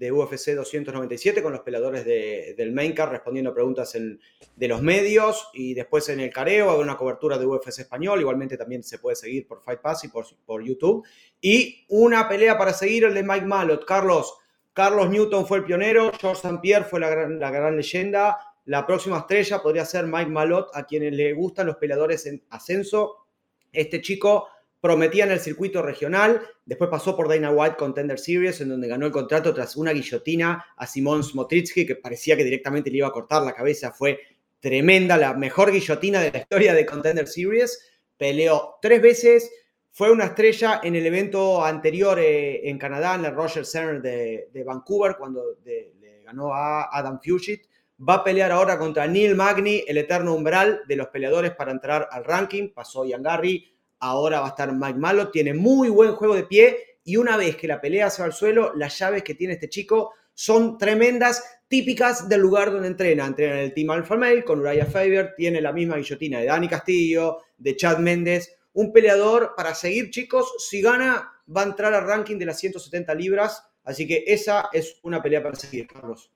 de 0.00 0.10
UFC 0.10 0.54
297 0.54 1.42
con 1.42 1.52
los 1.52 1.60
peleadores 1.60 2.06
del 2.06 2.72
main 2.72 2.94
card 2.94 3.10
respondiendo 3.10 3.52
preguntas 3.52 3.92
de 3.92 4.68
los 4.68 4.80
medios 4.80 5.50
y 5.52 5.74
después 5.74 6.08
en 6.08 6.20
el 6.20 6.32
careo 6.32 6.70
hay 6.70 6.80
una 6.80 6.96
cobertura 6.96 7.36
de 7.36 7.44
UFC 7.44 7.80
español, 7.80 8.18
igualmente 8.18 8.56
también 8.56 8.82
se 8.82 8.98
puede 8.98 9.14
seguir 9.14 9.46
por 9.46 9.62
Fight 9.62 9.82
Pass 9.82 10.04
y 10.04 10.08
por, 10.08 10.24
por 10.46 10.64
YouTube. 10.64 11.06
Y 11.38 11.84
una 11.90 12.26
pelea 12.30 12.56
para 12.56 12.72
seguir 12.72 13.04
el 13.04 13.12
de 13.12 13.22
Mike 13.22 13.44
Malott. 13.44 13.84
Carlos, 13.84 14.38
Carlos 14.72 15.10
Newton 15.10 15.46
fue 15.46 15.58
el 15.58 15.64
pionero, 15.64 16.10
George 16.18 16.40
St. 16.46 16.60
Pierre 16.62 16.86
fue 16.86 16.98
la 16.98 17.10
gran, 17.10 17.38
la 17.38 17.50
gran 17.50 17.76
leyenda. 17.76 18.38
La 18.64 18.86
próxima 18.86 19.18
estrella 19.18 19.60
podría 19.60 19.84
ser 19.84 20.06
Mike 20.06 20.30
Malott, 20.30 20.70
a 20.72 20.86
quienes 20.86 21.12
le 21.12 21.34
gustan 21.34 21.66
los 21.66 21.76
peleadores 21.76 22.24
en 22.24 22.42
ascenso. 22.48 23.26
Este 23.70 24.00
chico 24.00 24.48
prometía 24.80 25.24
en 25.24 25.32
el 25.32 25.40
circuito 25.40 25.82
regional, 25.82 26.40
después 26.64 26.88
pasó 26.90 27.16
por 27.16 27.28
Dana 27.28 27.50
White 27.50 27.76
Contender 27.76 28.18
Series, 28.18 28.60
en 28.60 28.70
donde 28.70 28.88
ganó 28.88 29.06
el 29.06 29.12
contrato 29.12 29.52
tras 29.52 29.76
una 29.76 29.92
guillotina 29.92 30.64
a 30.76 30.86
Simon 30.86 31.22
Smotritsky, 31.22 31.86
que 31.86 31.96
parecía 31.96 32.36
que 32.36 32.44
directamente 32.44 32.90
le 32.90 32.98
iba 32.98 33.08
a 33.08 33.12
cortar 33.12 33.42
la 33.42 33.54
cabeza. 33.54 33.92
Fue 33.92 34.18
tremenda, 34.58 35.16
la 35.16 35.34
mejor 35.34 35.70
guillotina 35.70 36.20
de 36.20 36.32
la 36.32 36.38
historia 36.38 36.74
de 36.74 36.86
Contender 36.86 37.28
Series. 37.28 37.90
Peleó 38.16 38.78
tres 38.80 39.02
veces, 39.02 39.50
fue 39.92 40.10
una 40.10 40.26
estrella 40.26 40.80
en 40.82 40.94
el 40.94 41.06
evento 41.06 41.64
anterior 41.64 42.18
eh, 42.18 42.68
en 42.68 42.78
Canadá, 42.78 43.14
en 43.16 43.24
el 43.24 43.34
Roger 43.34 43.66
Center 43.66 44.00
de, 44.00 44.64
Vancouver, 44.64 45.16
cuando 45.18 45.58
le 45.64 46.22
ganó 46.24 46.54
a 46.54 46.88
Adam 46.96 47.20
Fugit. 47.22 47.66
Va 48.08 48.14
a 48.14 48.24
pelear 48.24 48.50
ahora 48.50 48.78
contra 48.78 49.06
Neil 49.06 49.34
Magny, 49.34 49.84
el 49.86 49.98
eterno 49.98 50.34
umbral 50.34 50.82
de 50.88 50.96
los 50.96 51.08
peleadores 51.08 51.54
para 51.54 51.70
entrar 51.70 52.08
al 52.10 52.24
ranking. 52.24 52.70
Pasó 52.72 53.04
Ian 53.04 53.22
Garry, 53.22 53.70
ahora 54.00 54.40
va 54.40 54.46
a 54.46 54.50
estar 54.50 54.72
Mike 54.72 54.98
Malo, 54.98 55.30
tiene 55.30 55.54
muy 55.54 55.88
buen 55.88 56.12
juego 56.12 56.34
de 56.34 56.44
pie 56.44 56.98
y 57.04 57.16
una 57.16 57.36
vez 57.36 57.56
que 57.56 57.68
la 57.68 57.80
pelea 57.80 58.10
se 58.10 58.22
va 58.22 58.26
al 58.26 58.32
suelo, 58.32 58.72
las 58.74 58.98
llaves 58.98 59.22
que 59.22 59.34
tiene 59.34 59.54
este 59.54 59.68
chico 59.68 60.14
son 60.34 60.78
tremendas, 60.78 61.44
típicas 61.68 62.28
del 62.28 62.40
lugar 62.40 62.72
donde 62.72 62.88
entrena. 62.88 63.26
Entrena 63.26 63.58
en 63.58 63.64
el 63.66 63.74
Team 63.74 63.90
Alpha 63.90 64.16
Male 64.16 64.44
con 64.44 64.60
Uriah 64.60 64.86
Faber, 64.86 65.34
tiene 65.36 65.60
la 65.60 65.72
misma 65.72 65.96
guillotina 65.96 66.40
de 66.40 66.46
Dani 66.46 66.68
Castillo, 66.68 67.38
de 67.58 67.76
Chad 67.76 67.98
Méndez, 67.98 68.56
un 68.72 68.92
peleador 68.92 69.54
para 69.56 69.74
seguir 69.74 70.10
chicos, 70.10 70.54
si 70.58 70.80
gana 70.80 71.30
va 71.54 71.62
a 71.62 71.64
entrar 71.64 71.92
al 71.92 72.06
ranking 72.06 72.38
de 72.38 72.46
las 72.46 72.58
170 72.58 73.14
libras, 73.14 73.64
así 73.84 74.06
que 74.06 74.24
esa 74.26 74.68
es 74.72 74.98
una 75.02 75.22
pelea 75.22 75.42
para 75.42 75.56
seguir, 75.56 75.86
Carlos. 75.86 76.30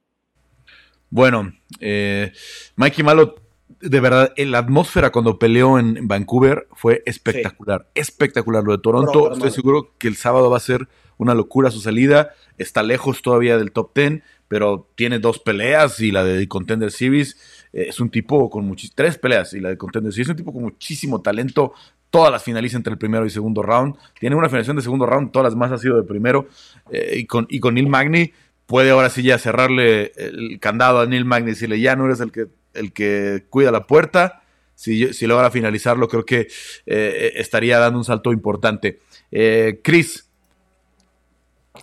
Bueno, 1.08 1.52
eh, 1.80 2.32
Mikey 2.76 3.04
Malo 3.04 3.43
de 3.80 4.00
verdad, 4.00 4.32
la 4.36 4.58
atmósfera 4.58 5.10
cuando 5.10 5.38
peleó 5.38 5.78
en, 5.78 6.06
Vancouver 6.06 6.68
fue 6.72 7.02
espectacular. 7.06 7.88
Espectacular. 7.94 8.62
Lo 8.64 8.72
de 8.72 8.78
Toronto, 8.78 9.32
estoy 9.32 9.50
seguro 9.50 9.94
que 9.98 10.08
el 10.08 10.16
sábado 10.16 10.50
va 10.50 10.56
a 10.56 10.60
ser 10.60 10.88
una 11.16 11.34
locura 11.34 11.70
su 11.70 11.80
salida. 11.80 12.30
Está 12.58 12.82
lejos 12.82 13.22
todavía 13.22 13.58
del 13.58 13.72
top 13.72 13.94
10, 13.94 14.22
pero 14.48 14.88
tiene 14.94 15.18
dos 15.18 15.38
peleas 15.38 16.00
y 16.00 16.12
la 16.12 16.24
de 16.24 16.46
Contender 16.48 16.90
Series 16.90 17.36
eh, 17.72 17.86
es 17.88 18.00
un 18.00 18.10
tipo 18.10 18.50
con 18.50 18.66
muchísimas. 18.66 18.96
Tres 18.96 19.18
peleas 19.18 19.52
y 19.54 19.60
la 19.60 19.70
de 19.70 19.78
Contender 19.78 20.12
Series 20.12 20.28
es 20.28 20.30
un 20.30 20.36
tipo 20.36 20.52
con 20.52 20.62
muchísimo 20.62 21.20
talento. 21.20 21.72
Todas 22.10 22.30
las 22.30 22.42
finaliza 22.42 22.76
entre 22.76 22.92
el 22.92 22.98
primero 22.98 23.26
y 23.26 23.30
segundo 23.30 23.62
round. 23.62 23.96
Tiene 24.20 24.36
una 24.36 24.48
finalización 24.48 24.76
de 24.76 24.82
segundo 24.82 25.06
round, 25.06 25.32
todas 25.32 25.44
las 25.44 25.56
más 25.56 25.72
ha 25.72 25.78
sido 25.78 25.96
de 25.96 26.04
primero. 26.04 26.48
Eh, 26.90 27.16
y, 27.18 27.26
con, 27.26 27.46
y 27.48 27.60
con 27.60 27.74
Neil 27.74 27.88
Magny 27.88 28.32
puede 28.66 28.90
ahora 28.90 29.10
sí 29.10 29.22
ya 29.22 29.38
cerrarle 29.38 30.12
el 30.16 30.58
candado 30.60 31.00
a 31.00 31.06
Neil 31.06 31.24
Magny 31.24 31.48
y 31.48 31.54
decirle, 31.54 31.80
ya 31.80 31.96
no 31.96 32.06
eres 32.06 32.20
el 32.20 32.32
que 32.32 32.46
el 32.74 32.92
que 32.92 33.46
cuida 33.50 33.70
la 33.70 33.86
puerta. 33.86 34.42
Si, 34.74 35.26
logra 35.26 35.50
finalizarlo, 35.50 36.08
creo 36.08 36.24
que 36.24 36.48
eh, 36.86 37.32
estaría 37.36 37.78
dando 37.78 37.98
un 37.98 38.04
salto 38.04 38.32
importante. 38.32 39.00
Eh, 39.30 39.80
Chris, 39.82 40.28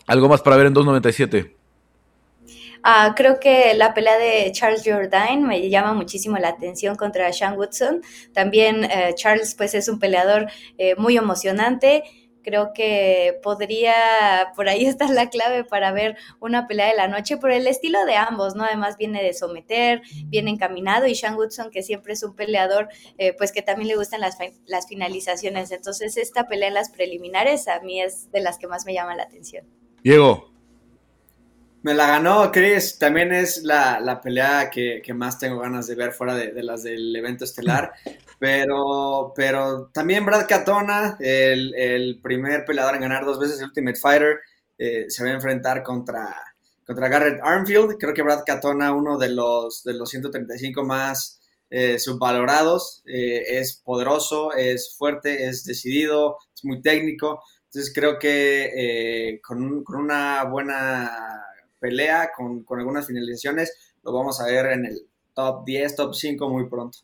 ¿algo 0.08 0.28
más 0.28 0.42
para 0.42 0.58
ver 0.58 0.68
en 0.68 0.74
297? 0.74 1.56
Ah, 2.84 3.14
creo 3.16 3.40
que 3.40 3.74
la 3.76 3.94
pelea 3.94 4.18
de 4.18 4.52
Charles 4.52 4.84
Jourdain 4.84 5.44
me 5.46 5.70
llama 5.70 5.94
muchísimo 5.94 6.38
la 6.38 6.50
atención 6.50 6.96
contra 6.96 7.32
Sean 7.32 7.56
Woodson. 7.56 8.02
También 8.34 8.84
eh, 8.84 9.14
Charles 9.16 9.56
pues 9.56 9.74
es 9.76 9.88
un 9.88 10.00
peleador 10.00 10.48
muy 10.98 11.16
emocionante 11.16 12.04
creo 12.44 12.72
que 12.74 13.40
podría 13.44 13.94
por 14.56 14.70
ahí 14.70 14.86
estar 14.86 15.10
la 15.10 15.30
clave 15.30 15.64
para 15.64 15.92
ver 15.92 16.18
una 16.40 16.68
pelea 16.68 16.88
de 16.88 16.96
la 16.96 17.08
noche 17.08 17.38
por 17.38 17.52
el 17.52 17.68
estilo 17.68 18.06
de 18.06 18.16
ambos, 18.16 18.56
¿no? 18.56 18.64
Además 18.64 18.98
viene 18.98 19.24
de 19.24 19.34
someter, 19.34 20.02
viene 20.26 20.52
encaminado 20.52 21.08
y 21.08 21.16
Sean 21.16 21.36
Woodson 21.36 21.72
que 21.72 21.84
siempre 21.84 22.14
es 22.14 22.24
un 22.24 22.36
peleador, 22.36 22.90
eh, 23.18 23.34
pues 23.34 23.52
que 23.52 23.62
también 23.62 23.88
le 23.88 23.96
gustan 23.96 24.22
las, 24.22 24.38
las 24.66 24.88
finalizaciones. 24.88 25.72
Entonces 25.72 26.18
esta 26.18 26.48
pelea 26.48 26.68
en 26.68 26.76
las 26.76 26.90
preliminares 26.90 27.68
a 27.68 27.80
mí 27.82 28.02
es 28.02 28.32
de 28.32 28.42
las 28.42 28.58
que 28.58 28.68
más 28.68 28.86
me 28.86 28.94
llama 28.94 29.16
la 29.16 29.24
atención. 29.24 29.66
Diego. 30.04 30.51
Me 31.84 31.96
la 31.96 32.06
ganó 32.06 32.52
Chris, 32.52 33.00
también 33.00 33.34
es 33.34 33.64
la, 33.64 34.20
pelea 34.24 34.70
que, 34.70 35.02
más 35.16 35.40
tengo 35.40 35.60
ganas 35.60 35.88
de 35.88 35.96
ver 35.96 36.12
fuera 36.12 36.36
de, 36.36 36.52
de 36.52 36.62
las 36.62 36.84
del 36.84 37.16
evento 37.16 37.46
estelar. 37.46 37.94
Pero, 38.42 39.34
pero 39.36 39.92
también 39.94 40.26
Brad 40.26 40.48
Katona, 40.48 41.16
el, 41.20 42.20
primer 42.24 42.66
peleador 42.66 42.96
en 42.96 43.02
ganar 43.02 43.24
dos 43.24 43.38
veces 43.38 43.60
el 43.60 43.66
Ultimate 43.66 44.00
Fighter, 44.00 44.40
eh, 44.80 45.06
se 45.10 45.24
va 45.24 45.30
a 45.30 45.34
enfrentar 45.34 45.84
contra, 45.84 46.36
contra 46.84 47.08
Garrett 47.08 47.40
Armfield. 47.44 47.98
Creo 48.00 48.16
que 48.16 48.24
Brad 48.24 48.42
Katona, 48.44 48.94
uno 48.94 49.20
de 49.20 49.30
los, 49.30 49.84
de 49.84 49.94
los 49.94 50.10
135 50.10 50.84
más 50.84 51.40
eh, 51.70 52.00
subvalorados, 52.00 53.04
eh, 53.06 53.60
es 53.60 53.80
poderoso, 53.86 54.54
es 54.54 54.96
fuerte, 54.98 55.46
es 55.46 55.64
decidido, 55.64 56.38
es 56.56 56.66
muy 56.66 56.82
técnico. 56.82 57.44
Entonces 57.66 57.94
creo 57.94 58.18
que 58.18 59.40
con, 59.44 59.84
con, 59.84 59.98
una 59.98 60.46
buena 60.46 61.46
pelea, 61.82 62.30
con, 62.38 62.64
con 62.64 62.80
algunas 62.80 63.08
finalizaciones, 63.08 63.98
lo 64.04 64.14
vamos 64.14 64.40
a 64.40 64.46
ver 64.46 64.68
en 64.68 64.86
el 64.86 65.02
top 65.34 65.66
10, 65.66 65.96
top 65.96 66.14
5 66.14 66.50
muy 66.50 66.70
pronto. 66.70 67.00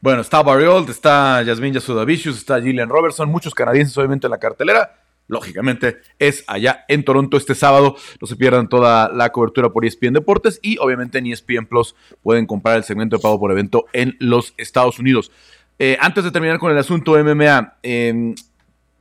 Bueno, 0.00 0.22
está 0.22 0.42
Barry 0.42 0.64
Old, 0.64 0.88
está 0.88 1.42
Yasmin 1.42 1.74
Yasudavicius, 1.74 2.38
está 2.38 2.62
Gillian 2.62 2.88
Robertson, 2.88 3.28
muchos 3.28 3.54
canadienses 3.54 3.98
obviamente 3.98 4.26
en 4.26 4.30
la 4.30 4.38
cartelera. 4.38 4.96
Lógicamente 5.26 5.98
es 6.18 6.42
allá 6.48 6.84
en 6.88 7.04
Toronto 7.04 7.36
este 7.36 7.54
sábado. 7.54 7.96
No 8.20 8.26
se 8.26 8.34
pierdan 8.34 8.68
toda 8.68 9.08
la 9.10 9.30
cobertura 9.30 9.70
por 9.70 9.84
ESPN 9.84 10.14
Deportes 10.14 10.58
y 10.60 10.78
obviamente 10.78 11.18
en 11.18 11.26
ESPN 11.26 11.66
Plus 11.66 11.94
pueden 12.22 12.46
comprar 12.46 12.76
el 12.76 12.84
segmento 12.84 13.16
de 13.16 13.22
pago 13.22 13.38
por 13.38 13.52
evento 13.52 13.84
en 13.92 14.16
los 14.18 14.54
Estados 14.56 14.98
Unidos. 14.98 15.30
Eh, 15.78 15.96
antes 16.00 16.24
de 16.24 16.30
terminar 16.32 16.58
con 16.58 16.72
el 16.72 16.78
asunto 16.78 17.16
MMA, 17.16 17.78
em, 17.82 18.34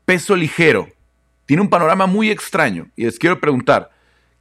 peso 0.06 0.36
ligero 0.36 0.88
tiene 1.46 1.64
un 1.64 1.70
panorama 1.70 2.06
muy 2.06 2.30
extraño 2.30 2.92
y 2.96 3.06
les 3.06 3.18
quiero 3.18 3.40
preguntar, 3.40 3.90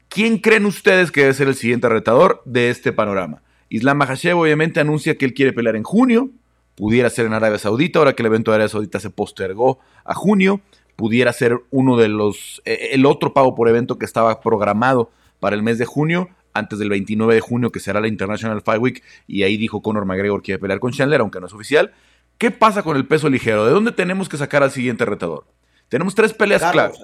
¿quién 0.09 0.39
creen 0.39 0.67
ustedes 0.67 1.11
que 1.11 1.23
debe 1.23 1.35
ser 1.35 1.49
el 1.49 1.55
siguiente 1.55 1.89
retador 1.89 2.43
de 2.45 2.71
este 2.71 2.93
panorama? 2.93 3.43
Islam 3.69 3.99
Makhachev 3.99 4.39
obviamente 4.39 4.81
anuncia 4.81 5.17
que 5.17 5.25
él 5.25 5.35
quiere 5.35 5.53
pelear 5.53 5.77
en 5.77 5.83
junio, 5.83 6.31
pudiera 6.75 7.11
ser 7.11 7.27
en 7.27 7.35
Arabia 7.35 7.59
Saudita, 7.59 7.99
ahora 7.99 8.15
que 8.15 8.23
el 8.23 8.27
evento 8.27 8.51
de 8.51 8.57
Arabia 8.57 8.71
Saudita 8.71 9.01
se 9.01 9.11
postergó 9.11 9.79
a 10.05 10.15
junio, 10.15 10.61
pudiera 10.97 11.33
ser 11.33 11.61
uno 11.71 11.97
de 11.97 12.09
los, 12.09 12.63
eh, 12.65 12.91
el 12.93 13.07
otro 13.07 13.35
pago 13.35 13.55
por 13.55 13.69
evento 13.69 13.99
que 13.99 14.05
estaba 14.05 14.41
programado 14.41 15.11
para 15.41 15.55
el 15.55 15.63
mes 15.63 15.79
de 15.79 15.85
junio, 15.85 16.31
antes 16.55 16.79
del 16.79 16.89
29 16.89 17.35
de 17.35 17.41
junio, 17.41 17.71
que 17.71 17.81
será 17.81 18.01
la 18.01 18.09
International 18.09 18.63
Fight 18.63 18.81
Week, 18.81 19.03
y 19.27 19.43
ahí 19.43 19.57
dijo 19.57 19.83
Conor 19.83 20.07
McGregor 20.07 20.41
que 20.41 20.47
quiere 20.47 20.59
pelear 20.59 20.81
con 20.81 20.93
Chandler, 20.93 21.21
aunque 21.21 21.41
no 21.41 21.47
es 21.47 21.53
oficial. 21.53 21.93
¿Qué 22.39 22.51
pasa 22.51 22.83
con 22.83 22.97
el 22.97 23.07
peso 23.07 23.29
ligero? 23.29 23.65
¿De 23.65 23.73
dónde 23.73 23.93
tenemos 23.93 24.29
que 24.29 24.37
sacar 24.37 24.63
al 24.63 24.71
siguiente 24.71 25.05
retador? 25.05 25.47
Tenemos 25.89 26.15
tres 26.15 26.33
peleas 26.33 26.63
claves. 26.73 26.99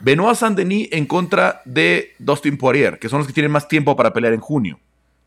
Benoit 0.00 0.36
Saint-Denis 0.36 0.88
en 0.92 1.06
contra 1.06 1.62
de 1.64 2.14
Dustin 2.18 2.58
Poirier, 2.58 2.98
que 2.98 3.08
son 3.08 3.18
los 3.18 3.26
que 3.26 3.32
tienen 3.32 3.52
más 3.52 3.68
tiempo 3.68 3.96
para 3.96 4.12
pelear 4.12 4.34
en 4.34 4.40
junio. 4.40 4.78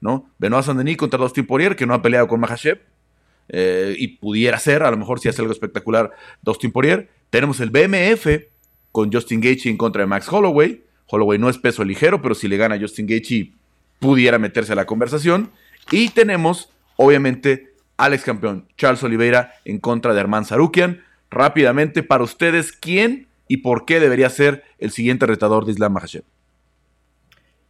¿no? 0.02 0.30
Benoit 0.38 0.64
Saint-Denis 0.64 0.98
contra 0.98 1.20
Dustin 1.20 1.46
Poirier, 1.46 1.76
que 1.76 1.86
no 1.86 1.94
ha 1.94 2.02
peleado 2.02 2.28
con 2.28 2.40
Makhachev, 2.40 2.80
eh, 3.50 3.96
y 3.98 4.08
pudiera 4.10 4.60
ser, 4.60 4.84
a 4.84 4.92
lo 4.92 4.98
mejor 4.98 5.20
si 5.20 5.28
hace 5.28 5.42
algo 5.42 5.52
espectacular, 5.52 6.12
Dustin 6.42 6.72
Poirier. 6.72 7.10
Tenemos 7.30 7.60
el 7.60 7.72
BMF 7.72 8.46
con 8.92 9.12
Justin 9.12 9.42
Gaethje 9.42 9.70
en 9.70 9.78
contra 9.78 10.02
de 10.02 10.08
Max 10.08 10.32
Holloway. 10.32 10.84
Holloway 11.08 11.40
no 11.40 11.50
es 11.50 11.58
peso 11.58 11.84
ligero, 11.84 12.22
pero 12.22 12.36
si 12.36 12.48
le 12.48 12.58
gana 12.58 12.76
a 12.76 12.80
Justin 12.80 13.08
Gaethje, 13.08 13.52
pudiera 14.00 14.38
meterse 14.38 14.74
a 14.74 14.76
la 14.76 14.86
conversación. 14.86 15.52
Y 15.92 16.10
tenemos, 16.10 16.70
obviamente, 16.96 17.74
Alex 17.98 18.24
campeón, 18.24 18.68
Charles 18.78 19.04
Oliveira 19.04 19.54
en 19.66 19.80
contra 19.80 20.14
de 20.14 20.20
Armand 20.20 20.46
Sarukian. 20.46 21.04
Rápidamente, 21.32 22.04
para 22.04 22.24
ustedes, 22.24 22.72
¿quién 22.72 23.28
y 23.50 23.58
por 23.58 23.84
qué 23.84 24.00
debería 24.00 24.30
ser 24.30 24.64
el 24.78 24.92
siguiente 24.92 25.26
retador 25.26 25.66
de 25.66 25.72
Islam 25.72 25.92
Makhachev? 25.94 26.24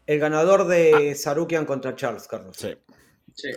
El 0.06 0.20
ganador 0.20 0.68
de 0.68 1.16
Sarukian 1.16 1.66
contra 1.66 1.96
Charles, 1.96 2.28
Carlos. 2.28 2.58
Sí. 2.58 2.76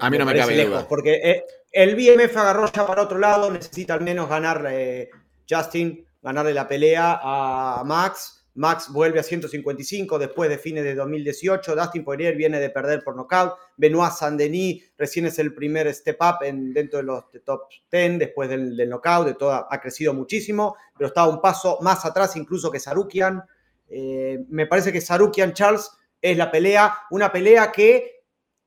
a 0.01 0.09
mí 0.09 0.18
no 0.18 0.25
me, 0.25 0.35
cabe 0.35 0.64
duda. 0.64 0.87
Porque 0.89 1.14
eh, 1.14 1.45
el 1.73 1.97
BMF 1.97 2.37
agarró 2.37 2.70
ya 2.70 2.87
para 2.87 3.03
otro 3.03 3.18
lado, 3.18 3.51
necesita 3.51 3.95
al 3.95 4.03
menos 4.03 4.29
ganar 4.29 4.64
eh, 4.70 5.11
Justin, 5.51 6.07
ganarle 6.23 6.55
la 6.55 6.68
pelea 6.68 7.18
a 7.20 7.83
Max 7.85 8.41
Max 8.55 8.88
vuelve 8.90 9.18
a 9.18 9.22
155 9.22 10.18
después 10.18 10.50
de 10.50 10.59
fines 10.59 10.84
de 10.84 10.94
2018. 10.94 11.74
Dustin 11.74 12.05
Poirier 12.05 12.36
viene 12.36 12.61
de 12.61 12.70
perder 12.70 13.03
por 13.03 13.16
nocaut. 13.16 13.55
Benoit 13.76 14.12
Saint-Denis 14.12 14.92
recién 14.98 15.26
es 15.26 15.38
el 15.38 15.55
primer 15.55 15.92
step 15.94 16.18
up 16.20 16.44
en, 16.44 16.72
dentro 16.72 16.98
de 16.98 17.05
los 17.05 17.24
top 17.44 17.62
10 17.90 18.18
después 18.18 18.48
del, 18.48 18.76
del 18.76 18.90
knockout. 18.90 19.26
De 19.26 19.34
todo, 19.34 19.53
ha 19.53 19.80
crecido 19.80 20.12
muchísimo, 20.12 20.76
pero 20.96 21.09
está 21.09 21.26
un 21.26 21.40
paso 21.40 21.78
más 21.80 22.05
atrás 22.05 22.36
incluso 22.36 22.70
que 22.70 22.80
Sarukian. 22.80 23.42
Eh, 23.88 24.44
me 24.48 24.66
parece 24.66 24.92
que 24.92 25.00
Sarukian 25.00 25.53
Charles 25.53 25.90
es 26.20 26.36
la 26.36 26.50
pelea, 26.50 26.94
una 27.11 27.32
pelea 27.32 27.72
que 27.72 28.22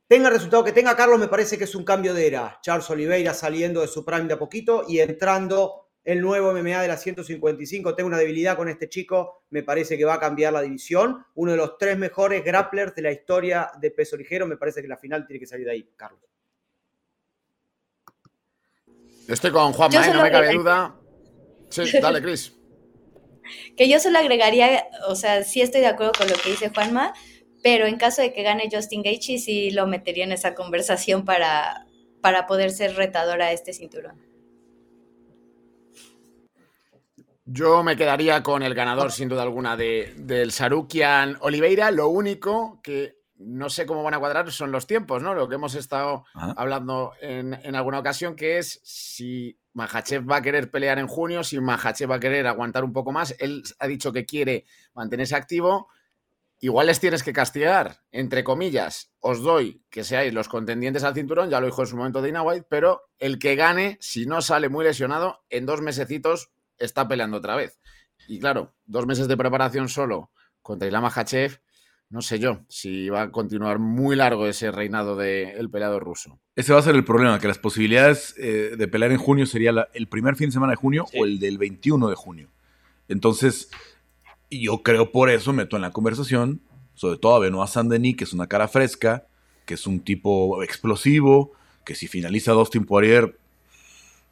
tenga 0.07 0.27
el 0.27 0.35
resultado 0.35 0.63
que 0.63 0.71
tenga 0.71 0.95
Carlos, 0.95 1.19
me 1.19 1.27
parece 1.27 1.57
que 1.57 1.63
es 1.63 1.73
un 1.73 1.83
cambio 1.83 2.13
de 2.13 2.27
era. 2.27 2.59
Charles 2.61 2.89
Oliveira 2.89 3.33
saliendo 3.33 3.81
de 3.81 3.87
su 3.87 4.05
prime 4.05 4.25
de 4.25 4.35
a 4.35 4.39
poquito 4.39 4.83
y 4.87 4.99
entrando 4.99 5.84
el 6.05 6.21
nuevo 6.21 6.53
MMA 6.53 6.83
de 6.83 6.87
la 6.87 6.97
155. 6.97 7.95
Tengo 7.95 8.07
una 8.07 8.19
debilidad 8.19 8.55
con 8.55 8.69
este 8.69 8.87
chico, 8.87 9.43
me 9.49 9.63
parece 9.63 9.97
que 9.97 10.05
va 10.05 10.13
a 10.13 10.19
cambiar 10.19 10.53
la 10.53 10.61
división. 10.61 11.25
Uno 11.33 11.51
de 11.51 11.57
los 11.57 11.77
tres 11.77 11.97
mejores 11.97 12.43
grapplers 12.45 12.93
de 12.95 13.01
la 13.01 13.11
historia 13.11 13.71
de 13.81 13.91
peso 13.91 14.15
ligero. 14.15 14.45
Me 14.45 14.55
parece 14.55 14.81
que 14.81 14.87
la 14.87 14.97
final 14.97 15.25
tiene 15.25 15.39
que 15.39 15.47
salir 15.47 15.65
de 15.65 15.71
ahí, 15.71 15.89
Carlos. 15.95 16.21
Estoy 19.27 19.51
con 19.51 19.73
Juanma, 19.73 20.07
¿eh? 20.07 20.13
no 20.13 20.21
me 20.21 20.31
cabe 20.31 20.53
duda. 20.53 20.95
Sí, 21.69 21.81
dale, 22.01 22.21
Chris. 22.21 22.53
que 23.75 23.89
yo 23.89 23.99
solo 23.99 24.19
agregaría, 24.19 24.87
o 25.07 25.15
sea, 25.15 25.43
sí 25.43 25.61
estoy 25.61 25.81
de 25.81 25.87
acuerdo 25.87 26.11
con 26.15 26.29
lo 26.29 26.35
que 26.35 26.51
dice 26.51 26.69
Juanma, 26.69 27.13
pero 27.63 27.87
en 27.87 27.97
caso 27.97 28.21
de 28.21 28.31
que 28.31 28.43
gane 28.43 28.69
Justin 28.71 29.01
Gaethje, 29.01 29.39
sí 29.39 29.71
lo 29.71 29.87
metería 29.87 30.25
en 30.25 30.31
esa 30.31 30.53
conversación 30.53 31.25
para, 31.25 31.87
para 32.21 32.45
poder 32.45 32.69
ser 32.69 32.95
retador 32.95 33.41
a 33.41 33.51
este 33.51 33.73
cinturón. 33.73 34.34
Yo 37.47 37.83
me 37.83 37.95
quedaría 37.95 38.41
con 38.41 38.63
el 38.63 38.73
ganador, 38.73 39.11
sin 39.11 39.29
duda 39.29 39.43
alguna, 39.43 39.77
de, 39.77 40.15
del 40.17 40.51
Sarukian 40.51 41.37
Oliveira. 41.41 41.91
Lo 41.91 42.09
único 42.09 42.81
que 42.81 43.19
no 43.37 43.69
sé 43.69 43.85
cómo 43.85 44.01
van 44.01 44.15
a 44.15 44.19
cuadrar 44.19 44.51
son 44.51 44.71
los 44.71 44.87
tiempos, 44.87 45.21
¿no? 45.21 45.35
Lo 45.35 45.47
que 45.47 45.55
hemos 45.55 45.75
estado 45.75 46.25
hablando 46.33 47.13
en, 47.21 47.75
alguna 47.75 47.99
ocasión, 47.99 48.35
que 48.35 48.57
es 48.57 48.79
si 48.83 49.59
Mahachev 49.73 50.29
va 50.29 50.37
a 50.37 50.41
querer 50.41 50.71
pelear 50.71 50.97
en 50.97 51.05
junio, 51.05 51.43
si 51.43 51.59
Mahachev 51.59 52.09
va 52.09 52.15
a 52.15 52.19
querer 52.19 52.47
aguantar 52.47 52.83
un 52.83 52.93
poco 52.93 53.11
más. 53.11 53.35
Él 53.37 53.61
ha 53.77 53.85
dicho 53.85 54.11
que 54.11 54.25
quiere 54.25 54.65
mantenerse 54.95 55.35
activo. 55.35 55.89
Igual 56.61 56.87
les 56.87 56.99
tienes 56.99 57.21
que 57.21 57.33
castigar, 57.33 57.99
entre 58.11 58.43
comillas, 58.43 59.11
os 59.19 59.43
doy 59.43 59.83
que 59.91 60.05
seáis 60.05 60.33
los 60.33 60.47
contendientes 60.47 61.03
al 61.03 61.13
cinturón, 61.13 61.49
ya 61.49 61.59
lo 61.59 61.67
dijo 61.67 61.81
en 61.81 61.87
su 61.87 61.97
momento 61.97 62.21
Dina 62.21 62.41
White, 62.41 62.65
pero 62.69 63.09
el 63.19 63.37
que 63.37 63.55
gane, 63.55 63.97
si 63.99 64.25
no 64.25 64.41
sale 64.41 64.69
muy 64.69 64.85
lesionado, 64.85 65.43
en 65.49 65.65
dos 65.65 65.81
mesecitos 65.81 66.54
está 66.79 67.07
peleando 67.07 67.37
otra 67.37 67.55
vez. 67.55 67.79
Y 68.27 68.39
claro, 68.39 68.73
dos 68.85 69.05
meses 69.05 69.27
de 69.27 69.37
preparación 69.37 69.89
solo 69.89 70.31
contra 70.61 70.87
Ilama 70.87 71.11
Hachev, 71.13 71.59
no 72.09 72.21
sé 72.21 72.39
yo 72.39 72.61
si 72.69 73.09
va 73.09 73.23
a 73.23 73.31
continuar 73.31 73.79
muy 73.79 74.15
largo 74.15 74.47
ese 74.47 74.71
reinado 74.71 75.15
del 75.15 75.69
peleador 75.69 76.03
ruso. 76.03 76.39
Ese 76.55 76.73
va 76.73 76.79
a 76.79 76.83
ser 76.83 76.95
el 76.95 77.03
problema, 77.03 77.39
que 77.39 77.47
las 77.47 77.57
posibilidades 77.57 78.35
eh, 78.37 78.75
de 78.77 78.87
pelear 78.87 79.11
en 79.11 79.17
junio 79.17 79.45
sería 79.45 79.89
el 79.93 80.07
primer 80.07 80.35
fin 80.35 80.49
de 80.49 80.53
semana 80.53 80.71
de 80.71 80.77
junio 80.77 81.05
o 81.17 81.25
el 81.25 81.39
del 81.39 81.57
21 81.57 82.09
de 82.09 82.15
junio. 82.15 82.49
Entonces, 83.07 83.69
yo 84.49 84.81
creo 84.83 85.11
por 85.11 85.29
eso 85.29 85.53
meto 85.53 85.75
en 85.75 85.81
la 85.81 85.91
conversación, 85.91 86.61
sobre 86.93 87.19
todo 87.19 87.35
a 87.35 87.39
Benoit 87.39 87.69
Saint-Denis, 87.69 88.15
que 88.15 88.23
es 88.23 88.33
una 88.33 88.47
cara 88.47 88.67
fresca, 88.67 89.27
que 89.65 89.73
es 89.73 89.87
un 89.87 89.99
tipo 89.99 90.63
explosivo, 90.63 91.53
que 91.83 91.95
si 91.95 92.07
finaliza 92.07 92.53
Dustin 92.53 92.85
Poirier 92.85 93.37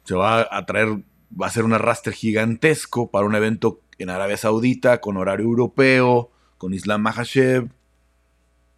se 0.04 0.14
va 0.14 0.48
a 0.50 0.66
traer 0.66 1.02
va 1.40 1.46
a 1.46 1.50
ser 1.50 1.64
un 1.64 1.72
arrastre 1.72 2.12
gigantesco 2.12 3.10
para 3.10 3.26
un 3.26 3.34
evento 3.34 3.80
en 3.98 4.10
Arabia 4.10 4.36
Saudita, 4.36 5.00
con 5.00 5.16
horario 5.16 5.46
europeo, 5.46 6.30
con 6.58 6.74
Islam 6.74 7.02
Mahashev. 7.02 7.68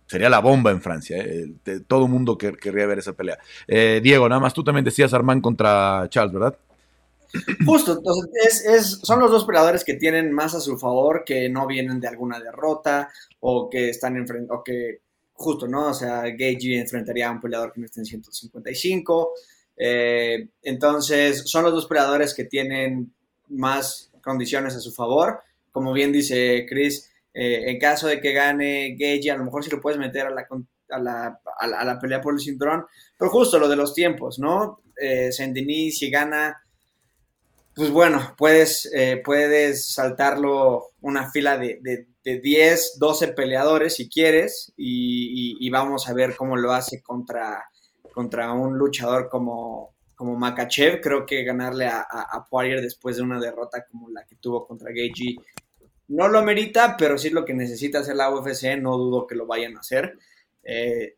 Sería 0.07 0.31
la 0.31 0.39
bomba 0.39 0.71
en 0.71 0.81
Francia. 0.81 1.17
¿eh? 1.19 1.51
Todo 1.87 2.05
el 2.05 2.11
mundo 2.11 2.39
querría 2.39 2.87
ver 2.87 2.99
esa 2.99 3.13
pelea. 3.13 3.39
Eh, 3.67 4.01
Diego, 4.03 4.29
nada 4.29 4.41
más 4.41 4.55
tú 4.55 4.63
también 4.63 4.85
decías 4.85 5.13
Armand 5.13 5.43
contra 5.43 6.07
Charles, 6.09 6.33
¿verdad? 6.33 6.59
Justo, 7.67 8.01
es, 8.47 9.01
son 9.03 9.21
los 9.21 9.31
dos 9.31 9.45
peleadores 9.45 9.85
que 9.85 9.95
tienen 9.95 10.33
más 10.33 10.55
a 10.55 10.61
su 10.61 10.79
favor, 10.79 11.25
que 11.25 11.49
no 11.49 11.67
vienen 11.67 12.01
de 12.01 12.09
alguna 12.09 12.39
derrota 12.39 13.11
o 13.41 13.69
que 13.69 13.91
están 13.91 14.17
enfrentando, 14.17 14.55
o 14.55 14.65
que 14.65 15.01
justo, 15.33 15.67
¿no? 15.67 15.89
O 15.89 15.95
sea, 15.95 16.23
Gage 16.23 16.79
enfrentaría 16.79 17.29
a 17.29 17.33
un 17.33 17.41
peleador 17.41 17.73
que 17.73 17.81
no 17.81 17.87
está 17.87 18.01
en 18.01 18.07
155. 18.07 19.33
Eh, 19.77 20.49
entonces, 20.63 21.43
son 21.47 21.65
los 21.65 21.73
dos 21.73 21.87
peleadores 21.87 22.35
que 22.35 22.45
tienen 22.45 23.13
más 23.49 24.11
condiciones 24.23 24.75
a 24.75 24.81
su 24.81 24.93
favor. 24.93 25.41
Como 25.73 25.93
bien 25.93 26.13
dice 26.13 26.67
Chris, 26.69 27.11
eh, 27.35 27.71
en 27.71 27.79
caso 27.79 28.09
de 28.09 28.21
que 28.21 28.33
gane 28.33 28.97
Gage, 28.99 29.31
a 29.31 29.37
lo 29.37 29.45
mejor 29.45 29.63
sí 29.63 29.71
lo 29.71 29.81
puedes 29.81 29.99
meter 29.99 30.27
a 30.27 30.31
la, 30.31 30.47
a 31.59 31.85
la, 31.85 31.99
pelea 32.01 32.21
por 32.21 32.35
el 32.35 32.41
cinturón. 32.41 32.87
Pero 33.19 33.31
justo 33.31 33.59
lo 33.59 33.69
de 33.69 33.77
los 33.77 33.95
tiempos, 33.95 34.39
¿no? 34.39 34.81
Eh, 35.01 35.31
si 35.33 36.11
gana, 36.11 36.63
pues 37.75 37.91
bueno, 37.91 38.35
puedes, 38.39 38.91
eh, 38.95 39.21
puedes 39.23 39.93
saltarlo 39.93 40.93
una 41.03 41.31
fila 41.31 41.59
de, 41.59 41.79
de, 41.83 42.07
10, 42.41 42.99
12 42.99 43.29
peleadores 43.29 43.95
si 43.95 44.09
quieres 44.09 44.73
y, 44.77 45.71
vamos 45.71 46.09
a 46.09 46.13
ver 46.13 46.35
cómo 46.35 46.57
lo 46.57 46.73
hace 46.73 47.01
contra, 47.01 47.63
contra 48.17 48.51
un 48.51 48.79
luchador 48.79 49.29
como, 49.29 49.95
como 50.15 50.39
Makachev. 50.39 51.03
Creo 51.03 51.27
que 51.27 51.45
ganarle 51.45 51.85
a, 51.85 52.01
a, 52.01 52.47
Poirier 52.49 52.81
después 52.81 53.19
de 53.19 53.23
una 53.23 53.39
derrota 53.39 53.85
como 53.91 54.09
la 54.09 54.25
que 54.25 54.37
tuvo 54.37 54.67
contra 54.67 54.89
Gagey 54.89 55.37
no 56.09 56.27
lo 56.27 56.43
merita, 56.43 56.97
pero 56.97 57.19
sí 57.19 57.29
lo 57.29 57.45
que 57.45 57.53
necesita 57.53 57.99
hacer 57.99 58.17
la 58.17 58.31
UFC. 58.31 58.79
No 58.81 58.97
dudo 58.97 59.27
que 59.27 59.35
lo 59.35 59.45
vayan 59.45 59.77
a 59.77 59.81
hacer. 59.81 60.17
Eh, 60.63 61.17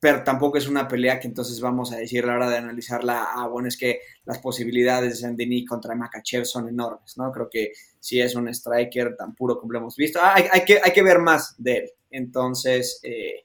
pero 0.00 0.24
tampoco 0.24 0.58
es 0.58 0.66
una 0.66 0.88
pelea 0.88 1.20
que 1.20 1.28
entonces 1.28 1.60
vamos 1.60 1.92
a 1.92 1.98
decir 1.98 2.24
a 2.24 2.26
la 2.26 2.34
hora 2.34 2.50
de 2.50 2.56
analizarla, 2.56 3.28
ah, 3.32 3.46
bueno, 3.46 3.68
es 3.68 3.76
que 3.76 4.00
las 4.24 4.40
posibilidades 4.40 5.10
de 5.10 5.16
Sandini 5.16 5.64
contra 5.64 5.94
Makachev 5.94 6.44
son 6.46 6.68
enormes, 6.68 7.16
¿no? 7.16 7.30
Creo 7.30 7.48
que 7.48 7.70
sí 8.00 8.20
es 8.20 8.34
un 8.34 8.48
striker 8.48 9.14
tan 9.14 9.36
puro 9.36 9.56
como 9.56 9.72
lo 9.72 9.78
hemos 9.78 9.94
visto. 9.94 10.18
Ah, 10.20 10.34
hay, 10.34 10.64
que, 10.64 10.80
hay 10.82 10.92
que 10.92 11.02
ver 11.04 11.20
más 11.20 11.54
de 11.58 11.76
él. 11.76 11.90
Entonces, 12.10 12.98
eh, 13.04 13.44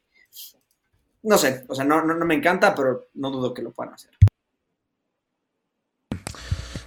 no 1.24 1.38
sé, 1.38 1.66
o 1.68 1.76
sea, 1.76 1.86
no, 1.86 2.04
no, 2.04 2.26
me 2.26 2.36
encanta, 2.36 2.74
pero 2.74 3.10
no 3.16 3.32
dudo 3.32 3.54
que 3.54 3.62
lo 3.62 3.72
puedan 3.72 3.94
hacer. 3.94 4.12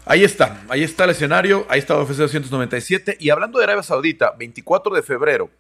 Ahí 0.05 0.25
está, 0.25 0.65
ahí 0.69 0.83
está 0.83 1.05
el 1.05 1.11
escenario, 1.11 1.65
ahí 1.69 1.79
está 1.79 1.97
UFC 2.01 2.17
297. 2.17 3.17
Y 3.21 3.31
hablando 3.31 3.59
de 3.59 3.65
Arabia 3.65 3.83
Saudita, 3.83 4.33
24 4.37 4.95
de 4.95 5.03
febrero 5.03 5.51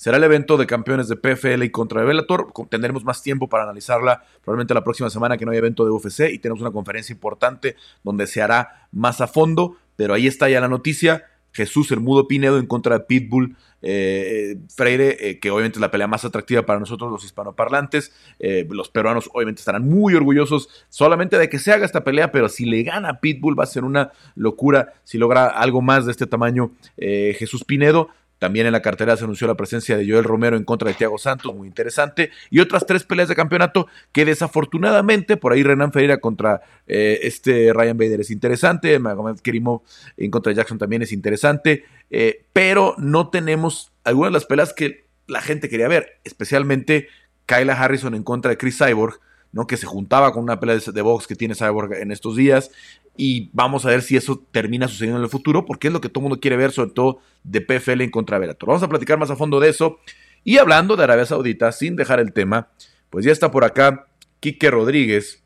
será 0.00 0.16
el 0.16 0.24
evento 0.24 0.56
de 0.56 0.66
campeones 0.66 1.08
de 1.08 1.16
PFL 1.16 1.62
y 1.62 1.70
contra 1.70 2.02
Bellator. 2.02 2.54
Tendremos 2.70 3.04
más 3.04 3.22
tiempo 3.22 3.50
para 3.50 3.64
analizarla, 3.64 4.24
probablemente 4.42 4.72
la 4.72 4.82
próxima 4.82 5.10
semana 5.10 5.36
que 5.36 5.44
no 5.44 5.52
hay 5.52 5.58
evento 5.58 5.84
de 5.84 5.90
UFC 5.90 6.20
y 6.32 6.38
tenemos 6.38 6.62
una 6.62 6.70
conferencia 6.70 7.12
importante 7.12 7.76
donde 8.02 8.26
se 8.26 8.40
hará 8.40 8.88
más 8.92 9.20
a 9.20 9.26
fondo. 9.26 9.76
Pero 9.96 10.14
ahí 10.14 10.26
está 10.26 10.48
ya 10.48 10.58
la 10.58 10.68
noticia. 10.68 11.26
Jesús 11.52 11.90
el 11.92 12.00
Mudo 12.00 12.28
Pinedo 12.28 12.58
en 12.58 12.66
contra 12.66 12.98
de 12.98 13.04
Pitbull 13.04 13.56
eh, 13.82 14.56
Freire, 14.68 15.16
eh, 15.20 15.38
que 15.38 15.50
obviamente 15.50 15.78
es 15.78 15.80
la 15.80 15.90
pelea 15.90 16.06
más 16.06 16.24
atractiva 16.24 16.66
para 16.66 16.78
nosotros 16.78 17.10
los 17.10 17.24
hispanoparlantes. 17.24 18.12
Eh, 18.38 18.66
los 18.70 18.88
peruanos 18.88 19.30
obviamente 19.32 19.60
estarán 19.60 19.88
muy 19.88 20.14
orgullosos 20.14 20.68
solamente 20.88 21.38
de 21.38 21.48
que 21.48 21.58
se 21.58 21.72
haga 21.72 21.86
esta 21.86 22.04
pelea, 22.04 22.30
pero 22.32 22.48
si 22.48 22.66
le 22.66 22.82
gana 22.82 23.20
Pitbull 23.20 23.58
va 23.58 23.64
a 23.64 23.66
ser 23.66 23.84
una 23.84 24.12
locura 24.34 24.94
si 25.04 25.18
logra 25.18 25.46
algo 25.46 25.82
más 25.82 26.06
de 26.06 26.12
este 26.12 26.26
tamaño 26.26 26.72
Jesús 26.96 27.64
Pinedo. 27.64 28.08
También 28.40 28.64
en 28.66 28.72
la 28.72 28.80
cartera 28.80 29.18
se 29.18 29.24
anunció 29.24 29.46
la 29.46 29.54
presencia 29.54 29.98
de 29.98 30.10
Joel 30.10 30.24
Romero 30.24 30.56
en 30.56 30.64
contra 30.64 30.88
de 30.88 30.94
Thiago 30.94 31.18
Santos, 31.18 31.54
muy 31.54 31.68
interesante. 31.68 32.30
Y 32.48 32.60
otras 32.60 32.86
tres 32.86 33.04
peleas 33.04 33.28
de 33.28 33.36
campeonato 33.36 33.86
que 34.12 34.24
desafortunadamente, 34.24 35.36
por 35.36 35.52
ahí 35.52 35.62
Renan 35.62 35.92
Ferreira 35.92 36.20
contra 36.20 36.62
eh, 36.86 37.20
este 37.22 37.72
Ryan 37.74 37.98
Bader 37.98 38.22
es 38.22 38.30
interesante. 38.30 38.98
Magomed 38.98 39.40
Kerimov 39.40 39.82
en 40.16 40.30
contra 40.30 40.50
de 40.50 40.56
Jackson 40.56 40.78
también 40.78 41.02
es 41.02 41.12
interesante. 41.12 41.84
Eh, 42.10 42.46
pero 42.54 42.94
no 42.96 43.28
tenemos 43.28 43.92
algunas 44.04 44.30
de 44.30 44.34
las 44.38 44.46
peleas 44.46 44.72
que 44.72 45.04
la 45.26 45.42
gente 45.42 45.68
quería 45.68 45.88
ver, 45.88 46.18
especialmente 46.24 47.08
Kyla 47.44 47.74
Harrison 47.74 48.14
en 48.14 48.22
contra 48.22 48.50
de 48.50 48.56
Chris 48.56 48.78
Cyborg. 48.78 49.20
¿No? 49.52 49.66
que 49.66 49.76
se 49.76 49.86
juntaba 49.86 50.32
con 50.32 50.42
una 50.42 50.60
pelea 50.60 50.78
de 50.78 51.02
box 51.02 51.26
que 51.26 51.36
tiene 51.36 51.54
Cyborg 51.54 51.94
en 51.94 52.12
estos 52.12 52.36
días 52.36 52.70
y 53.16 53.50
vamos 53.52 53.84
a 53.84 53.90
ver 53.90 54.02
si 54.02 54.16
eso 54.16 54.42
termina 54.50 54.88
sucediendo 54.88 55.18
en 55.18 55.24
el 55.24 55.30
futuro, 55.30 55.66
porque 55.66 55.88
es 55.88 55.92
lo 55.92 56.00
que 56.00 56.08
todo 56.08 56.20
el 56.20 56.28
mundo 56.30 56.40
quiere 56.40 56.56
ver, 56.56 56.72
sobre 56.72 56.92
todo 56.92 57.18
de 57.44 57.60
PFL 57.60 58.02
en 58.02 58.10
contra 58.10 58.36
de 58.36 58.40
Velator. 58.40 58.68
Vamos 58.68 58.82
a 58.82 58.88
platicar 58.88 59.18
más 59.18 59.30
a 59.30 59.36
fondo 59.36 59.60
de 59.60 59.68
eso 59.68 60.00
Y 60.42 60.56
hablando 60.58 60.96
de 60.96 61.04
Arabia 61.04 61.26
Saudita, 61.26 61.70
sin 61.72 61.96
dejar 61.96 62.20
el 62.20 62.32
tema, 62.32 62.68
pues 63.10 63.24
ya 63.24 63.32
está 63.32 63.50
por 63.50 63.64
acá 63.64 64.06
Quique 64.40 64.70
Rodríguez, 64.70 65.42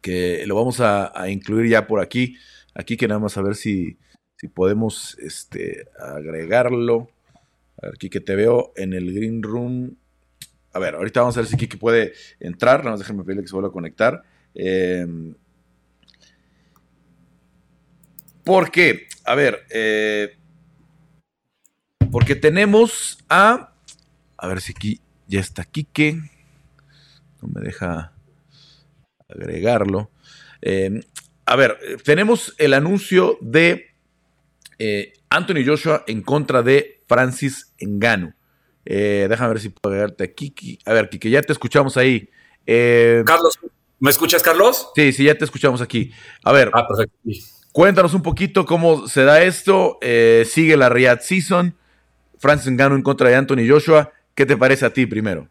que 0.00 0.44
lo 0.46 0.54
vamos 0.54 0.80
a, 0.80 1.12
incluir 1.28 1.70
ya 1.70 1.86
por 1.86 2.00
aquí. 2.00 2.36
Aquí 2.74 2.96
que 2.96 3.06
nada 3.06 3.20
más 3.20 3.36
a 3.36 3.42
ver 3.42 3.54
si, 3.54 3.98
si 4.36 4.48
podemos 4.48 5.18
este, 5.18 5.88
agregarlo. 6.00 7.10
A 7.82 7.88
ver, 7.88 7.98
Quique, 7.98 8.20
te 8.20 8.34
veo 8.34 8.72
en 8.76 8.94
el 8.94 9.12
Green 9.12 9.42
Room. 9.42 9.96
A 10.74 10.80
ver, 10.80 10.96
ahorita 10.96 11.20
vamos 11.20 11.36
a 11.36 11.40
ver 11.40 11.48
si 11.48 11.56
Quique 11.56 11.76
puede 11.76 12.14
entrar. 12.40 12.80
Nada 12.80 12.90
más 12.90 12.98
déjenme 12.98 13.22
pedirle 13.22 13.42
que 13.42 13.48
se 13.48 13.54
vuelva 13.54 13.68
a 13.68 13.72
conectar. 13.72 14.22
Eh, 14.56 15.06
porque, 18.42 19.06
a 19.24 19.36
ver, 19.36 19.64
eh, 19.70 20.36
porque 22.10 22.34
tenemos 22.34 23.24
a. 23.28 23.72
A 24.36 24.48
ver 24.48 24.60
si 24.60 24.72
aquí 24.72 25.00
ya 25.28 25.38
está 25.38 25.64
Quique. 25.64 26.20
No 27.40 27.48
me 27.54 27.60
deja 27.60 28.12
agregarlo. 29.28 30.10
Eh, 30.60 31.04
a 31.46 31.54
ver, 31.54 31.78
tenemos 32.04 32.52
el 32.58 32.74
anuncio 32.74 33.38
de 33.40 33.94
Anthony 35.30 35.64
Joshua 35.64 36.02
en 36.08 36.22
contra 36.22 36.64
de 36.64 37.04
Francis 37.06 37.72
Engano. 37.78 38.34
Déjame 38.84 39.48
ver 39.54 39.60
si 39.60 39.68
puedo 39.70 39.94
agregarte 39.94 40.24
a 40.24 40.32
Kiki. 40.32 40.78
A 40.84 40.92
ver, 40.92 41.08
Kiki, 41.08 41.30
ya 41.30 41.42
te 41.42 41.52
escuchamos 41.52 41.96
ahí. 41.96 42.28
Carlos, 42.64 43.58
¿me 43.98 44.10
escuchas, 44.10 44.42
Carlos? 44.42 44.90
Sí, 44.94 45.12
sí, 45.12 45.24
ya 45.24 45.34
te 45.34 45.44
escuchamos 45.44 45.80
aquí. 45.80 46.12
A 46.42 46.52
ver. 46.52 46.70
Ah, 46.72 46.86
perfecto. 46.86 47.16
Cuéntanos 47.74 48.14
un 48.14 48.22
poquito 48.22 48.66
cómo 48.66 49.08
se 49.08 49.24
da 49.24 49.42
esto. 49.42 49.98
Eh, 50.00 50.46
sigue 50.48 50.76
la 50.76 50.88
Riyadh 50.90 51.22
Season. 51.22 51.76
Francis 52.38 52.70
Ngannou 52.70 52.96
en 52.96 53.02
contra 53.02 53.28
de 53.28 53.34
Anthony 53.34 53.66
Joshua. 53.68 54.12
¿Qué 54.36 54.46
te 54.46 54.56
parece 54.56 54.86
a 54.86 54.92
ti 54.92 55.06
primero? 55.06 55.48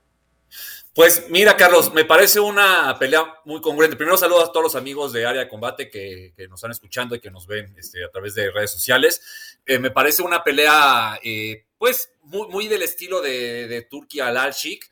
Pues 0.95 1.25
mira, 1.29 1.57
Carlos, 1.57 1.93
me 1.93 2.05
parece 2.05 2.39
una 2.39 2.97
pelea 2.97 3.25
muy 3.43 3.59
congruente. 3.59 3.97
Primero 3.97 4.15
saludo 4.15 4.41
a 4.41 4.53
todos 4.53 4.63
los 4.63 4.75
amigos 4.77 5.11
de 5.11 5.25
Área 5.25 5.41
de 5.41 5.49
Combate 5.49 5.89
que, 5.89 6.34
nos 6.47 6.59
están 6.59 6.71
escuchando 6.71 7.13
y 7.13 7.19
que 7.19 7.29
nos 7.29 7.45
ven 7.45 7.75
este, 7.77 8.05
a 8.05 8.09
través 8.09 8.36
de 8.36 8.51
redes 8.51 8.71
sociales. 8.71 9.59
Eh, 9.65 9.77
me 9.79 9.91
parece 9.91 10.23
una 10.23 10.45
pelea, 10.45 11.19
eh, 11.21 11.65
pues, 11.84 12.13
muy, 12.21 12.47
muy, 12.47 12.69
del 12.69 12.81
estilo 12.81 13.21
de, 13.21 13.67
de 13.67 13.81
Turquía 13.81 14.27
al 14.27 14.38
Alshik. 14.38 14.89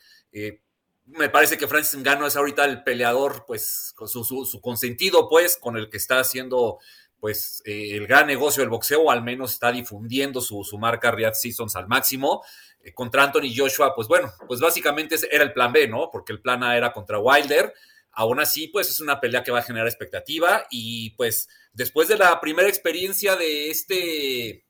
me 1.06 1.30
parece 1.30 1.58
que 1.58 1.66
Francis 1.66 1.98
Ngannou 1.98 2.28
es 2.28 2.36
ahorita 2.36 2.66
el 2.66 2.84
peleador, 2.84 3.46
pues, 3.48 3.94
con 3.96 4.10
su, 4.10 4.26
su, 4.26 4.44
su, 4.44 4.60
consentido, 4.60 5.30
pues, 5.30 5.56
con 5.56 5.78
el 5.78 5.90
que 5.90 5.96
está 5.96 6.20
haciendo 6.20 6.80
pues 7.18 7.64
eh, 7.64 7.92
el 7.92 8.08
gran 8.08 8.28
negocio 8.28 8.62
del 8.62 8.70
boxeo, 8.70 9.04
o 9.04 9.10
al 9.12 9.24
menos 9.24 9.54
está 9.54 9.72
difundiendo 9.72 10.42
su, 10.42 10.66
marca 10.78 11.12
Riyadh 11.12 11.36
Seasons 11.36 11.78
al 11.78 11.88
máximo. 11.88 12.44
Eh, 12.82 12.94
contra 12.94 13.24
Anthony 13.24 13.56
Joshua, 13.56 13.96
pues 13.96 14.10
bueno, 14.10 14.30
pues 14.46 14.60
básicamente 14.60 15.16
era 15.32 15.46
el 15.46 15.54
plan 15.54 15.72
B, 15.72 15.88
¿no? 15.88 16.10
Porque 16.12 16.34
el 16.34 16.42
plan 16.42 16.62
A 16.62 16.76
era 16.76 16.92
contra 16.92 17.20
Wilder. 17.20 17.74
Aún 18.12 18.42
así, 18.42 18.68
pues 18.68 18.90
es 18.90 19.00
una 19.00 19.22
pelea 19.22 19.44
que 19.44 19.52
va 19.52 19.60
a 19.60 19.64
generar 19.64 19.88
expectativa. 19.88 20.66
Y 20.70 21.12
pues 21.12 21.48
después 21.72 22.10
de 22.10 22.18
la 22.18 22.42
primera 22.42 22.68
experiencia 22.68 23.38
de 23.38 23.70
este 23.70 24.66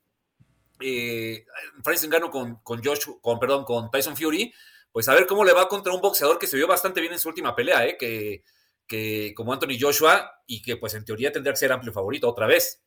eh, 0.84 1.44
Francis 1.82 2.08
Ngannou 2.08 2.30
con, 2.30 2.56
con, 2.62 2.80
con, 3.64 3.90
Tyson 3.90 4.16
Fury, 4.16 4.52
pues 4.90 5.08
a 5.08 5.14
ver 5.14 5.26
cómo 5.26 5.44
le 5.44 5.52
va 5.52 5.68
contra 5.68 5.92
un 5.92 6.00
boxeador 6.00 6.38
que 6.38 6.46
se 6.46 6.56
vio 6.56 6.66
bastante 6.66 7.00
bien 7.00 7.12
en 7.12 7.18
su 7.18 7.28
última 7.28 7.54
pelea, 7.54 7.86
¿eh? 7.86 7.96
Que 7.98 8.42
como 9.34 9.52
Anthony 9.52 9.78
Joshua 9.80 10.30
y 10.46 10.60
que 10.60 10.76
pues 10.76 10.94
en 10.94 11.04
teoría 11.04 11.32
tendría 11.32 11.52
que 11.52 11.58
ser 11.58 11.72
amplio 11.72 11.92
favorito 11.92 12.28
otra 12.28 12.46
vez. 12.46 12.82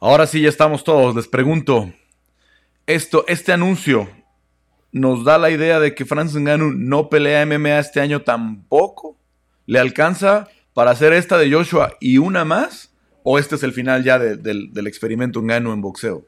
Ahora 0.00 0.26
sí 0.26 0.40
ya 0.40 0.48
estamos 0.48 0.84
todos. 0.84 1.14
Les 1.14 1.28
pregunto, 1.28 1.92
esto, 2.86 3.24
este 3.28 3.52
anuncio 3.52 4.08
nos 4.92 5.24
da 5.24 5.38
la 5.38 5.50
idea 5.50 5.80
de 5.80 5.94
que 5.94 6.04
Francis 6.04 6.40
Ngannou 6.40 6.72
no 6.72 7.08
pelea 7.08 7.44
MMA 7.44 7.78
este 7.78 8.00
año 8.00 8.22
tampoco. 8.22 9.16
¿Le 9.66 9.78
alcanza 9.78 10.48
para 10.72 10.92
hacer 10.92 11.12
esta 11.12 11.36
de 11.36 11.52
Joshua 11.52 11.96
y 12.00 12.18
una 12.18 12.44
más? 12.44 12.92
¿O 13.22 13.38
este 13.38 13.56
es 13.56 13.62
el 13.62 13.72
final 13.72 14.04
ya 14.04 14.18
del 14.18 14.86
experimento 14.86 15.42
Ngannou 15.42 15.72
en 15.72 15.82
boxeo? 15.82 16.24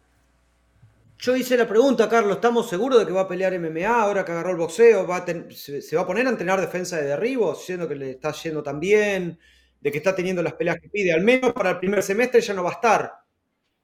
Yo 1.23 1.37
hice 1.37 1.55
la 1.55 1.69
pregunta, 1.69 2.09
Carlos, 2.09 2.37
¿estamos 2.37 2.67
seguros 2.67 2.99
de 2.99 3.05
que 3.05 3.13
va 3.13 3.21
a 3.21 3.29
pelear 3.29 3.53
MMA 3.61 3.87
ahora 3.87 4.25
que 4.25 4.33
agarró 4.33 4.53
el 4.53 4.57
boxeo? 4.57 5.07
¿Va 5.07 5.23
se, 5.51 5.95
va 5.95 6.01
a 6.01 6.07
poner 6.07 6.27
a 6.27 6.31
entrenar 6.31 6.59
defensa 6.59 6.97
de 6.97 7.09
derribo, 7.09 7.55
siendo 7.55 7.87
que 7.87 7.95
le 7.95 8.13
está 8.13 8.33
yendo 8.33 8.63
tan 8.63 8.81
bien, 8.81 9.39
de 9.83 9.93
que 9.93 9.99
está 9.99 10.15
teniendo 10.17 10.43
las 10.43 10.55
peleas 10.55 10.79
que 10.81 10.89
pide? 10.89 11.13
Al 11.13 11.21
menos 11.21 11.53
para 11.53 11.73
el 11.73 11.79
primer 11.79 12.03
semestre 12.03 12.41
ya 12.41 12.55
no 12.55 12.65
va 12.65 12.71
a 12.71 12.73
estar. 12.73 13.13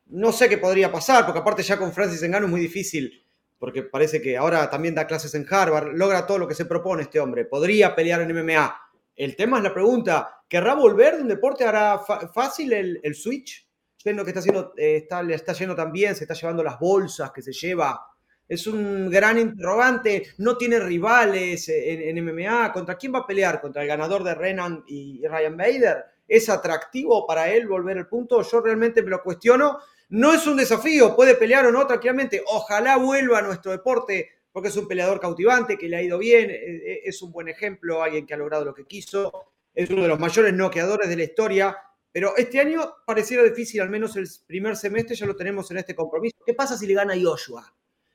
No 0.06 0.32
sé 0.32 0.48
qué 0.48 0.56
podría 0.56 0.90
pasar, 0.90 1.26
porque 1.26 1.40
aparte 1.40 1.62
ya 1.62 1.76
con 1.76 1.92
Francis 1.92 2.22
Engano 2.22 2.46
es 2.46 2.50
muy 2.50 2.60
difícil, 2.60 3.22
porque 3.58 3.82
parece 3.82 4.22
que 4.22 4.38
ahora 4.38 4.70
también 4.70 4.94
da 4.94 5.06
clases 5.06 5.34
en 5.34 5.46
Harvard, 5.50 5.92
logra 5.92 6.26
todo 6.26 6.38
lo 6.38 6.48
que 6.48 6.54
se 6.54 6.64
propone 6.64 7.02
este 7.02 7.20
hombre. 7.20 7.44
Podría 7.44 7.94
pelear 7.94 8.22
en 8.22 8.34
MMA. 8.34 8.80
El 9.14 9.36
tema 9.36 9.58
es 9.58 9.62
la 9.62 9.74
pregunta, 9.74 10.40
¿querrá 10.48 10.72
volver 10.72 11.16
de 11.16 11.22
un 11.22 11.28
deporte? 11.28 11.64
¿Hará 11.64 11.98
fácil 12.32 12.72
el 12.72 13.14
switch? 13.14 13.65
Lo 14.14 14.24
que 14.24 14.30
está 14.30 14.40
haciendo, 14.40 14.72
eh, 14.76 14.96
está, 14.96 15.22
le 15.22 15.34
está 15.34 15.52
yendo 15.52 15.74
también, 15.74 16.14
se 16.14 16.24
está 16.24 16.34
llevando 16.34 16.62
las 16.62 16.78
bolsas 16.78 17.32
que 17.32 17.42
se 17.42 17.52
lleva. 17.52 18.06
Es 18.48 18.66
un 18.66 19.10
gran 19.10 19.38
interrogante, 19.38 20.28
no 20.38 20.56
tiene 20.56 20.78
rivales 20.78 21.68
en, 21.68 22.24
MMA. 22.24 22.72
¿Contra 22.72 22.96
quién 22.96 23.12
va 23.12 23.20
a 23.20 23.26
pelear? 23.26 23.60
¿Contra 23.60 23.82
el 23.82 23.88
ganador 23.88 24.22
de 24.22 24.34
Renan 24.34 24.84
y 24.86 25.26
Ryan 25.26 25.56
Bader? 25.56 26.04
¿Es 26.28 26.48
atractivo 26.48 27.26
para 27.26 27.50
él 27.50 27.66
volver 27.66 27.98
al 27.98 28.06
punto? 28.06 28.42
Yo 28.42 28.60
realmente 28.60 29.02
me 29.02 29.10
lo 29.10 29.22
cuestiono. 29.22 29.78
No 30.10 30.32
es 30.32 30.46
un 30.46 30.56
desafío, 30.56 31.16
puede 31.16 31.34
pelear 31.34 31.66
o 31.66 31.72
no 31.72 31.84
tranquilamente. 31.86 32.44
Ojalá 32.46 32.98
vuelva 32.98 33.40
a 33.40 33.42
nuestro 33.42 33.72
deporte 33.72 34.30
porque 34.52 34.68
es 34.68 34.76
un 34.76 34.88
peleador 34.88 35.20
cautivante, 35.20 35.76
que 35.76 35.88
le 35.88 35.96
ha 35.96 36.02
ido 36.02 36.16
bien, 36.16 36.48
e, 36.48 36.54
e, 36.54 37.00
es 37.04 37.20
un 37.20 37.30
buen 37.30 37.46
ejemplo, 37.46 38.02
alguien 38.02 38.24
que 38.24 38.32
ha 38.32 38.38
logrado 38.38 38.64
lo 38.64 38.72
que 38.72 38.86
quiso, 38.86 39.52
es 39.74 39.90
uno 39.90 40.00
de 40.00 40.08
los 40.08 40.18
mayores 40.18 40.54
noqueadores 40.54 41.10
de 41.10 41.16
la 41.16 41.24
historia 41.24 41.76
pero 42.16 42.34
este 42.34 42.58
año 42.58 42.94
pareciera 43.04 43.42
difícil, 43.42 43.78
al 43.82 43.90
menos 43.90 44.16
el 44.16 44.26
primer 44.46 44.74
semestre 44.74 45.14
ya 45.14 45.26
lo 45.26 45.36
tenemos 45.36 45.70
en 45.70 45.76
este 45.76 45.94
compromiso. 45.94 46.34
¿Qué 46.46 46.54
pasa 46.54 46.74
si 46.74 46.86
le 46.86 46.94
gana 46.94 47.12
Joshua? 47.14 47.70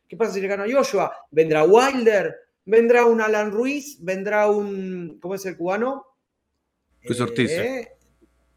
¿Qué 0.09 0.17
pasa 0.17 0.33
si 0.33 0.41
le 0.41 0.47
gana 0.47 0.65
Joshua? 0.67 1.15
¿Vendrá 1.29 1.65
Wilder? 1.65 2.35
¿Vendrá 2.65 3.05
un 3.05 3.21
Alan 3.21 3.51
Ruiz? 3.51 3.99
¿Vendrá 4.01 4.49
un, 4.49 5.19
¿cómo 5.21 5.35
es 5.35 5.45
el 5.45 5.55
cubano? 5.55 6.03
Luis 7.03 7.19
eh, 7.19 7.21
Ortiz. 7.21 7.51
Eh, 7.51 7.91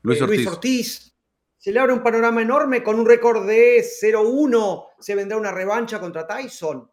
Luis, 0.00 0.22
Ortiz. 0.22 0.36
Luis 0.38 0.48
Ortiz. 0.48 1.14
Se 1.58 1.72
le 1.72 1.78
abre 1.78 1.92
un 1.92 2.02
panorama 2.02 2.40
enorme 2.40 2.82
con 2.82 2.98
un 2.98 3.04
récord 3.04 3.46
de 3.46 3.84
0-1. 3.84 4.86
Se 4.98 5.14
vendrá 5.14 5.36
una 5.36 5.52
revancha 5.52 6.00
contra 6.00 6.26
Tyson. 6.26 6.90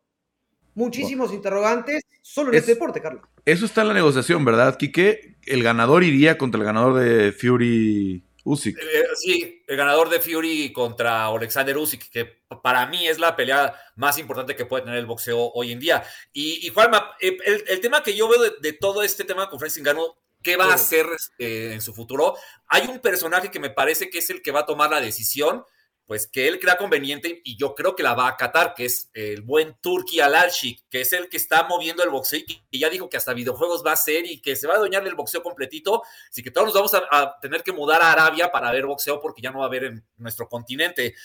Muchísimos 0.73 1.31
interrogantes 1.31 2.03
solo 2.21 2.49
en 2.49 2.57
este 2.57 2.73
deporte, 2.73 3.01
Carlos. 3.01 3.23
Eso 3.45 3.65
está 3.65 3.83
en 3.83 3.87
la 3.87 3.93
negociación, 3.93 4.43
¿verdad, 4.43 4.75
Quique? 4.75 5.37
El 5.45 5.63
ganador 5.63 6.03
iría 6.03 6.37
contra 6.37 6.59
el 6.59 6.65
ganador 6.65 6.99
de 6.99 7.31
Fury 7.31 8.25
Usyk. 8.43 8.77
Eh, 8.77 9.03
sí, 9.15 9.63
el 9.67 9.77
ganador 9.77 10.09
de 10.09 10.19
Fury 10.19 10.73
contra 10.73 11.27
Alexander 11.27 11.77
Usyk, 11.77 12.09
que 12.09 12.25
para 12.63 12.85
mí 12.87 13.07
es 13.07 13.19
la 13.19 13.35
pelea 13.35 13.75
más 13.95 14.17
importante 14.17 14.55
que 14.55 14.65
puede 14.65 14.83
tener 14.83 14.99
el 14.99 15.05
boxeo 15.05 15.51
hoy 15.53 15.71
en 15.71 15.79
día. 15.79 16.03
Y, 16.33 16.69
Juanma, 16.69 17.15
eh, 17.19 17.37
el, 17.67 17.79
tema 17.79 18.03
que 18.03 18.15
yo 18.15 18.27
veo 18.27 18.51
de, 18.59 18.73
todo 18.73 19.03
este 19.03 19.23
tema 19.23 19.49
con 19.49 19.59
Francis 19.59 19.83
Ngannou, 19.83 20.15
¿qué 20.41 20.57
va 20.57 20.65
a 20.65 20.73
hacer 20.73 21.05
eh, 21.37 21.71
en 21.73 21.81
su 21.81 21.93
futuro? 21.93 22.35
Hay 22.67 22.87
un 22.87 22.99
personaje 22.99 23.51
que 23.51 23.59
me 23.59 23.69
parece 23.69 24.09
que 24.09 24.19
es 24.19 24.29
el 24.29 24.41
que 24.41 24.51
va 24.51 24.61
a 24.61 24.65
tomar 24.65 24.89
la 24.89 25.01
decisión, 25.01 25.63
pues 26.11 26.27
que 26.27 26.49
él 26.49 26.59
crea 26.59 26.75
conveniente 26.75 27.39
y 27.45 27.55
yo 27.55 27.73
creo 27.73 27.95
que 27.95 28.03
la 28.03 28.13
va 28.13 28.25
a 28.25 28.31
acatar, 28.31 28.73
que 28.73 28.83
es 28.83 29.09
el 29.13 29.43
buen 29.43 29.77
Turki 29.79 30.19
Alalshik, 30.19 30.83
que 30.89 30.99
es 30.99 31.13
el 31.13 31.29
que 31.29 31.37
está 31.37 31.63
moviendo 31.63 32.03
el 32.03 32.09
boxeo 32.09 32.41
y 32.69 32.79
ya 32.79 32.89
dijo 32.89 33.07
que 33.07 33.15
hasta 33.15 33.33
videojuegos 33.33 33.81
va 33.81 33.93
a 33.93 33.95
ser 33.95 34.25
y 34.25 34.41
que 34.41 34.57
se 34.57 34.67
va 34.67 34.73
a 34.73 34.79
doñar 34.79 35.07
el 35.07 35.15
boxeo 35.15 35.41
completito, 35.41 36.03
así 36.29 36.43
que 36.43 36.51
todos 36.51 36.65
nos 36.65 36.73
vamos 36.73 36.93
a, 37.09 37.39
tener 37.39 37.63
que 37.63 37.71
mudar 37.71 38.01
a 38.01 38.11
Arabia 38.11 38.51
para 38.51 38.73
ver 38.73 38.87
boxeo 38.87 39.21
porque 39.21 39.41
ya 39.41 39.51
no 39.51 39.59
va 39.59 39.63
a 39.63 39.67
haber 39.69 39.85
en 39.85 40.05
nuestro 40.17 40.49
continente. 40.49 41.15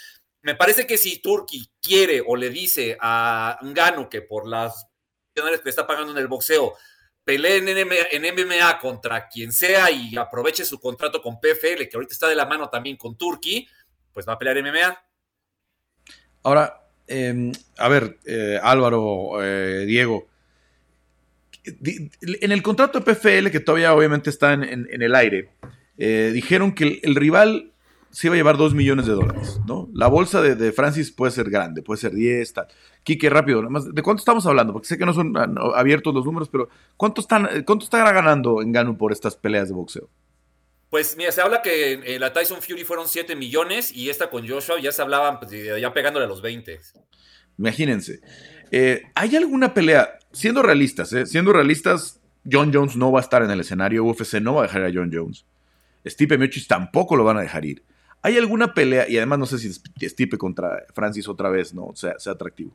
Me 0.43 0.55
parece 0.55 0.87
que 0.87 0.99
si 0.99 1.18
Turki 1.18 1.68
quiere 1.82 2.22
o 2.24 2.37
le 2.37 2.51
dice 2.51 2.97
a 3.01 3.59
Ngano 3.62 4.09
que 4.09 4.22
por 4.22 4.47
las 4.47 4.87
que 5.34 5.43
le 5.43 5.68
está 5.68 5.84
pagando 5.84 6.12
en 6.12 6.18
el 6.18 6.28
boxeo, 6.28 6.76
pelee 7.24 7.57
en 7.57 7.66
en 7.68 8.34
MMA 8.34 8.78
contra 8.78 9.26
quien 9.26 9.51
sea 9.53 9.91
y 9.91 10.16
aproveche 10.16 10.64
su 10.64 10.78
contrato 10.78 11.20
con 11.20 11.41
PFL, 11.41 11.89
que 11.89 11.97
ahorita 11.97 12.12
está 12.12 12.28
de 12.28 12.37
la 12.37 12.47
mano 12.47 12.70
también 12.70 12.97
con 12.97 13.18
Turki, 13.18 13.68
pues 14.17 14.27
va 14.27 14.33
a 14.33 14.39
pelear 14.39 14.57
MMA. 14.57 14.99
Ahora, 16.43 16.89
em, 17.07 17.53
a 17.77 17.87
ver, 17.91 18.19
eh, 18.25 18.59
Álvaro, 18.62 19.43
eh, 19.43 19.85
Diego, 19.85 20.27
en 21.62 22.51
el 22.51 22.62
contrato 22.62 22.99
de 22.99 23.05
PFL, 23.05 23.51
que 23.51 23.61
todavía 23.61 23.93
obviamente 23.93 24.31
está 24.31 24.55
en, 24.55 24.89
el 24.91 25.14
aire, 25.14 25.51
eh, 25.99 26.31
dijeron 26.33 26.73
que 26.73 26.99
el, 27.03 27.14
rival 27.14 27.73
se 28.11 28.29
iba 28.29 28.37
a 28.37 28.39
llevar 28.39 28.57
2 28.57 28.73
millones 28.73 29.05
de 29.05 29.12
dólares, 29.12 29.61
¿no? 29.67 29.91
La 29.93 30.07
bolsa 30.07 30.41
de, 30.41 30.73
Francis 30.73 31.12
puede 31.12 31.33
ser 31.33 31.51
grande, 31.51 31.83
puede 31.83 32.01
ser 32.01 32.12
10, 32.12 32.55
tal. 32.55 32.69
Quique, 33.03 33.29
rápido, 33.29 33.61
¿de 33.61 34.03
cuánto 34.03 34.21
estamos 34.21 34.47
hablando? 34.47 34.73
Porque 34.73 34.89
sé 34.89 34.97
que 34.97 35.05
no 35.05 35.12
son 35.12 35.37
ah, 35.37 35.47
abiertos 35.75 36.14
los 36.14 36.25
números, 36.25 36.49
pero 36.49 36.71
¿cuánto, 36.97 37.21
están, 37.21 37.64
cuánto 37.67 37.85
está 37.85 38.11
ganando 38.11 38.62
en 38.62 38.73
Gano 38.73 38.97
por 38.97 39.12
estas 39.12 39.37
peleas 39.37 39.69
de 39.69 39.75
boxeo? 39.75 40.09
Pues 40.91 41.16
mira, 41.16 41.32
se 41.32 41.41
habla 41.41 41.62
que 41.62 41.93
en 41.93 42.20
la 42.20 42.32
Tyson 42.32 42.62
Fury 42.62 42.84
fueron 42.84 43.09
7 43.09 43.34
millones 43.34 43.93
y 43.93 44.09
esta 44.09 44.30
con 44.30 44.49
Joshua 44.49 44.80
ya 44.80 44.93
se 44.93 45.03
hablaban 45.03 45.41
pues, 45.41 45.51
ya 45.80 45.93
pegándole 45.93 46.26
a 46.26 46.28
los 46.28 46.41
20. 46.43 46.80
Imagínense. 47.59 48.20
Eh, 48.70 49.03
¿Hay 49.14 49.34
alguna 49.37 49.74
pelea, 49.74 50.18
siendo 50.32 50.62
realistas, 50.62 51.12
eh, 51.12 51.26
siendo 51.26 51.53
realistas, 51.53 52.20
John 52.51 52.70
Jones 52.72 52.97
no 52.97 53.11
va 53.11 53.20
a 53.20 53.22
estar 53.22 53.43
en 53.43 53.51
el 53.51 53.61
escenario, 53.61 54.05
UFC 54.05 54.34
no 54.34 54.55
va 54.55 54.62
a 54.62 54.66
dejar 54.66 54.84
a 54.84 54.91
John 54.93 55.11
Jones. 55.12 55.45
Stipe 56.05 56.39
Miocic 56.39 56.68
tampoco 56.68 57.16
lo 57.16 57.24
van 57.24 57.39
a 57.39 57.43
dejar 57.43 57.64
ir. 57.64 57.82
¿Hay 58.22 58.37
alguna 58.37 58.74
pelea, 58.74 59.09
y 59.09 59.16
además 59.16 59.39
no 59.41 59.47
sé 59.47 59.59
si 59.59 59.72
Stipe 59.72 60.39
contra 60.39 60.84
Francis 60.95 61.28
otra 61.28 61.49
vez 61.49 61.74
no 61.74 61.93
sea, 61.95 62.18
sea 62.18 62.32
atractivo? 62.32 62.72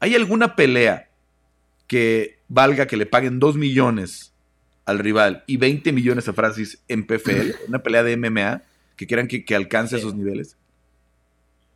¿Hay 0.00 0.14
alguna 0.14 0.56
pelea 0.56 1.08
que 1.86 2.38
valga 2.48 2.86
que 2.86 2.96
le 2.96 3.06
paguen 3.06 3.38
2 3.38 3.56
millones 3.56 4.31
al 4.84 4.98
rival 4.98 5.44
y 5.46 5.56
20 5.56 5.92
millones 5.92 6.28
a 6.28 6.32
Francis 6.32 6.82
en 6.88 7.06
PFL? 7.06 7.54
¿Una 7.68 7.82
pelea 7.82 8.02
de 8.02 8.16
MMA 8.16 8.62
que 8.96 9.06
quieran 9.06 9.28
que, 9.28 9.44
que 9.44 9.54
alcance 9.54 9.96
esos 9.96 10.14
niveles? 10.14 10.56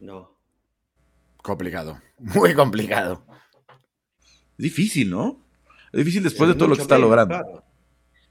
No. 0.01 0.37
Complicado. 1.43 2.01
Muy 2.19 2.55
complicado. 2.55 3.25
Es 4.59 4.63
difícil, 4.63 5.11
¿no? 5.11 5.41
Es 5.93 5.99
difícil 5.99 6.23
después 6.23 6.49
de 6.49 6.55
todo 6.55 6.69
lo 6.69 6.77
que 6.77 6.83
está 6.83 6.99
logrando. 6.99 7.63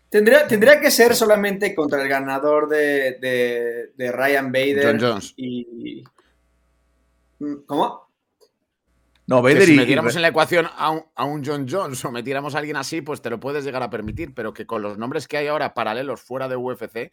Tendría, 0.10 0.48
tendría 0.48 0.80
que 0.80 0.92
ser 0.92 1.16
solamente 1.16 1.74
contra 1.76 2.02
el 2.02 2.08
ganador 2.08 2.70
de, 2.70 3.18
de, 3.20 3.92
de 3.96 4.12
Ryan 4.12 4.52
Bader. 4.52 4.86
John 4.86 5.00
Jones. 5.00 5.34
Y, 5.36 6.04
¿Cómo? 7.66 8.05
No, 9.28 9.38
Que 9.44 9.54
Vader 9.54 9.64
si 9.68 9.74
y- 9.74 9.78
metiéramos 9.78 10.16
en 10.16 10.22
la 10.22 10.28
ecuación 10.28 10.68
a 10.78 10.92
un, 10.92 11.04
a 11.16 11.26
un 11.26 11.44
John 11.44 11.66
Jones 11.70 12.04
o 12.06 12.12
metiéramos 12.12 12.54
a 12.56 12.60
alguien 12.60 12.78
así, 12.78 13.02
pues 13.02 13.22
te 13.22 13.30
lo 13.30 13.40
puedes 13.40 13.64
llegar 13.64 13.82
a 13.84 13.90
permitir, 13.90 14.34
pero 14.36 14.54
que 14.54 14.66
con 14.68 14.82
los 14.82 14.98
nombres 14.98 15.28
que 15.28 15.38
hay 15.38 15.48
ahora 15.48 15.74
paralelos 15.74 16.22
fuera 16.22 16.48
de 16.48 16.56
UFC, 16.56 17.12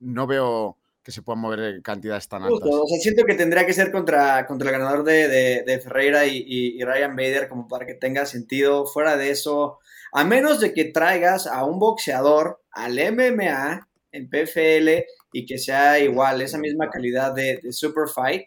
no 0.00 0.26
veo 0.26 0.76
que 1.02 1.12
se 1.12 1.22
puedan 1.22 1.40
mover 1.40 1.60
en 1.60 1.82
cantidades 1.82 2.28
tan 2.28 2.42
altas. 2.42 2.60
Justo, 2.60 2.82
o 2.82 2.86
sea, 2.88 2.98
siento 2.98 3.24
que 3.24 3.34
tendría 3.34 3.64
que 3.64 3.72
ser 3.72 3.92
contra, 3.92 4.44
contra 4.46 4.68
el 4.70 4.76
ganador 4.78 5.04
de, 5.04 5.28
de- 5.28 5.62
de 5.64 5.78
Ferreira 5.80 6.26
y, 6.26 6.38
y- 6.46 6.80
y 6.80 6.84
Ryan 6.84 7.14
Bader 7.16 7.48
como 7.48 7.68
para 7.68 7.86
que 7.86 7.94
tenga 7.94 8.26
sentido. 8.26 8.86
Fuera 8.86 9.16
de 9.16 9.30
eso, 9.30 9.78
a 10.12 10.24
menos 10.24 10.60
de 10.60 10.74
que 10.74 10.86
traigas 10.86 11.46
a 11.46 11.64
un 11.64 11.78
boxeador 11.78 12.60
al 12.72 12.98
MMA 12.98 13.88
en 14.12 14.28
PFL 14.28 15.06
y 15.32 15.46
que 15.46 15.58
sea 15.58 15.98
igual, 16.00 16.42
esa 16.42 16.58
misma 16.58 16.90
calidad 16.90 17.32
de, 17.32 17.60
de 17.62 17.72
Super 17.72 18.08
Fight. 18.12 18.46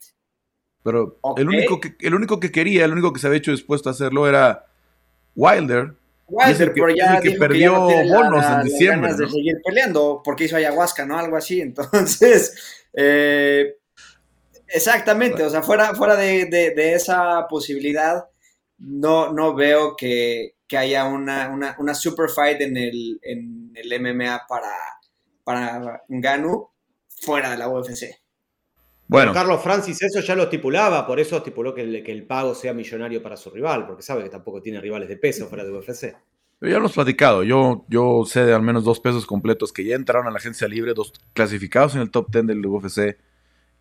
Pero 0.84 1.17
el, 1.38 1.47
único 1.49 1.80
que, 1.82 1.95
el 1.99 2.13
único 2.15 2.39
que 2.39 2.51
quería, 2.51 2.86
el 2.86 2.93
único 2.93 3.11
que 3.13 3.19
se 3.19 3.27
había 3.27 3.39
hecho 3.39 3.51
dispuesto 3.51 3.89
a 3.89 3.91
hacerlo 3.91 4.27
era 4.27 4.65
Wilder. 5.36 5.93
Wilder, 6.27 6.73
que- 6.73 6.82
pero 6.82 6.95
ya 6.95 7.19
que 7.19 7.30
dijo 7.30 7.34
que 7.34 7.39
perdió 7.39 7.89
ya 7.89 8.03
no 8.03 8.09
la- 8.09 8.17
bonos 8.17 8.45
en 8.45 8.61
diciembre, 8.63 9.01
ganas 9.11 9.17
de 9.17 9.30
seguir 9.30 9.57
peleando 9.65 10.21
porque 10.23 10.43
hizo 10.45 10.55
ayahuasca, 10.55 11.05
¿no? 11.05 11.17
Algo 11.17 11.36
así. 11.38 11.59
Entonces, 11.61 12.86
eh, 12.93 13.75
exactamente, 14.67 15.43
o 15.43 15.49
sea, 15.49 15.61
fuera, 15.63 15.93
fuera 15.95 16.15
de, 16.15 16.45
de- 16.45 16.71
de 16.75 16.93
esa 16.93 17.47
posibilidad, 17.47 18.25
no, 18.77 19.34
no 19.34 19.55
veo 19.55 19.95
que, 19.95 20.55
que 20.67 20.77
haya 20.77 21.05
una, 21.05 21.49
una, 21.49 21.75
una 21.80 21.93
super 21.95 22.30
fight 22.30 22.61
en 22.61 22.77
el, 22.77 23.19
en 23.23 23.71
el 23.75 23.91
MMA 23.99 24.45
para, 24.47 24.71
para 25.43 26.03
Ngannou 26.07 26.69
fuera 27.21 27.49
de 27.51 27.57
la 27.57 27.67
UFC. 27.67 28.18
Bueno, 29.10 29.34
Carlos 29.34 29.64
Francis 29.64 29.99
eso 30.03 30.20
ya 30.20 30.36
lo 30.36 30.43
estipulaba, 30.43 31.07
por 31.07 31.20
eso 31.20 31.38
estipuló 31.38 31.74
que 31.74 31.82
el, 31.82 32.03
que 32.03 32.12
el 32.12 32.28
pago 32.28 32.53
sea 32.53 32.74
millonario 32.74 33.24
para 33.24 33.38
su 33.38 33.49
rival, 33.49 33.88
porque 33.88 34.03
sabe 34.03 34.24
que 34.24 34.30
tampoco 34.30 34.62
tiene 34.62 34.80
rivales 34.80 35.10
de 35.10 35.18
peso 35.18 35.47
fuera 35.47 35.64
de 35.66 35.72
UFC. 35.72 36.16
pero 36.60 36.72
ya 36.72 36.78
lo 36.78 36.82
hemos 36.82 36.93
platicado. 36.93 37.41
Yo, 37.41 37.86
yo 37.89 38.24
sé 38.28 38.45
de 38.45 38.53
al 38.53 38.62
menos 38.62 38.84
dos 38.84 38.99
pesos 38.99 39.26
completos 39.26 39.74
que 39.74 39.84
ya 39.84 39.95
entraron 39.95 40.28
a 40.28 40.32
la 40.32 40.38
agencia 40.38 40.68
libre, 40.68 40.93
dos 40.93 41.12
clasificados 41.34 41.95
en 41.95 42.01
el 42.01 42.12
top 42.12 42.30
10 42.32 42.45
del 42.45 42.64
UFC 42.64 43.18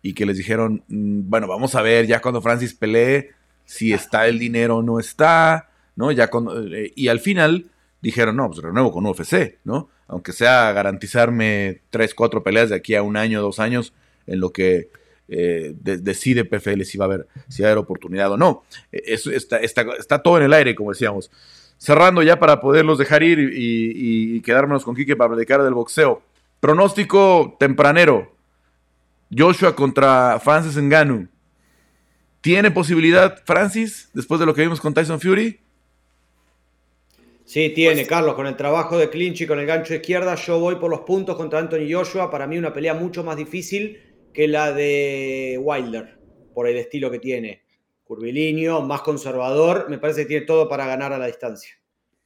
y 0.01 0.15
que 0.15 0.25
les 0.25 0.35
dijeron, 0.35 0.83
mm, 0.87 1.29
bueno, 1.29 1.47
vamos 1.47 1.75
a 1.75 1.83
ver 1.83 2.07
ya 2.07 2.21
cuando 2.21 2.41
Francis 2.41 2.73
pelee 2.73 3.29
si 3.65 3.93
está 3.93 4.27
el 4.27 4.39
dinero 4.39 4.77
o 4.77 4.81
no 4.81 4.99
está, 4.99 5.69
¿no? 5.95 6.11
Ya 6.11 6.31
cuando, 6.31 6.59
eh, 6.73 6.91
y 6.95 7.07
al 7.07 7.19
final 7.19 7.69
dijeron, 8.01 8.35
no, 8.35 8.47
pues 8.47 8.63
renuevo 8.63 8.91
con 8.91 9.05
UFC, 9.05 9.59
¿no? 9.63 9.89
Aunque 10.07 10.31
sea 10.31 10.71
garantizarme 10.71 11.81
tres, 11.91 12.15
cuatro 12.15 12.41
peleas 12.41 12.69
de 12.69 12.77
aquí 12.77 12.95
a 12.95 13.03
un 13.03 13.15
año, 13.15 13.43
dos 13.43 13.59
años, 13.59 13.93
en 14.25 14.39
lo 14.39 14.51
que 14.51 14.89
eh, 15.29 15.73
de- 15.79 15.97
decide 15.97 16.45
PFL 16.45 16.83
si 16.83 16.97
va 16.97 17.05
a 17.05 17.07
haber, 17.07 17.27
si 17.47 17.61
va 17.61 17.69
a 17.69 17.71
haber 17.71 17.83
oportunidad 17.83 18.31
o 18.31 18.37
no. 18.37 18.63
Eh, 18.91 19.01
Eso 19.05 19.31
está, 19.31 19.57
está, 19.57 19.85
está 19.97 20.21
todo 20.21 20.37
en 20.37 20.43
el 20.43 20.53
aire, 20.53 20.75
como 20.75 20.91
decíamos. 20.91 21.29
Cerrando 21.77 22.21
ya 22.23 22.39
para 22.39 22.59
poderlos 22.59 22.97
dejar 22.97 23.23
ir 23.23 23.39
y, 23.39 23.45
y- 23.53 24.35
y 24.37 24.41
quedármenos 24.41 24.83
con 24.83 24.95
Quique 24.95 25.15
para 25.15 25.29
platicar 25.33 25.63
del 25.63 25.73
boxeo. 25.73 26.21
Pronóstico 26.59 27.55
tempranero. 27.59 28.35
Joshua 29.35 29.75
contra 29.75 30.39
Francis 30.43 30.75
Ngannou. 30.77 31.27
¿Tiene 32.41 32.71
posibilidad 32.71 33.37
Francis 33.45 34.09
después 34.13 34.39
de 34.39 34.45
lo 34.45 34.53
que 34.53 34.61
vimos 34.63 34.81
con 34.81 34.93
Tyson 34.93 35.19
Fury? 35.19 35.59
Sí, 37.45 37.69
tiene, 37.69 38.05
Carlos, 38.05 38.35
con 38.35 38.45
el 38.45 38.55
trabajo 38.55 38.97
de 38.97 39.09
clinch 39.09 39.41
y 39.41 39.47
con 39.47 39.59
el 39.59 39.65
gancho 39.65 39.93
de 39.93 39.99
izquierda, 39.99 40.35
yo 40.35 40.59
voy 40.59 40.75
por 40.75 40.89
los 40.91 41.01
puntos 41.01 41.35
contra 41.35 41.59
Anthony 41.59 41.87
Joshua. 41.91 42.29
Para 42.29 42.45
mí 42.45 42.57
una 42.57 42.71
pelea 42.73 42.93
mucho 42.93 43.23
más 43.23 43.37
difícil 43.37 43.99
que 44.39 44.47
la 44.47 44.71
de 44.71 45.59
Wilder, 45.61 46.17
por 46.53 46.65
el 46.65 46.77
estilo 46.77 47.11
que 47.11 47.19
tiene. 47.19 47.65
Curvilíneo, 48.05 48.81
más 48.81 49.01
conservador, 49.01 49.89
me 49.89 49.97
parece 49.97 50.21
que 50.21 50.27
tiene 50.27 50.45
todo 50.45 50.69
para 50.69 50.87
ganar 50.87 51.11
a 51.11 51.17
la 51.17 51.25
distancia. 51.25 51.75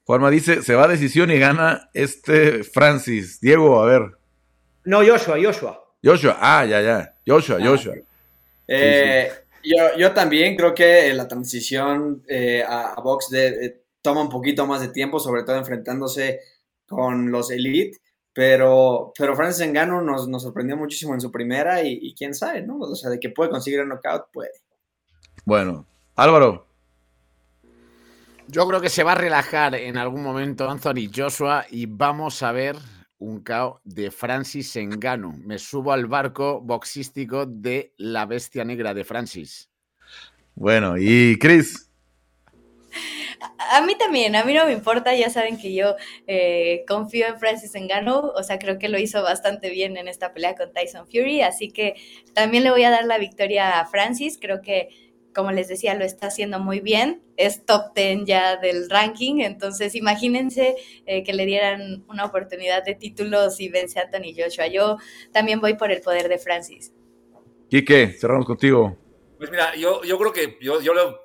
Juanma 0.03 0.30
dice, 0.30 0.61
se 0.61 0.76
va 0.76 0.84
a 0.84 0.88
decisión 0.88 1.32
y 1.32 1.39
gana 1.39 1.89
este 1.91 2.64
Francis. 2.64 3.41
Diego, 3.41 3.82
a 3.82 3.88
ver. 3.88 4.11
No, 4.86 4.99
Joshua, 4.99 5.38
Joshua. 5.43 5.84
Joshua, 6.03 6.38
ah, 6.39 6.64
ya, 6.66 6.82
ya. 6.84 7.16
Joshua, 7.26 7.57
Joshua. 7.59 7.95
Eh, 8.68 9.32
Yo, 9.64 9.97
yo 9.97 10.11
también 10.11 10.55
creo 10.55 10.76
que 10.76 11.11
la 11.16 11.28
transición 11.28 12.24
eh, 12.28 12.61
a, 12.61 12.93
a 12.93 13.01
box 13.01 13.32
de, 13.32 13.47
eh, 13.47 13.82
toma 14.03 14.22
un 14.22 14.30
poquito 14.30 14.68
más 14.68 14.82
de 14.82 14.89
tiempo, 14.89 15.20
sobre 15.20 15.41
todo 15.41 15.55
enfrentándose 15.55 16.41
con 16.86 17.32
los 17.32 17.49
Elite, 17.49 17.97
pero, 18.34 19.13
pero 19.17 19.36
Francis 19.36 19.67
Ngannou 19.67 20.01
nos, 20.01 20.27
nos 20.27 20.43
sorprendió 20.43 20.75
muchísimo 20.75 21.13
en 21.13 21.21
su 21.21 21.31
primera 21.31 21.84
y, 21.84 21.99
y 22.01 22.15
quién 22.15 22.34
sabe, 22.34 22.61
¿no? 22.61 22.77
O 22.79 22.95
sea, 22.95 23.09
de 23.09 23.19
que 23.19 23.29
puede 23.29 23.49
conseguir 23.49 23.79
el 23.79 23.88
knockout, 23.88 24.31
puede. 24.31 24.51
Bueno, 25.45 25.86
Álvaro. 26.15 26.67
Yo 28.47 28.67
creo 28.67 28.81
que 28.81 28.89
se 28.89 29.03
va 29.03 29.13
a 29.13 29.15
relajar 29.15 29.75
en 29.75 29.97
algún 29.97 30.21
momento 30.21 30.69
Anthony 30.69 31.09
Joshua 31.13 31.65
y 31.69 31.86
vamos 31.86 32.43
a 32.43 32.51
ver 32.51 32.75
un 33.17 33.41
KO 33.41 33.81
de 33.84 34.11
Francis 34.11 34.75
Ngannou. 34.75 35.34
Me 35.38 35.57
subo 35.57 35.93
al 35.93 36.07
barco 36.07 36.61
boxístico 36.61 37.45
de 37.45 37.93
la 37.97 38.25
bestia 38.25 38.65
negra 38.65 38.93
de 38.93 39.03
Francis. 39.03 39.69
Bueno, 40.55 40.95
y 40.97 41.38
Chris. 41.39 41.89
A 43.57 43.81
mí 43.81 43.95
también, 43.97 44.35
a 44.35 44.43
mí 44.43 44.53
no 44.53 44.65
me 44.65 44.71
importa, 44.71 45.15
ya 45.15 45.29
saben 45.29 45.57
que 45.57 45.73
yo 45.73 45.95
eh, 46.27 46.83
confío 46.87 47.27
en 47.27 47.39
Francis 47.39 47.73
Ngannou, 47.75 48.31
o 48.35 48.43
sea, 48.43 48.59
creo 48.59 48.79
que 48.79 48.89
lo 48.89 48.97
hizo 48.97 49.21
bastante 49.21 49.69
bien 49.69 49.97
en 49.97 50.07
esta 50.07 50.33
pelea 50.33 50.55
con 50.55 50.71
Tyson 50.71 51.07
Fury, 51.07 51.41
así 51.41 51.69
que 51.69 51.95
también 52.33 52.63
le 52.63 52.71
voy 52.71 52.83
a 52.83 52.89
dar 52.89 53.05
la 53.05 53.17
victoria 53.17 53.79
a 53.79 53.85
Francis, 53.85 54.37
creo 54.39 54.61
que, 54.61 54.89
como 55.33 55.51
les 55.51 55.67
decía, 55.67 55.95
lo 55.95 56.05
está 56.05 56.27
haciendo 56.27 56.59
muy 56.59 56.79
bien, 56.79 57.21
es 57.37 57.65
top 57.65 57.93
10 57.95 58.25
ya 58.25 58.57
del 58.57 58.89
ranking, 58.89 59.41
entonces 59.41 59.95
imagínense 59.95 60.75
eh, 61.05 61.23
que 61.23 61.33
le 61.33 61.45
dieran 61.45 62.05
una 62.07 62.25
oportunidad 62.25 62.83
de 62.83 62.95
títulos 62.95 63.59
y 63.59 63.69
vence 63.69 63.99
a 63.99 64.03
Anthony 64.03 64.33
Joshua, 64.37 64.67
yo 64.67 64.97
también 65.31 65.59
voy 65.59 65.73
por 65.73 65.91
el 65.91 66.01
poder 66.01 66.29
de 66.29 66.37
Francis. 66.37 66.93
Quique, 67.69 68.09
cerramos 68.09 68.45
contigo. 68.45 68.97
Pues 69.37 69.49
mira, 69.49 69.75
yo, 69.75 70.03
yo 70.03 70.17
creo 70.17 70.31
que 70.31 70.57
yo, 70.61 70.79
yo 70.79 70.93
lo, 70.93 71.22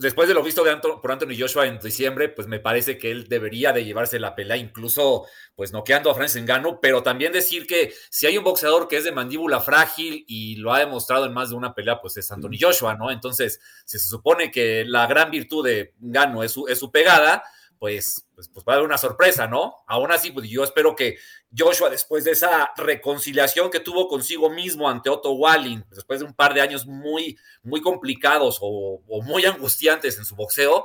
después 0.00 0.28
de 0.28 0.34
lo 0.34 0.42
visto 0.42 0.64
de 0.64 0.72
Anto- 0.72 1.00
por 1.00 1.12
Anthony 1.12 1.36
Joshua 1.38 1.66
en 1.66 1.78
diciembre, 1.78 2.28
pues 2.28 2.48
me 2.48 2.58
parece 2.58 2.98
que 2.98 3.10
él 3.10 3.28
debería 3.28 3.72
de 3.72 3.84
llevarse 3.84 4.18
la 4.18 4.34
pelea, 4.34 4.56
incluso 4.56 5.26
pues 5.54 5.72
noqueando 5.72 6.10
a 6.10 6.14
Francis 6.14 6.42
Ngannou, 6.42 6.80
pero 6.80 7.02
también 7.02 7.32
decir 7.32 7.66
que 7.66 7.92
si 8.10 8.26
hay 8.26 8.36
un 8.38 8.44
boxeador 8.44 8.88
que 8.88 8.96
es 8.96 9.04
de 9.04 9.12
mandíbula 9.12 9.60
frágil 9.60 10.24
y 10.26 10.56
lo 10.56 10.72
ha 10.72 10.78
demostrado 10.80 11.26
en 11.26 11.32
más 11.34 11.50
de 11.50 11.56
una 11.56 11.74
pelea, 11.74 12.00
pues 12.00 12.16
es 12.16 12.30
Anthony 12.32 12.56
Joshua, 12.60 12.94
¿no? 12.96 13.10
Entonces, 13.10 13.60
si 13.84 13.98
se 13.98 14.08
supone 14.08 14.50
que 14.50 14.84
la 14.86 15.06
gran 15.06 15.30
virtud 15.30 15.64
de 15.64 15.94
Ngannou 16.00 16.42
es 16.42 16.52
su, 16.52 16.66
es 16.66 16.78
su 16.78 16.90
pegada, 16.90 17.42
pues, 17.80 18.26
pues, 18.34 18.46
pues 18.50 18.64
va 18.68 18.74
a 18.74 18.76
haber 18.76 18.86
una 18.86 18.98
sorpresa, 18.98 19.46
¿no? 19.46 19.74
Aún 19.86 20.12
así, 20.12 20.30
pues 20.30 20.46
yo 20.50 20.62
espero 20.62 20.94
que 20.94 21.16
Joshua, 21.56 21.88
después 21.88 22.24
de 22.24 22.32
esa 22.32 22.72
reconciliación 22.76 23.70
que 23.70 23.80
tuvo 23.80 24.06
consigo 24.06 24.50
mismo 24.50 24.86
ante 24.86 25.08
Otto 25.08 25.32
Walling, 25.32 25.80
después 25.88 26.20
de 26.20 26.26
un 26.26 26.34
par 26.34 26.52
de 26.52 26.60
años 26.60 26.86
muy, 26.86 27.38
muy 27.62 27.80
complicados 27.80 28.58
o, 28.60 29.00
o 29.08 29.22
muy 29.22 29.46
angustiantes 29.46 30.18
en 30.18 30.26
su 30.26 30.36
boxeo, 30.36 30.84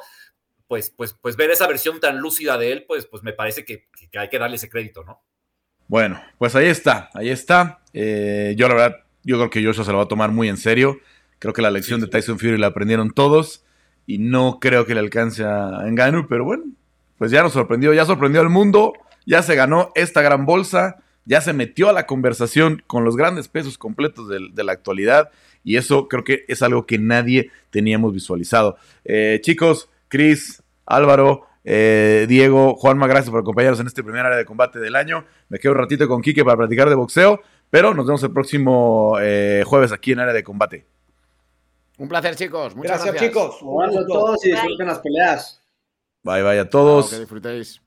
pues, 0.69 0.89
pues, 0.89 1.13
pues 1.21 1.35
ver 1.35 1.51
esa 1.51 1.67
versión 1.67 1.99
tan 1.99 2.19
lúcida 2.19 2.57
de 2.57 2.71
él, 2.71 2.85
pues, 2.87 3.05
pues 3.07 3.23
me 3.23 3.33
parece 3.33 3.65
que, 3.65 3.89
que 4.09 4.17
hay 4.17 4.29
que 4.29 4.39
darle 4.39 4.55
ese 4.55 4.69
crédito, 4.69 5.03
¿no? 5.03 5.21
Bueno, 5.89 6.23
pues 6.37 6.55
ahí 6.55 6.67
está, 6.67 7.09
ahí 7.13 7.29
está. 7.29 7.81
Eh, 7.91 8.55
yo 8.57 8.69
la 8.69 8.73
verdad, 8.73 8.95
yo 9.23 9.35
creo 9.35 9.49
que 9.49 9.65
Joshua 9.65 9.83
se 9.83 9.91
lo 9.91 9.97
va 9.97 10.05
a 10.05 10.07
tomar 10.07 10.31
muy 10.31 10.47
en 10.47 10.57
serio. 10.57 11.01
Creo 11.39 11.51
que 11.51 11.61
la 11.61 11.71
lección 11.71 11.99
de 11.99 12.07
Tyson 12.07 12.39
Fury 12.39 12.57
la 12.57 12.67
aprendieron 12.67 13.11
todos 13.11 13.65
y 14.07 14.17
no 14.17 14.59
creo 14.61 14.85
que 14.85 14.93
le 14.93 15.01
alcance 15.01 15.43
a 15.43 15.83
Ngannou, 15.85 16.27
pero 16.27 16.45
bueno, 16.45 16.63
pues 17.17 17.31
ya 17.31 17.43
nos 17.43 17.53
sorprendió, 17.53 17.93
ya 17.93 18.05
sorprendió 18.05 18.41
al 18.41 18.49
mundo, 18.49 18.93
ya 19.25 19.41
se 19.41 19.55
ganó 19.55 19.91
esta 19.95 20.21
gran 20.21 20.45
bolsa, 20.45 20.97
ya 21.25 21.41
se 21.41 21.53
metió 21.53 21.89
a 21.89 21.93
la 21.93 22.05
conversación 22.05 22.83
con 22.87 23.03
los 23.03 23.15
grandes 23.15 23.47
pesos 23.47 23.77
completos 23.77 24.29
de, 24.29 24.63
la 24.63 24.71
actualidad 24.71 25.31
y 25.63 25.77
eso 25.77 26.07
creo 26.07 26.23
que 26.23 26.45
es 26.47 26.61
algo 26.61 26.85
que 26.85 26.99
nadie 26.99 27.51
teníamos 27.71 28.13
visualizado. 28.13 28.77
Eh, 29.03 29.39
chicos, 29.41 29.89
Chris, 30.07 30.61
Álvaro, 30.85 31.47
eh, 31.63 32.25
Diego, 32.29 32.75
Juanma, 32.75 33.07
gracias 33.07 33.31
por 33.31 33.39
acompañarnos 33.39 33.79
en 33.79 33.87
este 33.87 34.03
primer 34.03 34.25
área 34.25 34.37
de 34.37 34.45
combate 34.45 34.79
del 34.79 34.95
año. 34.95 35.25
Me 35.49 35.57
quedo 35.57 35.71
un 35.71 35.79
ratito 35.79 36.07
con 36.07 36.21
Quique 36.21 36.45
para 36.45 36.57
platicar 36.57 36.89
de 36.89 36.95
boxeo, 36.95 37.41
pero 37.71 37.95
nos 37.95 38.05
vemos 38.05 38.21
el 38.21 38.31
próximo 38.31 39.17
eh, 39.19 39.63
jueves 39.65 39.91
aquí 39.91 40.11
en 40.11 40.19
área 40.19 40.33
de 40.33 40.43
combate. 40.43 40.85
Un 41.97 42.07
placer, 42.07 42.35
chicos. 42.35 42.75
Muchas 42.75 43.03
Gracias, 43.03 43.13
gracias. 43.13 43.31
chicos. 43.31 43.55
Jugando 43.61 44.01
a 44.01 44.05
todos 44.05 44.45
y 44.45 44.51
disfruten 44.51 44.87
las 44.87 44.99
peleas. 44.99 45.64
Bye, 46.25 46.41
bye 46.41 46.59
a 46.59 46.67
todos. 46.67 47.11
Que 47.11 47.19
disfrutéis. 47.19 47.79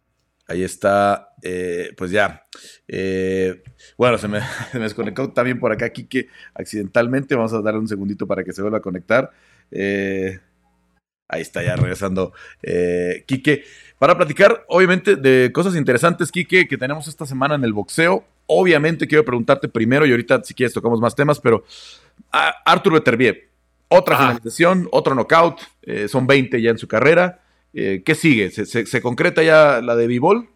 Ahí 0.47 0.62
está, 0.62 1.34
eh, 1.43 1.93
pues 1.97 2.12
ya. 2.12 2.47
Eh, 2.86 3.64
bueno, 3.97 4.16
se 4.16 4.28
me, 4.28 4.41
se 4.70 4.78
me 4.78 4.84
desconectó 4.84 5.32
también 5.32 5.59
por 5.59 5.72
acá 5.72 5.91
Quique 5.91 6.28
accidentalmente. 6.55 7.34
Vamos 7.34 7.53
a 7.53 7.61
darle 7.61 7.80
un 7.80 7.89
segundito 7.89 8.28
para 8.28 8.45
que 8.45 8.53
se 8.53 8.62
vuelva 8.62 8.78
a 8.78 8.80
conectar. 8.80 9.32
Eh, 9.72 10.39
ahí 11.26 11.43
está 11.43 11.64
ya 11.64 11.74
regresando 11.74 12.32
eh, 12.62 13.24
Quique. 13.26 13.64
Para 13.99 14.16
platicar, 14.16 14.64
obviamente, 14.68 15.16
de 15.16 15.51
cosas 15.53 15.74
interesantes, 15.74 16.30
Quique, 16.30 16.68
que 16.68 16.78
tenemos 16.78 17.09
esta 17.09 17.26
semana 17.26 17.57
en 17.57 17.64
el 17.64 17.72
boxeo. 17.72 18.24
Obviamente 18.47 19.09
quiero 19.09 19.24
preguntarte 19.24 19.68
primero, 19.68 20.07
y 20.07 20.12
ahorita 20.12 20.45
si 20.45 20.55
quieres 20.55 20.72
tocamos 20.72 21.01
más 21.01 21.16
temas, 21.16 21.41
pero 21.41 21.64
a 22.30 22.55
Artur 22.64 22.93
Beterbiev, 22.93 23.49
otra 23.89 24.14
Ajá. 24.14 24.28
finalización, 24.28 24.89
otro 24.93 25.16
knockout, 25.16 25.61
eh, 25.82 26.07
son 26.07 26.28
20 26.28 26.62
ya 26.62 26.70
en 26.70 26.78
su 26.78 26.86
carrera. 26.86 27.41
Eh, 27.74 28.02
¿Qué 28.04 28.14
sigue? 28.14 28.50
¿Se, 28.50 29.02
concreta 29.02 29.42
ya 29.42 29.80
la 29.82 29.94
de 29.94 30.06
Bivol? 30.06 30.48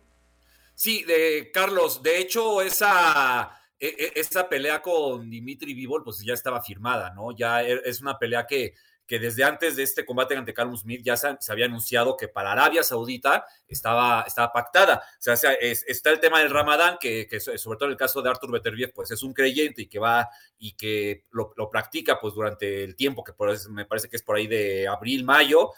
Sí, 0.75 1.05
de 1.05 1.51
Carlos, 1.53 2.03
de 2.03 2.19
hecho, 2.19 2.63
esa, 2.63 3.53
e- 3.79 3.95
e- 3.99 4.13
esa 4.21 4.49
pelea 4.49 4.81
con 4.81 5.29
Dimitri 5.29 5.75
Vivol, 5.75 6.03
pues 6.03 6.19
ya 6.25 6.35
estaba 6.35 6.63
firmada, 6.63 7.11
¿no? 7.15 7.37
Ya 7.37 7.63
e- 7.63 7.83
es 7.85 8.01
una 8.01 8.19
pelea 8.19 8.47
que, 8.47 8.75
que 9.07 9.19
desde 9.19 9.45
antes 9.45 9.77
de 9.77 9.83
este 9.83 10.07
combate 10.07 10.35
ante 10.35 10.55
Callum 10.55 10.77
Smith 10.77 11.03
ya 11.05 11.17
se, 11.19 11.37
había 11.51 11.67
anunciado 11.67 12.17
que 12.17 12.29
para 12.29 12.53
Arabia 12.53 12.83
Saudita 12.83 13.45
estaba, 13.69 14.25
estaba 14.27 14.51
pactada. 14.51 15.03
O 15.19 15.23
sea, 15.23 15.35
es- 15.61 15.85
está 15.87 16.11
el 16.11 16.19
tema 16.19 16.41
del 16.41 16.51
Ramadán, 16.51 16.97
que, 16.99 17.27
que 17.29 17.39
so- 17.39 17.57
sobre 17.59 17.77
todo 17.77 17.89
en 17.89 17.93
el 17.93 17.99
caso 17.99 18.23
de 18.23 18.31
Artur 18.31 18.51
Beterbiev, 18.51 18.93
pues 18.95 19.11
es 19.11 19.23
un 19.23 19.35
creyente 19.35 19.83
y 19.83 19.87
que 19.87 19.99
va 19.99 20.31
y 20.59 20.73
que 20.73 21.27
lo, 21.31 21.53
practica 21.71 22.19
pues 22.19 22.33
durante 22.35 22.83
el 22.83 22.97
tiempo, 22.97 23.23
que 23.23 23.33
me 23.71 23.85
parece 23.85 24.09
que 24.09 24.17
es 24.17 24.23
por 24.23 24.37
ahí 24.37 24.47
de 24.47 24.89
abril, 24.89 25.25
mayo. 25.25 25.71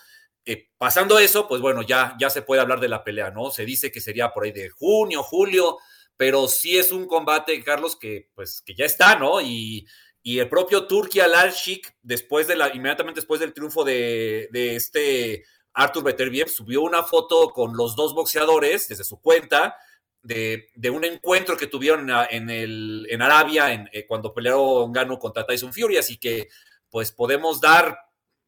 Eh, 0.47 0.68
pasando 0.76 1.18
eso, 1.18 1.49
pues 1.49 1.61
bueno, 1.61 1.82
ya, 1.82 2.16
ya 2.18 2.28
se 2.30 2.42
puede 2.42 2.61
hablar 2.61 2.80
de 2.80 2.88
la 2.88 3.03
pelea, 3.03 3.30
¿no? 3.30 3.51
Se 3.51 3.64
dice 3.64 3.90
que 3.90 4.01
sería 4.01 4.30
por 4.32 4.45
ahí 4.45 4.53
de 4.53 4.68
junio, 4.68 5.22
julio, 5.22 5.78
pero 6.16 6.49
sí 6.49 6.76
es 6.76 6.92
un 6.92 7.07
combate, 7.07 7.62
Carlos, 7.62 7.97
que 7.97 8.28
pues 8.34 8.61
que 8.62 8.74
ya 8.74 8.84
está, 8.84 9.16
¿no? 9.16 9.40
Y, 9.40 9.86
y 10.22 10.38
el 10.38 10.49
propio 10.49 10.86
Turki 10.86 11.20
Alalshik, 11.20 11.97
después 12.03 12.47
de 12.47 12.57
la, 12.57 12.74
inmediatamente 12.74 13.20
después 13.20 13.40
del 13.40 13.53
triunfo 13.53 13.84
de, 13.84 14.49
de 14.53 14.76
este 14.76 15.45
Artur 15.74 16.05
Beterbiev, 16.05 16.49
subió 16.49 16.82
una 16.82 17.03
foto 17.03 17.51
con 17.51 17.76
los 17.76 17.97
dos 17.97 18.14
boxeadores 18.14 18.88
desde 18.88 19.05
su 19.05 19.20
cuenta 19.20 19.76
de, 20.24 20.70
de 20.74 20.90
un 20.90 21.05
encuentro 21.05 21.57
que 21.57 21.66
tuvieron 21.66 22.11
en, 22.30 22.49
el, 22.49 23.07
en 23.11 23.22
Arabia 23.22 23.72
en, 23.72 23.88
eh, 23.92 24.07
cuando 24.07 24.32
pelearon 24.32 24.92
Gano 24.92 25.18
contra 25.18 25.47
Tyson 25.47 25.72
Fury, 25.72 25.99
así 25.99 26.16
que 26.16 26.49
pues 26.88 27.12
podemos 27.12 27.61
dar, 27.61 27.99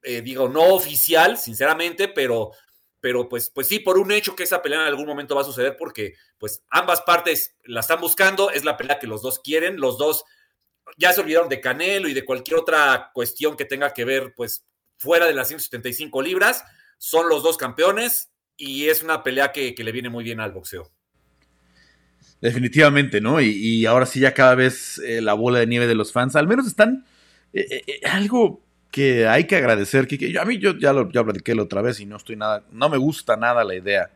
eh, 0.03 0.23
digo, 0.23 0.49
no 0.49 0.75
oficial, 0.75 1.39
sinceramente, 1.39 2.09
pero 2.09 2.53
pero 3.07 3.29
pues, 3.29 3.51
pues 3.51 3.69
sí, 3.69 3.79
por 3.79 3.99
un 3.99 4.11
hecho 4.11 4.35
que 4.35 4.43
esa 4.43 4.63
pelea 4.63 4.81
en 4.81 4.87
algún 4.87 5.07
momento 5.07 5.37
va 5.37 5.43
a 5.43 5.45
suceder 5.45 5.77
porque 5.79 6.15
pues 6.39 6.65
ambas 6.71 7.03
partes 7.03 7.55
la 7.65 7.79
están 7.79 8.01
buscando, 8.01 8.51
es 8.51 8.65
la 8.65 8.77
pelea 8.77 8.99
que 8.99 9.07
los 9.07 9.23
dos 9.23 9.39
quieren, 9.39 9.79
los 9.79 9.97
dos 9.97 10.25
ya 10.97 11.13
se 11.13 11.21
olvidaron 11.21 11.49
de 11.49 11.61
Canelo 11.61 12.09
y 12.09 12.15
de 12.15 12.25
cualquier 12.25 12.59
otra 12.59 13.13
cuestión 13.15 13.57
que 13.57 13.65
tenga 13.65 13.95
que 13.95 14.05
ver 14.05 14.35
pues 14.35 14.67
fuera 14.97 15.27
de 15.27 15.35
las 15.35 15.47
175 15.47 16.21
libras, 16.21 16.65
son 16.99 17.29
los 17.29 17.45
dos 17.45 17.57
campeones 17.57 18.33
y 18.57 18.89
es 18.89 19.05
una 19.05 19.23
pelea 19.23 19.53
que, 19.53 19.75
que 19.77 19.85
le 19.85 19.93
viene 19.93 20.09
muy 20.09 20.25
bien 20.25 20.41
al 20.41 20.51
boxeo. 20.51 20.91
Definitivamente, 22.41 23.21
¿no? 23.21 23.41
Y, 23.41 23.87
ahora 23.87 24.07
sí 24.07 24.19
ya 24.19 24.35
cada 24.35 24.57
vez 24.57 24.99
eh, 24.99 25.21
la 25.21 25.35
bola 25.35 25.61
de 25.61 25.67
nieve 25.69 25.87
de 25.87 25.95
los 25.95 26.13
fans, 26.13 26.35
al 26.35 26.49
menos 26.49 26.67
están 26.67 27.07
eh, 27.53 28.01
algo 28.05 28.66
que 28.97 29.27
hay 29.29 29.45
que 29.45 29.57
agradecer, 29.57 30.07
que, 30.07 30.17
que 30.17 30.33
yo- 30.33 30.41
a 30.41 30.47
mí 30.47 30.57
yo 30.59 30.75
ya 30.79 30.95
lo 30.95 31.11
ya 31.13 31.23
platiqué 31.23 31.55
la 31.55 31.65
otra 31.65 31.83
vez 31.83 32.01
y 32.01 32.07
no 32.07 32.17
estoy 32.17 32.37
nada, 32.37 32.65
no 32.73 32.89
me 32.89 32.97
gusta 32.97 33.37
nada 33.37 33.63
la 33.63 33.75
idea 33.75 34.11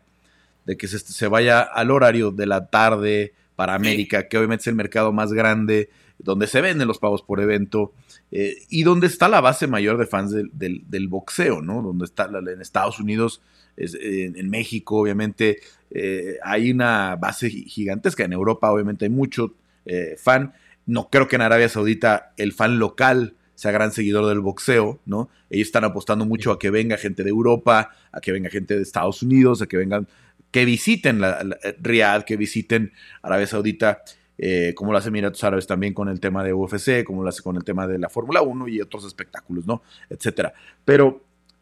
de 0.65 0.79
que 0.79 0.89
se, 0.89 0.99
se 0.99 1.29
vaya 1.29 1.61
al 1.61 1.91
horario 1.91 2.31
de 2.31 2.47
la 2.47 2.67
tarde 2.71 3.35
para 3.57 3.75
América, 3.75 4.27
que 4.27 4.39
obviamente 4.39 4.63
es 4.63 4.67
el 4.69 4.75
mercado 4.77 5.13
más 5.13 5.35
grande, 5.35 5.91
donde 6.19 6.47
se 6.47 6.63
venden 6.63 6.89
los 6.89 6.99
pagos 6.99 7.21
por 7.21 7.41
evento 7.41 7.93
eh, 8.33 8.55
y 8.71 8.83
donde 8.85 9.07
está 9.07 9.29
la 9.29 9.43
base 9.43 9.67
mayor 9.67 9.99
de 9.99 10.07
fans 10.07 10.31
del, 10.33 10.49
del- 10.55 10.83
del 10.89 11.09
boxeo, 11.09 11.61
¿no? 11.61 11.83
Donde 11.83 12.07
está 12.07 12.25
en 12.33 12.61
Estados 12.63 13.01
Unidos, 13.01 13.43
es- 13.77 13.95
en, 14.01 14.35
en 14.39 14.49
México, 14.49 14.97
obviamente, 14.97 15.59
eh, 15.91 16.39
hay 16.43 16.71
una 16.71 17.17
base 17.17 17.51
gi- 17.51 17.65
gigantesca. 17.69 18.25
En 18.25 18.33
Europa, 18.33 18.73
obviamente, 18.73 19.05
hay 19.05 19.11
mucho 19.11 19.55
eh, 19.85 20.17
fan. 20.19 20.55
No 20.87 21.11
creo 21.11 21.29
que 21.29 21.37
en 21.37 21.43
Arabia 21.43 21.69
Saudita 21.69 22.33
el 22.39 22.53
fan 22.55 22.79
local 22.79 23.35
sea 23.61 23.73
gran 23.73 23.93
seguidor 23.93 24.27
del 24.27 24.41
boxeo, 24.41 25.01
¿no? 25.05 25.29
Ellos 25.51 25.69
están 25.69 25.85
apostando 25.85 26.25
mucho 26.25 26.51
a 26.51 26.59
que 26.59 26.71
venga 26.71 26.97
gente 26.97 27.23
de 27.23 27.29
Europa, 27.29 27.91
a 28.11 28.21
que 28.23 28.33
venga 28.33 28.49
gente 28.49 28.75
de 28.75 28.83
Estados 28.83 29.23
Unidos, 29.23 29.61
a 29.61 29.67
que 29.67 29.77
vengan, 29.77 30.09
que 30.51 30.65
visiten 30.65 31.21
la, 31.21 31.45
la- 31.45 31.59
Riyadh, 31.81 32.25
que 32.25 32.39
visiten 32.39 32.93
Arabia 33.21 33.47
Saudita, 33.47 34.03
eh, 34.39 34.73
como 34.75 34.93
lo 34.93 34.97
hace 34.99 35.09
Emiratos 35.09 35.45
Árabes 35.45 35.67
también 35.67 35.93
con 35.93 36.09
el 36.09 36.21
tema 36.21 36.43
de 36.43 36.55
UFC, 36.55 37.05
como 37.05 37.23
lo 37.23 37.29
hace 37.29 37.43
con 37.43 37.57
el 37.57 37.65
tema 37.65 37.87
de 37.87 37.99
la 37.99 38.09
Fórmula 38.09 38.41
1 38.41 38.67
y 38.69 38.81
otros 38.81 39.05
espectáculos, 39.05 39.67
¿no? 39.67 39.83
Etcétera. 40.09 40.55
Pero 40.87 41.23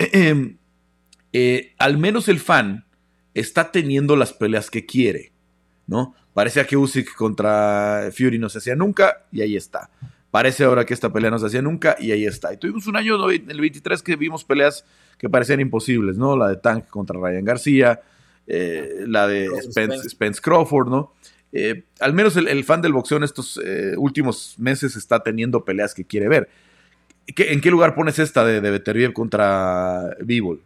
eh, 1.32 1.74
al 1.78 1.98
menos 1.98 2.28
el 2.28 2.38
fan 2.38 2.84
está 3.34 3.70
teniendo 3.72 4.16
las 4.16 4.32
peleas 4.32 4.70
que 4.70 4.86
quiere, 4.86 5.32
¿no? 5.88 6.14
Parecía 6.34 6.64
que 6.66 6.76
Usyk 6.76 7.14
contra 7.16 8.10
Fury 8.16 8.38
no 8.38 8.48
se 8.48 8.58
hacía 8.58 8.76
nunca 8.76 9.26
y 9.32 9.40
ahí 9.40 9.56
está. 9.56 9.90
Parece 10.30 10.64
ahora 10.64 10.84
que 10.84 10.92
esta 10.94 11.12
pelea 11.12 11.30
no 11.30 11.38
se 11.38 11.46
hacía 11.46 11.62
nunca 11.62 11.96
y 11.98 12.12
ahí 12.12 12.26
está. 12.26 12.52
Y 12.52 12.58
tuvimos 12.58 12.86
un 12.86 12.96
año, 12.96 13.30
en 13.30 13.50
el 13.50 13.60
23, 13.60 14.02
que 14.02 14.16
vimos 14.16 14.44
peleas 14.44 14.84
que 15.18 15.28
parecían 15.28 15.60
imposibles, 15.60 16.16
¿no? 16.18 16.36
La 16.36 16.48
de 16.48 16.56
Tank 16.56 16.86
contra 16.88 17.18
Ryan 17.18 17.44
García, 17.44 18.00
eh, 18.46 19.04
la 19.06 19.26
de 19.26 19.46
Spence. 19.46 19.70
Spence, 19.72 20.08
Spence 20.10 20.40
Crawford, 20.40 20.88
¿no? 20.88 21.12
Eh, 21.52 21.84
al 22.00 22.12
menos 22.12 22.36
el, 22.36 22.46
el 22.46 22.62
fan 22.64 22.82
del 22.82 22.92
boxeo 22.92 23.16
en 23.16 23.24
estos 23.24 23.58
eh, 23.64 23.94
últimos 23.96 24.54
meses 24.58 24.96
está 24.96 25.22
teniendo 25.22 25.64
peleas 25.64 25.94
que 25.94 26.04
quiere 26.04 26.28
ver. 26.28 26.48
¿Qué- 27.34 27.52
¿En 27.52 27.60
qué 27.62 27.70
lugar 27.70 27.94
pones 27.94 28.18
esta 28.18 28.44
de, 28.44 28.60
de 28.60 28.70
Beterbiev 28.70 29.12
contra 29.14 30.14
Bivol? 30.22 30.60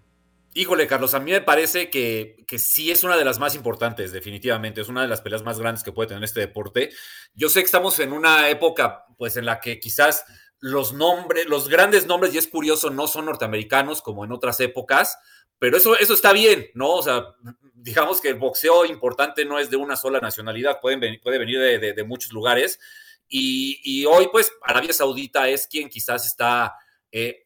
Híjole, 0.55 0.87
Carlos, 0.87 1.15
a 1.15 1.21
mí 1.21 1.31
me 1.31 1.41
parece 1.41 1.89
que, 1.89 2.45
que 2.47 2.59
sí 2.59 2.91
es 2.91 3.05
una 3.05 3.17
de 3.17 3.25
las 3.25 3.39
más 3.39 3.55
importantes, 3.55 4.13
definitivamente. 4.13 4.83
Es 4.83 4.89
una 4.89 5.01
de 5.03 5.09
las 5.09 5.23
peleas 5.23 5.43
más 5.43 5.59
grandes 5.59 5.83
que 5.83 5.93
puede 5.93 6.09
tener 6.09 6.23
este 6.25 6.41
deporte. 6.41 6.91
Yo 7.35 7.49
sé 7.49 7.61
que 7.61 7.67
estamos 7.67 7.99
en 8.01 8.13
una 8.13 8.49
época, 8.51 9.07
pues, 9.17 9.37
en 9.39 9.47
la 9.47 9.61
que 9.61 9.81
quizás 9.81 10.25
los 10.61 10.93
nombres, 10.93 11.47
los 11.47 11.69
grandes 11.69 12.07
nombres, 12.07 12.35
y 12.35 12.39
es 12.39 12.49
curioso, 12.49 12.91
no 12.91 13.07
son 13.09 13.25
norteamericanos 13.27 14.03
como 14.03 14.25
en 14.27 14.33
otras 14.33 14.61
épocas, 14.61 15.17
pero 15.59 15.77
eso, 15.77 15.97
eso 15.99 16.13
está 16.13 16.33
bien, 16.33 16.67
¿no? 16.75 16.91
O 16.91 17.03
sea, 17.03 17.25
digamos 17.73 18.21
que 18.21 18.29
el 18.29 18.35
boxeo 18.35 18.85
importante 18.85 19.45
no 19.47 19.59
es 19.59 19.71
de 19.71 19.77
una 19.77 19.97
sola 19.97 20.21
nacionalidad, 20.21 20.81
pueden 20.81 21.19
puede 21.23 21.39
venir 21.39 21.59
de, 21.61 21.79
de- 21.79 21.93
de 21.95 22.05
muchos 22.05 22.31
lugares. 22.33 22.79
Y, 23.27 23.81
y 23.85 24.05
hoy, 24.05 24.29
pues, 24.31 24.53
Arabia 24.63 24.93
Saudita 24.93 25.49
es 25.49 25.67
quien 25.67 25.89
quizás 25.89 26.27
está 26.27 26.75
eh, 27.11 27.42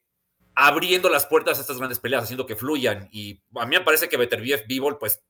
abriendo 0.57 1.11
las 1.11 1.27
puertas 1.27 1.59
a 1.59 1.61
estas 1.61 1.79
grandes 1.79 2.01
peleas, 2.01 2.25
haciendo 2.25 2.47
que 2.47 2.57
fluyan. 2.57 3.09
Y 3.13 3.43
a 3.55 3.67
mí 3.67 3.77
me 3.77 3.85
parece 3.85 4.09
que 4.09 4.17
Beterbiev, 4.17 4.67
Bivol, 4.67 4.99
pues, 4.99 5.23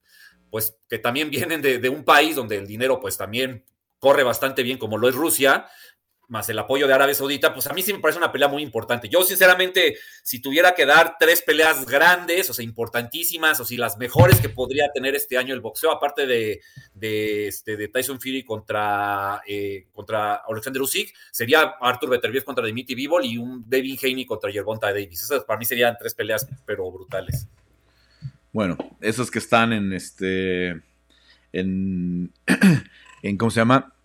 pues 0.50 0.78
que 0.88 0.98
también 0.98 1.28
vienen 1.30 1.60
de, 1.60 1.78
de 1.78 1.88
un 1.90 2.04
país 2.04 2.36
donde 2.36 2.56
el 2.56 2.66
dinero, 2.66 3.00
pues, 3.00 3.18
también 3.18 3.64
corre 3.98 4.22
bastante 4.22 4.62
bien, 4.62 4.78
como 4.78 4.98
lo 4.98 5.08
es 5.08 5.14
Rusia, 5.14 5.66
más 6.28 6.48
el 6.48 6.58
apoyo 6.58 6.86
de 6.86 6.94
Arabia 6.94 7.14
Saudita, 7.14 7.52
pues 7.54 7.66
a 7.66 7.72
mí 7.72 7.82
sí 7.82 7.92
me 7.92 8.00
parece 8.00 8.18
una 8.18 8.32
pelea 8.32 8.48
muy 8.48 8.62
importante. 8.62 9.08
Yo, 9.08 9.22
sinceramente, 9.22 9.96
si 10.22 10.40
tuviera 10.40 10.74
que 10.74 10.86
dar 10.86 11.16
tres 11.18 11.42
peleas 11.42 11.86
grandes, 11.86 12.50
o 12.50 12.54
sea, 12.54 12.64
importantísimas, 12.64 13.60
o 13.60 13.64
si 13.64 13.76
las 13.76 13.96
mejores 13.96 14.40
que 14.40 14.48
podría 14.48 14.90
tener 14.92 15.14
este 15.14 15.38
año 15.38 15.54
el 15.54 15.60
boxeo, 15.60 15.90
aparte 15.90 16.26
de, 16.26 16.60
de, 16.94 17.48
este, 17.48 17.88
Tyson 17.88 18.20
Fury 18.20 18.44
contra, 18.44 19.42
eh, 19.46 19.86
contra 19.92 20.42
Alexander 20.48 20.82
Usyk, 20.82 21.14
sería 21.30 21.74
Arthur 21.80 22.10
Beterbiev 22.10 22.44
contra 22.44 22.64
Dimitri 22.64 22.94
Bivol 22.94 23.24
y 23.24 23.38
un 23.38 23.64
Devin 23.68 23.98
Haney 24.02 24.26
contra 24.26 24.50
Gervonta 24.50 24.88
Davis. 24.88 25.22
Esas 25.22 25.44
para 25.44 25.58
mí 25.58 25.64
serían 25.64 25.96
tres 25.98 26.14
peleas, 26.14 26.46
pero 26.64 26.90
brutales. 26.90 27.46
Bueno, 28.52 28.76
esos 29.00 29.30
que 29.30 29.38
están 29.38 29.72
en 29.72 29.92
este. 29.92 30.82
En 31.52 32.32
¿Cómo 33.38 33.50
se 33.50 33.60
llama? 33.60 33.95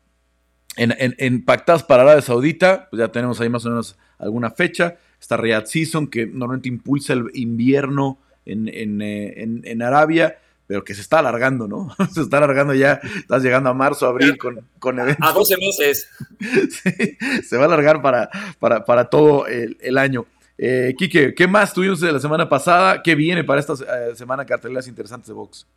En, 0.77 0.95
en, 0.97 1.15
en 1.17 1.43
pactadas 1.43 1.83
para 1.83 2.03
Arabia 2.03 2.21
Saudita, 2.21 2.87
pues 2.89 2.99
ya 2.99 3.09
tenemos 3.09 3.41
ahí 3.41 3.49
más 3.49 3.65
o 3.65 3.69
menos 3.69 3.97
alguna 4.17 4.51
fecha. 4.51 4.97
Está 5.19 5.37
Riyadh 5.37 5.65
Season, 5.65 6.07
que 6.07 6.25
normalmente 6.25 6.69
impulsa 6.69 7.13
el 7.13 7.25
invierno 7.33 8.19
en, 8.45 8.69
en, 8.69 9.01
eh, 9.01 9.83
Arabia, 9.83 10.39
pero 10.65 10.83
que 10.83 10.95
se 10.95 11.01
está 11.01 11.19
alargando, 11.19 11.67
¿no? 11.67 11.95
se 12.13 12.21
está 12.21 12.37
alargando 12.37 12.73
ya, 12.73 13.01
estás 13.17 13.43
llegando 13.43 13.69
a 13.69 13.73
marzo, 13.73 14.07
abril 14.07 14.37
con, 14.37 14.65
con 14.79 14.99
eventos. 14.99 15.29
A 15.29 15.33
12 15.33 15.57
meses. 15.57 16.09
Sí, 16.39 17.17
se 17.43 17.57
va 17.57 17.63
a 17.63 17.65
alargar 17.67 18.01
para, 18.01 18.29
para, 18.59 18.85
para 18.85 19.09
todo 19.09 19.47
el, 19.47 19.77
el 19.81 19.97
año. 19.97 20.25
Eh, 20.57 20.95
Quique, 20.97 21.33
¿qué 21.33 21.47
más 21.47 21.73
tuvimos 21.73 21.99
de 21.99 22.11
la 22.11 22.19
semana 22.19 22.47
pasada? 22.47 23.01
¿Qué 23.03 23.15
viene 23.15 23.43
para 23.43 23.59
esta 23.59 23.73
eh, 23.73 24.15
semana 24.15 24.45
carteleras 24.45 24.87
interesantes 24.87 25.27
de 25.27 25.33
box? 25.33 25.67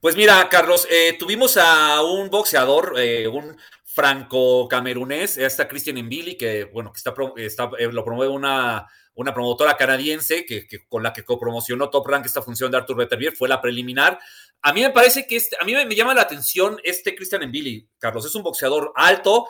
Pues 0.00 0.16
mira, 0.16 0.46
Carlos, 0.50 0.86
eh, 0.90 1.16
tuvimos 1.18 1.56
a 1.56 2.02
un 2.02 2.28
boxeador, 2.28 2.92
eh, 2.98 3.26
un 3.26 3.56
franco-camerunés, 3.94 5.38
está 5.38 5.68
Christian 5.68 6.04
Mbili, 6.04 6.36
que 6.36 6.64
bueno, 6.64 6.92
que 6.92 6.98
está, 7.46 7.70
eh, 7.78 7.92
lo 7.92 8.04
promueve 8.04 8.32
una, 8.32 8.88
una 9.14 9.32
promotora 9.32 9.76
canadiense 9.76 10.44
que, 10.44 10.66
con 10.88 11.04
la 11.04 11.12
que 11.12 11.24
copromocionó 11.24 11.90
Top 11.90 12.08
Rank 12.08 12.26
esta 12.26 12.42
función 12.42 12.72
de 12.72 12.78
Arthur 12.78 12.96
Beterbiev, 12.96 13.36
fue 13.36 13.48
la 13.48 13.62
preliminar. 13.62 14.18
A 14.62 14.72
mí 14.72 14.80
me 14.80 14.90
parece 14.90 15.28
que 15.28 15.36
este, 15.36 15.56
a 15.60 15.64
mí 15.64 15.74
me, 15.74 15.94
llama 15.94 16.12
la 16.12 16.22
atención 16.22 16.78
este 16.82 17.14
Christian 17.14 17.46
Mbili, 17.48 17.88
Carlos, 17.98 18.26
es 18.26 18.34
un 18.34 18.42
boxeador 18.42 18.92
alto, 18.96 19.46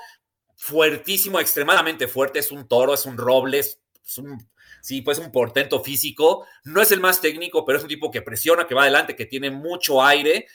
fuertísimo, 0.56 1.40
extremadamente 1.40 2.06
fuerte, 2.06 2.40
es 2.40 2.52
un 2.52 2.68
toro, 2.68 2.92
es 2.92 3.06
un 3.06 3.16
roble, 3.16 3.60
es 3.60 3.78
un 4.18 4.38
sí, 4.84 5.00
pues 5.00 5.18
un 5.18 5.32
portento 5.32 5.82
físico. 5.82 6.46
No 6.64 6.82
es 6.82 6.92
el 6.92 7.00
más 7.00 7.22
técnico, 7.22 7.64
pero 7.64 7.78
es 7.78 7.84
un 7.84 7.88
tipo 7.88 8.10
que 8.10 8.20
presiona, 8.20 8.66
que 8.66 8.74
va 8.74 8.82
adelante, 8.82 9.16
que 9.16 9.24
tiene 9.24 9.50
mucho 9.50 10.04
aire. 10.04 10.46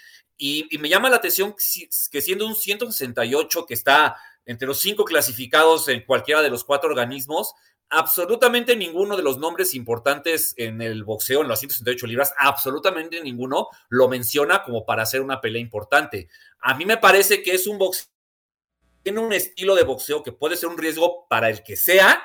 Y, 0.42 0.70
me 0.80 0.90
llama 0.90 1.10
la 1.10 1.18
atención 1.18 1.54
que, 1.54 1.90
que, 2.10 2.22
siendo 2.22 2.48
un 2.48 2.56
168 2.56 3.66
que 3.66 3.74
está 3.74 4.16
entre 4.46 4.68
los 4.68 4.80
cinco 4.80 5.06
clasificados 5.06 5.88
en 5.90 6.06
cualquiera 6.06 6.42
de 6.42 6.50
los 6.50 6.64
cuatro 6.64 6.90
organismos, 6.90 7.54
absolutamente 7.90 8.76
ninguno 8.76 9.18
de 9.18 9.24
los 9.24 9.38
nombres 9.38 9.76
importantes 9.76 10.54
en 10.58 10.82
el 10.82 11.04
boxeo, 11.04 11.42
en 11.42 11.50
las 11.50 11.60
168 11.60 12.08
libras, 12.08 12.34
absolutamente 12.38 13.22
ninguno 13.22 13.68
lo 13.90 14.08
menciona 14.08 14.64
como 14.64 14.86
para 14.86 15.04
hacer 15.04 15.22
una 15.22 15.42
pelea 15.42 15.62
importante. 15.62 16.30
A 16.62 16.74
mí 16.76 16.86
me 16.86 16.98
parece 16.98 17.44
que 17.44 17.54
es 17.54 17.68
un 17.68 17.78
boxeo, 17.78 18.08
tiene 19.04 19.20
un 19.20 19.34
estilo 19.34 19.76
de 19.76 19.84
boxeo 19.84 20.24
que 20.24 20.32
puede 20.32 20.56
ser 20.56 20.70
un 20.70 20.78
riesgo 20.78 21.28
para 21.28 21.50
el 21.50 21.64
que 21.64 21.76
sea, 21.76 22.24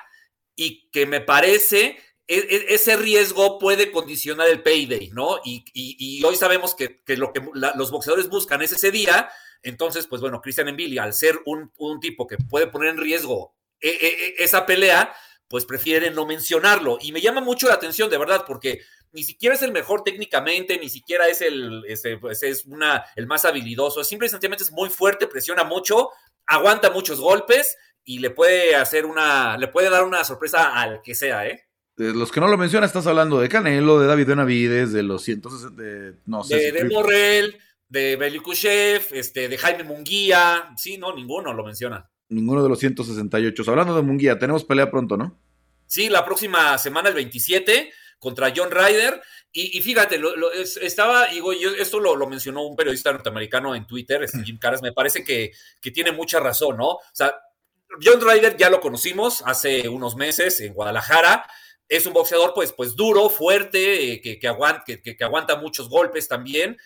y 0.56 0.88
que 0.90 1.06
me 1.06 1.20
parece 1.20 1.98
ese 2.26 2.96
riesgo 2.96 3.58
puede 3.58 3.90
condicionar 3.90 4.48
el 4.48 4.62
payday, 4.62 5.10
¿no? 5.10 5.40
Y, 5.44 6.22
hoy 6.24 6.36
sabemos 6.36 6.74
que, 6.74 7.02
lo 7.16 7.32
que 7.32 7.42
los 7.74 7.90
boxeadores 7.90 8.28
buscan 8.28 8.62
es 8.62 8.72
ese 8.72 8.90
día. 8.90 9.28
Entonces, 9.62 10.06
pues 10.06 10.20
bueno, 10.20 10.40
Christian 10.40 10.68
Envili, 10.68 10.98
al 10.98 11.14
ser 11.14 11.40
un, 11.46 11.70
tipo 12.00 12.26
que 12.26 12.36
puede 12.36 12.66
poner 12.66 12.90
en 12.90 12.98
riesgo 12.98 13.54
e, 13.80 13.88
e, 13.88 14.34
esa 14.44 14.66
pelea, 14.66 15.14
pues 15.48 15.66
prefiere 15.66 16.10
no 16.10 16.26
mencionarlo. 16.26 16.98
Y 17.00 17.12
me 17.12 17.20
llama 17.20 17.40
mucho 17.40 17.68
la 17.68 17.74
atención, 17.74 18.10
de 18.10 18.18
verdad, 18.18 18.44
porque 18.46 18.80
ni 19.12 19.22
siquiera 19.22 19.54
es 19.54 19.62
el 19.62 19.72
mejor 19.72 20.02
técnicamente, 20.02 20.78
ni 20.78 20.88
siquiera 20.88 21.28
es 21.28 21.40
el, 21.40 21.84
ese, 21.86 22.18
ese 22.30 22.48
es 22.48 22.64
una, 22.66 23.04
el 23.16 23.26
más 23.26 23.44
habilidoso. 23.44 24.02
Simple 24.02 24.26
y 24.26 24.30
sencillamente 24.30 24.64
es 24.64 24.72
muy 24.72 24.90
fuerte, 24.90 25.26
presiona 25.26 25.62
mucho, 25.64 26.10
aguanta 26.46 26.90
muchos 26.90 27.20
golpes 27.20 27.76
y 28.04 28.18
le 28.18 28.30
puede 28.30 28.74
hacer 28.74 29.06
una, 29.06 29.56
le 29.56 29.68
puede 29.68 29.90
dar 29.90 30.04
una 30.04 30.24
sorpresa 30.24 30.74
al 30.74 31.00
que 31.02 31.14
sea, 31.14 31.46
¿eh? 31.46 31.64
De 31.96 32.12
los 32.12 32.32
que 32.32 32.40
no 32.40 32.48
lo 32.48 32.58
mencionas, 32.58 32.90
estás 32.90 33.06
hablando 33.06 33.40
de 33.40 33.48
Canelo, 33.48 34.00
de 34.00 34.08
David 34.08 34.26
Benavides, 34.26 34.92
de 34.92 35.04
los 35.04 35.22
160, 35.22 35.80
de, 35.80 36.14
no 36.26 36.42
sé. 36.42 36.56
De, 36.56 36.62
si 36.62 36.70
de 36.72 36.84
Morrell, 36.86 37.58
de 37.88 38.16
Belikushev, 38.16 39.02
este, 39.12 39.48
de 39.48 39.58
Jaime 39.58 39.84
Munguía, 39.84 40.74
sí, 40.76 40.98
no, 40.98 41.14
ninguno 41.14 41.52
lo 41.52 41.64
menciona. 41.64 42.10
Ninguno 42.28 42.62
de 42.64 42.68
los 42.68 42.80
168. 42.80 43.64
Hablando 43.68 43.94
de 43.94 44.02
Munguía, 44.02 44.38
tenemos 44.38 44.64
pelea 44.64 44.90
pronto, 44.90 45.16
¿no? 45.16 45.38
Sí, 45.86 46.08
la 46.08 46.24
próxima 46.24 46.76
semana, 46.78 47.10
el 47.10 47.14
27, 47.14 47.92
contra 48.18 48.52
John 48.54 48.70
Ryder. 48.72 49.22
Y, 49.52 49.78
y 49.78 49.82
fíjate, 49.82 50.18
lo, 50.18 50.34
lo, 50.34 50.50
estaba, 50.52 51.28
digo, 51.28 51.52
yo, 51.52 51.70
esto 51.70 52.00
lo, 52.00 52.16
lo, 52.16 52.26
mencionó 52.26 52.66
un 52.66 52.74
periodista 52.74 53.12
norteamericano 53.12 53.76
en 53.76 53.86
Twitter, 53.86 54.24
este 54.24 54.42
Jim 54.42 54.58
Caras, 54.58 54.82
me 54.82 54.92
parece 54.92 55.22
que, 55.22 55.52
que 55.80 55.92
tiene 55.92 56.10
mucha 56.10 56.40
razón, 56.40 56.76
¿no? 56.78 56.88
O 56.88 57.02
sea, 57.12 57.36
John 58.02 58.20
Ryder 58.20 58.56
ya 58.56 58.70
lo 58.70 58.80
conocimos 58.80 59.44
hace 59.46 59.88
unos 59.88 60.16
meses 60.16 60.58
en 60.60 60.74
Guadalajara. 60.74 61.46
Es 61.88 62.06
un 62.06 62.12
boxeador, 62.12 62.52
pues, 62.54 62.72
pues 62.72 62.96
duro, 62.96 63.28
fuerte, 63.28 64.12
eh, 64.12 64.20
que, 64.20 64.38
que, 64.38 64.48
aguanta, 64.48 64.84
que, 64.84 65.00
que, 65.02 65.24
aguanta 65.24 65.56
muchos 65.56 65.88
golpes 65.88 66.28
también. 66.28 66.76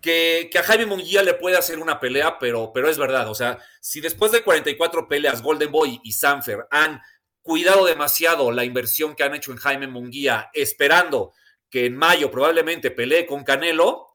Que, 0.00 0.50
a 0.58 0.62
Jaime 0.62 0.86
Munguía 0.86 1.22
le 1.22 1.34
puede 1.34 1.56
hacer 1.56 1.78
una 1.78 2.00
pelea, 2.00 2.38
pero, 2.38 2.72
pero 2.72 2.88
es 2.88 2.98
verdad. 2.98 3.28
O 3.30 3.34
sea, 3.34 3.58
si 3.80 4.00
después 4.00 4.32
de 4.32 4.42
44 4.42 5.08
peleas 5.08 5.42
Golden 5.42 5.70
Boy 5.70 6.00
y 6.02 6.12
Sanfer 6.12 6.66
han 6.70 7.00
cuidado 7.42 7.86
demasiado 7.86 8.50
la 8.50 8.64
inversión 8.64 9.14
que 9.14 9.22
han 9.22 9.34
hecho 9.34 9.52
en 9.52 9.58
Jaime 9.58 9.86
Munguía, 9.86 10.50
esperando 10.52 11.32
que 11.70 11.86
en 11.86 11.96
mayo 11.96 12.30
probablemente 12.30 12.90
pelee 12.90 13.26
con 13.26 13.44
Canelo, 13.44 14.05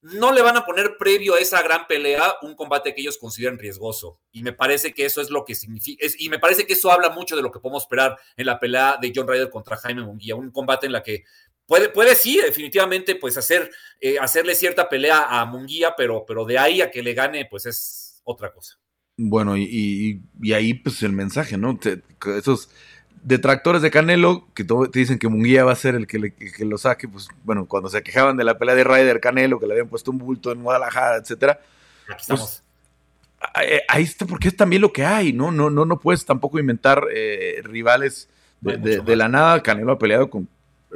no 0.00 0.32
le 0.32 0.42
van 0.42 0.56
a 0.56 0.64
poner 0.64 0.96
previo 0.98 1.34
a 1.34 1.40
esa 1.40 1.62
gran 1.62 1.86
pelea 1.86 2.36
un 2.42 2.54
combate 2.54 2.94
que 2.94 3.00
ellos 3.00 3.18
consideren 3.18 3.58
riesgoso. 3.58 4.20
Y 4.32 4.42
me 4.42 4.52
parece 4.52 4.94
que 4.94 5.04
eso 5.04 5.20
es 5.20 5.30
lo 5.30 5.44
que 5.44 5.54
significa, 5.54 6.06
y 6.18 6.28
me 6.28 6.38
parece 6.38 6.66
que 6.66 6.74
eso 6.74 6.90
habla 6.90 7.10
mucho 7.10 7.36
de 7.36 7.42
lo 7.42 7.50
que 7.50 7.60
podemos 7.60 7.82
esperar 7.82 8.16
en 8.36 8.46
la 8.46 8.60
pelea 8.60 8.98
de 9.00 9.12
John 9.14 9.26
Ryder 9.26 9.50
contra 9.50 9.76
Jaime 9.76 10.02
Munguía, 10.02 10.36
un 10.36 10.50
combate 10.50 10.86
en 10.86 10.92
la 10.92 11.02
que 11.02 11.24
puede, 11.66 11.88
puede 11.88 12.14
sí, 12.14 12.40
definitivamente, 12.40 13.16
pues 13.16 13.36
hacer, 13.36 13.70
eh, 14.00 14.18
hacerle 14.18 14.54
cierta 14.54 14.88
pelea 14.88 15.26
a 15.28 15.44
Munguía, 15.46 15.94
pero, 15.96 16.24
pero 16.26 16.44
de 16.44 16.58
ahí 16.58 16.80
a 16.80 16.90
que 16.90 17.02
le 17.02 17.14
gane, 17.14 17.46
pues 17.46 17.66
es 17.66 18.20
otra 18.24 18.52
cosa. 18.52 18.78
Bueno, 19.20 19.56
y 19.56 20.22
ahí 20.54 20.74
pues 20.74 21.02
el 21.02 21.10
mensaje, 21.10 21.58
¿no? 21.58 21.76
Te, 21.76 22.02
esos 22.38 22.70
detractores 23.28 23.82
de 23.82 23.90
Canelo 23.90 24.48
que 24.54 24.64
te 24.64 24.98
dicen 24.98 25.18
que 25.18 25.28
Munguía 25.28 25.62
va 25.62 25.72
a 25.72 25.76
ser 25.76 25.94
el 25.94 26.06
que, 26.06 26.18
le, 26.18 26.34
que, 26.34 26.64
lo 26.64 26.78
saque, 26.78 27.06
pues 27.06 27.28
bueno, 27.44 27.66
cuando 27.66 27.90
se 27.90 28.02
quejaban 28.02 28.38
de 28.38 28.44
la 28.44 28.56
pelea 28.56 28.74
de 28.74 28.84
Ryder 28.84 29.20
Canelo, 29.20 29.60
que 29.60 29.66
le 29.66 29.74
habían 29.74 29.88
puesto 29.88 30.10
un 30.10 30.18
bulto 30.18 30.50
en 30.50 30.62
Guadalajara, 30.62 31.18
etcétera. 31.18 31.60
Aquí 32.08 32.22
estamos. 32.22 32.62
Pues, 33.38 33.82
ahí 33.88 34.02
está, 34.02 34.24
porque 34.24 34.48
es 34.48 34.56
también 34.56 34.82
lo 34.82 34.92
que 34.92 35.04
hay, 35.04 35.32
¿no? 35.34 35.50
No, 35.50 35.68
no, 35.68 35.84
no 35.84 36.00
puedes 36.00 36.24
tampoco 36.24 36.58
inventar 36.58 37.04
eh, 37.14 37.60
rivales 37.64 38.28
de, 38.62 38.78
de, 38.78 39.00
de, 39.00 39.16
la 39.16 39.28
nada. 39.28 39.62
Canelo 39.62 39.92
ha 39.92 39.98
peleado 39.98 40.30
con 40.30 40.48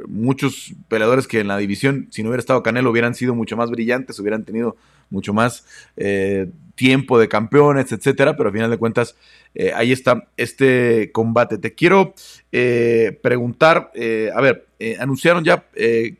muchos 0.07 0.73
peleadores 0.87 1.27
que 1.27 1.39
en 1.39 1.47
la 1.47 1.57
división, 1.57 2.07
si 2.11 2.23
no 2.23 2.29
hubiera 2.29 2.39
estado 2.39 2.63
Canelo, 2.63 2.91
hubieran 2.91 3.15
sido 3.15 3.35
mucho 3.35 3.55
más 3.57 3.69
brillantes, 3.69 4.19
hubieran 4.19 4.43
tenido 4.43 4.75
mucho 5.09 5.33
más 5.33 5.65
eh, 5.95 6.49
tiempo 6.75 7.19
de 7.19 7.27
campeones, 7.27 7.91
etcétera, 7.91 8.35
pero 8.35 8.49
al 8.49 8.53
final 8.53 8.71
de 8.71 8.77
cuentas, 8.77 9.15
eh, 9.53 9.71
ahí 9.75 9.91
está 9.91 10.27
este 10.37 11.11
combate. 11.11 11.57
Te 11.57 11.75
quiero 11.75 12.13
eh, 12.51 13.19
preguntar, 13.21 13.91
eh, 13.93 14.31
a 14.35 14.41
ver, 14.41 14.67
anunciaron 14.99 15.43
ya 15.43 15.65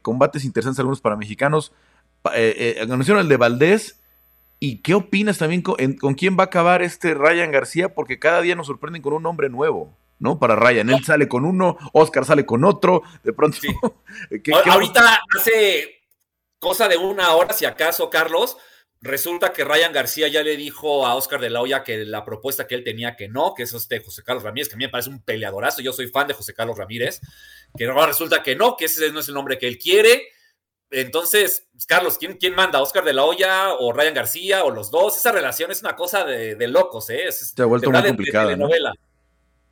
combates 0.02 0.46
interesantes 0.46 0.80
algunos 0.80 1.02
para 1.02 1.18
mexicanos, 1.18 1.74
anunciaron 2.82 3.22
el 3.22 3.28
de 3.28 3.38
Valdés, 3.38 4.00
¿y 4.60 4.78
qué 4.78 4.94
opinas 4.94 5.38
también 5.38 5.62
con, 5.62 5.76
con, 5.96 6.14
quién 6.14 6.38
va 6.38 6.44
a 6.44 6.46
acabar 6.46 6.82
este 6.82 7.14
Ryan 7.14 7.52
García? 7.52 7.94
Porque 7.94 8.20
cada 8.20 8.42
día 8.42 8.56
nos 8.56 8.68
sorprenden 8.68 9.02
con 9.02 9.14
un 9.14 9.24
nombre 9.24 9.50
nuevo. 9.50 9.94
¿No? 10.20 10.40
Para 10.40 10.56
Ryan, 10.56 10.90
él 10.90 11.04
sale 11.04 11.28
con 11.28 11.46
uno, 11.46 11.78
Oscar 11.94 12.26
sale 12.26 12.46
con 12.46 12.64
otro, 12.64 13.04
de 13.24 13.34
pronto. 13.34 13.58
Sí. 13.60 13.68
¿qué, 14.30 14.42
qué 14.42 14.54
Ahorita 14.70 15.22
hace 15.38 16.02
cosa 16.60 16.88
de 16.88 16.98
una 16.98 17.34
hora, 17.34 17.54
si 17.54 17.66
acaso, 17.66 18.10
Carlos, 18.10 18.58
Resulta 19.04 19.52
que 19.52 19.66
Ryan 19.66 19.92
García 19.92 20.30
ya 20.30 20.42
le 20.44 20.56
dijo 20.56 21.06
a 21.06 21.16
Oscar 21.16 21.42
de 21.42 21.50
la 21.50 21.60
Hoya 21.60 21.84
que 21.84 22.06
la 22.06 22.24
propuesta 22.24 22.66
que 22.66 22.76
él 22.76 22.86
tenía 22.86 23.18
que 23.18 23.28
no, 23.28 23.54
que 23.54 23.64
es 23.64 23.74
este 23.74 24.00
José 24.00 24.24
Carlos 24.24 24.44
Ramírez, 24.46 24.70
que 24.70 24.76
a 24.76 24.78
mí 24.78 24.86
me 24.86 24.90
parece 24.90 25.10
un 25.10 25.22
peleadorazo, 25.22 25.82
yo 25.82 25.92
soy 25.92 26.08
fan 26.08 26.26
de 26.30 26.34
José 26.34 26.54
Carlos 26.54 26.78
Ramírez, 26.78 27.20
que 27.78 27.86
ahora 27.86 28.06
resulta 28.06 28.42
que 28.42 28.56
no, 28.56 28.78
que 28.78 28.86
ese 28.86 29.12
no 29.12 29.20
es 29.20 29.28
el 29.28 29.34
nombre 29.34 29.58
que 29.58 29.68
él 29.68 29.78
quiere. 29.78 30.30
Entonces, 30.90 31.68
Carlos, 31.86 32.18
¿quién, 32.18 32.38
quién 32.38 32.56
manda? 32.56 32.82
¿Oscar 32.82 33.04
de 33.04 33.12
la 33.12 33.26
Hoya 33.26 33.74
o 33.74 33.92
Ryan 33.92 34.14
García 34.14 34.64
o 34.64 34.72
los 34.72 34.90
dos? 34.90 35.18
Esa 35.18 35.34
relación 35.34 35.70
es 35.70 35.82
una 35.82 35.98
cosa 35.98 36.24
de, 36.24 36.56
de 36.56 36.68
locos, 36.70 37.10
¿eh? 37.10 37.26
Es, 37.26 37.52
Se 37.54 37.62
ha 37.62 37.66
vuelto 37.66 37.92
muy 37.92 38.04
complicada. 38.04 38.56
De. 38.56 38.56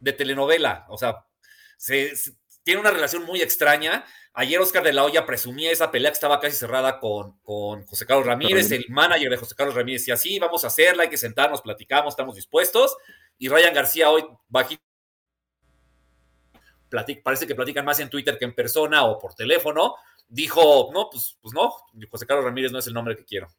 De 0.02 0.14
telenovela, 0.14 0.86
o 0.90 0.98
sea, 0.98 1.26
se, 1.78 2.16
se, 2.16 2.34
tiene 2.64 2.82
una 2.82 2.92
relación 2.92 3.24
muy 3.24 3.42
extraña 3.42 4.06
Ayer 4.34 4.62
Oscar 4.62 4.84
de 4.84 4.94
la 4.94 5.04
Hoya 5.04 5.26
presumía 5.26 5.72
esa 5.72 5.92
pelea 5.92 6.10
que 6.10 6.14
estaba 6.14 6.40
casi 6.40 6.56
cerrada 6.56 7.00
con, 7.00 7.38
con 7.40 7.86
José 7.86 8.06
Carlos 8.06 8.26
Ramírez, 8.26 8.72
el 8.72 8.86
manager 8.88 9.30
de 9.30 9.38
José 9.38 9.56
Carlos 9.56 9.76
Ramírez, 9.76 10.08
y 10.08 10.12
así 10.12 10.40
vamos 10.40 10.64
a 10.64 10.68
hacerla, 10.68 11.04
hay 11.04 11.10
que 11.10 11.18
sentarnos, 11.18 11.62
platicamos, 11.62 12.14
estamos 12.14 12.36
dispuestos. 12.36 12.96
Y 13.38 13.50
Ryan 13.50 13.74
García 13.74 14.10
hoy 14.10 14.24
bajito, 14.48 14.82
platic, 16.88 17.22
parece 17.24 17.46
que 17.46 17.56
platican 17.56 17.84
más 17.84 18.00
en 18.00 18.10
Twitter 18.10 18.38
que 18.38 18.46
en 18.46 18.56
persona 18.56 19.04
o 19.04 19.20
por 19.20 19.34
teléfono, 19.34 19.96
dijo, 20.30 20.92
no, 20.94 21.10
pues, 21.12 21.38
pues 21.42 21.54
no, 21.54 21.74
José 22.10 22.26
Carlos 22.26 22.46
Ramírez 22.46 22.72
no 22.72 22.80
es 22.80 22.88
el 22.88 22.94
nombre 22.94 23.18
que 23.18 23.26
quiero. 23.26 23.50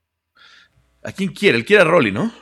¿A 1.03 1.13
quién 1.13 1.35
quiere? 1.35 1.59
Él 1.59 1.67
quiere 1.67 1.83
a 1.83 1.85
Rolly, 1.85 2.13
¿no? 2.13 2.33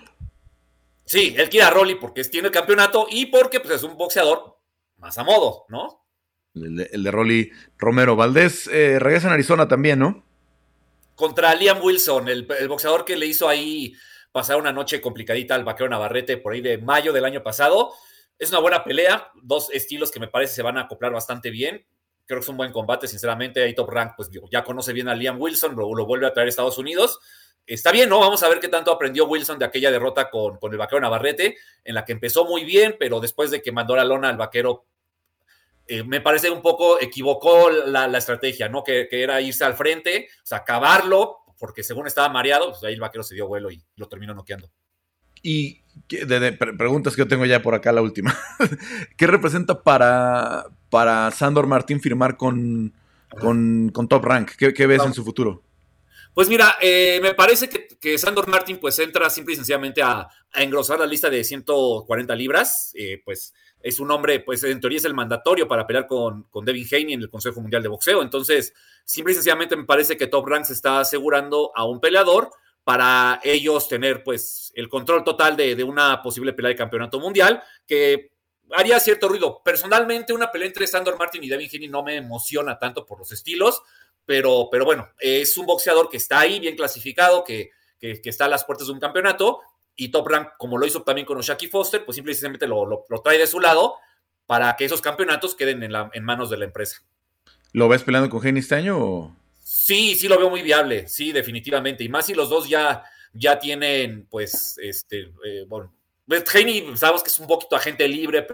Sí, 1.10 1.34
él 1.36 1.50
quiere 1.50 1.66
a 1.66 1.70
Rolly 1.70 1.96
porque 1.96 2.22
tiene 2.22 2.46
el 2.46 2.54
campeonato 2.54 3.08
y 3.10 3.26
porque 3.26 3.58
pues, 3.58 3.74
es 3.74 3.82
un 3.82 3.96
boxeador 3.96 4.60
más 4.98 5.18
a 5.18 5.24
modo, 5.24 5.64
¿no? 5.68 6.06
El 6.54 6.76
de, 6.76 6.90
el 6.92 7.02
de 7.02 7.10
Rolly 7.10 7.50
Romero. 7.78 8.14
Valdés 8.14 8.68
eh, 8.68 8.96
regresa 9.00 9.26
en 9.26 9.32
Arizona 9.32 9.66
también, 9.66 9.98
¿no? 9.98 10.24
Contra 11.16 11.52
Liam 11.56 11.82
Wilson, 11.82 12.28
el, 12.28 12.46
el, 12.56 12.68
boxeador 12.68 13.04
que 13.04 13.16
le 13.16 13.26
hizo 13.26 13.48
ahí 13.48 13.92
pasar 14.30 14.56
una 14.56 14.72
noche 14.72 15.00
complicadita 15.00 15.56
al 15.56 15.64
vaquero 15.64 15.90
Navarrete 15.90 16.36
por 16.36 16.52
ahí 16.52 16.60
de 16.60 16.78
mayo 16.78 17.12
del 17.12 17.24
año 17.24 17.42
pasado. 17.42 17.92
Es 18.38 18.50
una 18.50 18.60
buena 18.60 18.84
pelea, 18.84 19.32
dos 19.42 19.68
estilos 19.72 20.12
que 20.12 20.20
me 20.20 20.28
parece 20.28 20.54
se 20.54 20.62
van 20.62 20.78
a 20.78 20.82
acoplar 20.82 21.10
bastante 21.10 21.50
bien. 21.50 21.84
creo 22.24 22.38
que 22.38 22.44
es 22.44 22.48
un 22.48 22.56
buen 22.56 22.70
combate, 22.70 23.08
sinceramente. 23.08 23.64
Ahí 23.64 23.74
Top 23.74 23.90
Rank, 23.90 24.12
pues 24.16 24.30
ya 24.52 24.62
conoce 24.62 24.92
bien 24.92 25.08
a 25.08 25.16
Liam 25.16 25.40
Wilson, 25.40 25.74
lo, 25.74 25.92
lo 25.92 26.06
vuelve 26.06 26.28
a 26.28 26.32
traer 26.32 26.46
a 26.46 26.50
Estados 26.50 26.78
Unidos 26.78 27.18
está 27.74 27.92
bien, 27.92 28.08
¿no? 28.08 28.18
Vamos 28.20 28.42
a 28.42 28.48
ver 28.48 28.60
qué 28.60 28.68
tanto 28.68 28.92
aprendió 28.92 29.26
Wilson 29.26 29.58
de 29.58 29.64
aquella 29.64 29.90
derrota 29.90 30.28
con, 30.30 30.58
con, 30.58 30.72
el 30.72 30.78
vaquero 30.78 31.00
Navarrete, 31.00 31.56
en 31.84 31.94
la 31.94 32.04
que 32.04 32.12
empezó 32.12 32.44
muy 32.44 32.64
bien, 32.64 32.96
pero 32.98 33.20
después 33.20 33.50
de 33.50 33.62
que 33.62 33.72
mandó 33.72 33.96
la 33.96 34.04
lona 34.04 34.28
al 34.28 34.36
vaquero, 34.36 34.86
eh, 35.86 36.02
me 36.02 36.20
parece 36.20 36.50
un 36.50 36.62
poco 36.62 37.00
equivocó 37.00 37.70
la, 37.70 38.08
la 38.08 38.18
estrategia, 38.18 38.68
¿no? 38.68 38.82
Que, 38.82 39.08
que, 39.08 39.22
era 39.22 39.40
irse 39.40 39.64
al 39.64 39.74
frente, 39.74 40.28
o 40.42 40.46
sea, 40.46 40.58
acabarlo, 40.58 41.38
porque 41.58 41.82
según 41.82 42.06
estaba 42.06 42.28
mareado, 42.28 42.70
pues 42.70 42.82
ahí 42.84 42.94
el 42.94 43.00
vaquero 43.00 43.22
se 43.22 43.34
dio 43.34 43.46
vuelo 43.46 43.70
y 43.70 43.82
lo 43.96 44.08
terminó 44.08 44.34
noqueando. 44.34 44.70
Y 45.42 45.82
de, 46.08 46.40
de, 46.40 46.52
preguntas 46.52 47.14
que 47.14 47.22
yo 47.22 47.28
tengo 47.28 47.46
ya 47.46 47.62
por 47.62 47.74
acá, 47.74 47.92
la 47.92 48.02
última. 48.02 48.36
¿Qué 49.16 49.26
representa 49.26 49.82
para, 49.82 50.66
para 50.90 51.30
Sandor 51.30 51.66
Martín 51.66 52.00
firmar 52.00 52.36
con, 52.36 52.92
con, 53.40 53.90
con 53.90 54.08
Top 54.08 54.24
Rank? 54.24 54.52
¿Qué, 54.56 54.74
qué 54.74 54.86
ves 54.86 55.02
en 55.04 55.14
su 55.14 55.24
futuro? 55.24 55.62
Pues 56.34 56.48
mira, 56.48 56.76
eh, 56.80 57.18
me 57.20 57.34
parece 57.34 57.68
que, 57.68 57.88
que, 58.00 58.16
Sandor 58.16 58.48
Martin 58.48 58.78
pues 58.78 58.98
entra 59.00 59.28
simple 59.30 59.54
y 59.54 59.56
sencillamente 59.56 60.00
a, 60.02 60.28
engrosar 60.54 60.98
la 60.98 61.06
lista 61.06 61.28
de 61.28 61.42
140 61.42 62.34
libras. 62.34 62.92
Eh, 62.94 63.20
pues 63.24 63.52
es 63.80 63.98
un 63.98 64.10
hombre, 64.10 64.40
pues 64.40 64.62
en 64.64 64.80
teoría 64.80 64.98
es 64.98 65.04
el 65.04 65.14
mandatorio 65.14 65.66
para 65.66 65.86
pelear 65.86 66.06
con, 66.06 66.44
con 66.44 66.64
Devin 66.64 66.86
Haney 66.90 67.14
en 67.14 67.22
el 67.22 67.30
Consejo 67.30 67.60
Mundial 67.60 67.82
de 67.82 67.88
Boxeo. 67.88 68.22
Entonces, 68.22 68.72
simple 69.04 69.32
y 69.32 69.34
sencillamente 69.34 69.76
me 69.76 69.84
parece 69.84 70.16
que 70.16 70.26
Top 70.26 70.46
Rank 70.46 70.64
se 70.64 70.74
está 70.74 71.00
asegurando 71.00 71.72
a 71.74 71.84
un 71.84 72.00
peleador 72.00 72.50
para 72.84 73.40
ellos 73.42 73.88
tener 73.88 74.22
pues 74.22 74.72
el 74.74 74.88
control 74.88 75.24
total 75.24 75.56
de, 75.56 75.76
de 75.76 75.84
una 75.84 76.22
posible 76.22 76.52
pelea 76.52 76.70
de 76.70 76.76
campeonato 76.76 77.20
mundial 77.20 77.62
que 77.86 78.32
haría 78.72 79.00
cierto 79.00 79.28
ruido. 79.28 79.62
Personalmente, 79.64 80.32
una 80.32 80.50
pelea 80.50 80.68
entre 80.68 80.86
Sandor 80.86 81.18
Martin 81.18 81.42
y 81.44 81.48
Devin 81.48 81.68
Haney 81.72 81.88
no 81.88 82.02
me 82.02 82.16
emociona 82.16 82.78
tanto 82.78 83.04
por 83.04 83.18
los 83.18 83.32
estilos 83.32 83.82
pero, 84.30 84.68
pero 84.70 84.84
bueno, 84.84 85.08
es 85.18 85.56
un 85.56 85.66
boxeador 85.66 86.08
que 86.08 86.16
está 86.16 86.38
ahí 86.38 86.60
bien 86.60 86.76
clasificado, 86.76 87.42
que, 87.42 87.72
que, 87.98 88.22
que, 88.22 88.30
está 88.30 88.44
a 88.44 88.48
las 88.48 88.64
puertas 88.64 88.86
de 88.86 88.92
un 88.92 89.00
campeonato, 89.00 89.58
y 89.96 90.12
Top 90.12 90.28
Rank, 90.28 90.50
como 90.56 90.78
lo 90.78 90.86
hizo 90.86 91.02
también 91.02 91.26
con 91.26 91.36
Oshaki 91.36 91.66
Foster, 91.66 92.04
pues 92.04 92.14
simplemente 92.14 92.68
lo, 92.68 92.86
lo, 92.86 93.04
lo, 93.08 93.22
trae 93.22 93.38
de 93.38 93.48
su 93.48 93.58
lado 93.58 93.96
para 94.46 94.76
que 94.76 94.84
esos 94.84 95.00
campeonatos 95.00 95.56
queden 95.56 95.82
en, 95.82 95.90
la, 95.90 96.12
en 96.14 96.22
manos 96.22 96.48
de 96.48 96.58
la 96.58 96.64
empresa. 96.64 97.02
¿Lo 97.72 97.88
ves 97.88 98.04
peleando 98.04 98.30
con 98.30 98.46
Henny 98.46 98.60
este 98.60 98.76
año? 98.76 99.04
O? 99.04 99.36
Sí, 99.64 100.14
sí 100.14 100.28
lo 100.28 100.38
veo 100.38 100.48
muy 100.48 100.62
viable, 100.62 101.08
sí, 101.08 101.32
definitivamente. 101.32 102.04
Y 102.04 102.08
más 102.08 102.26
si 102.26 102.34
los 102.34 102.48
dos 102.48 102.68
ya, 102.68 103.02
ya 103.32 103.58
tienen, 103.58 104.28
pues, 104.30 104.78
este, 104.80 105.32
eh, 105.44 105.64
bueno, 105.66 105.92
Haney 106.54 106.96
sabemos 106.96 107.24
que 107.24 107.30
es 107.30 107.38
un 107.40 107.48
poquito 107.48 107.74
agente 107.74 108.06
libre. 108.06 108.46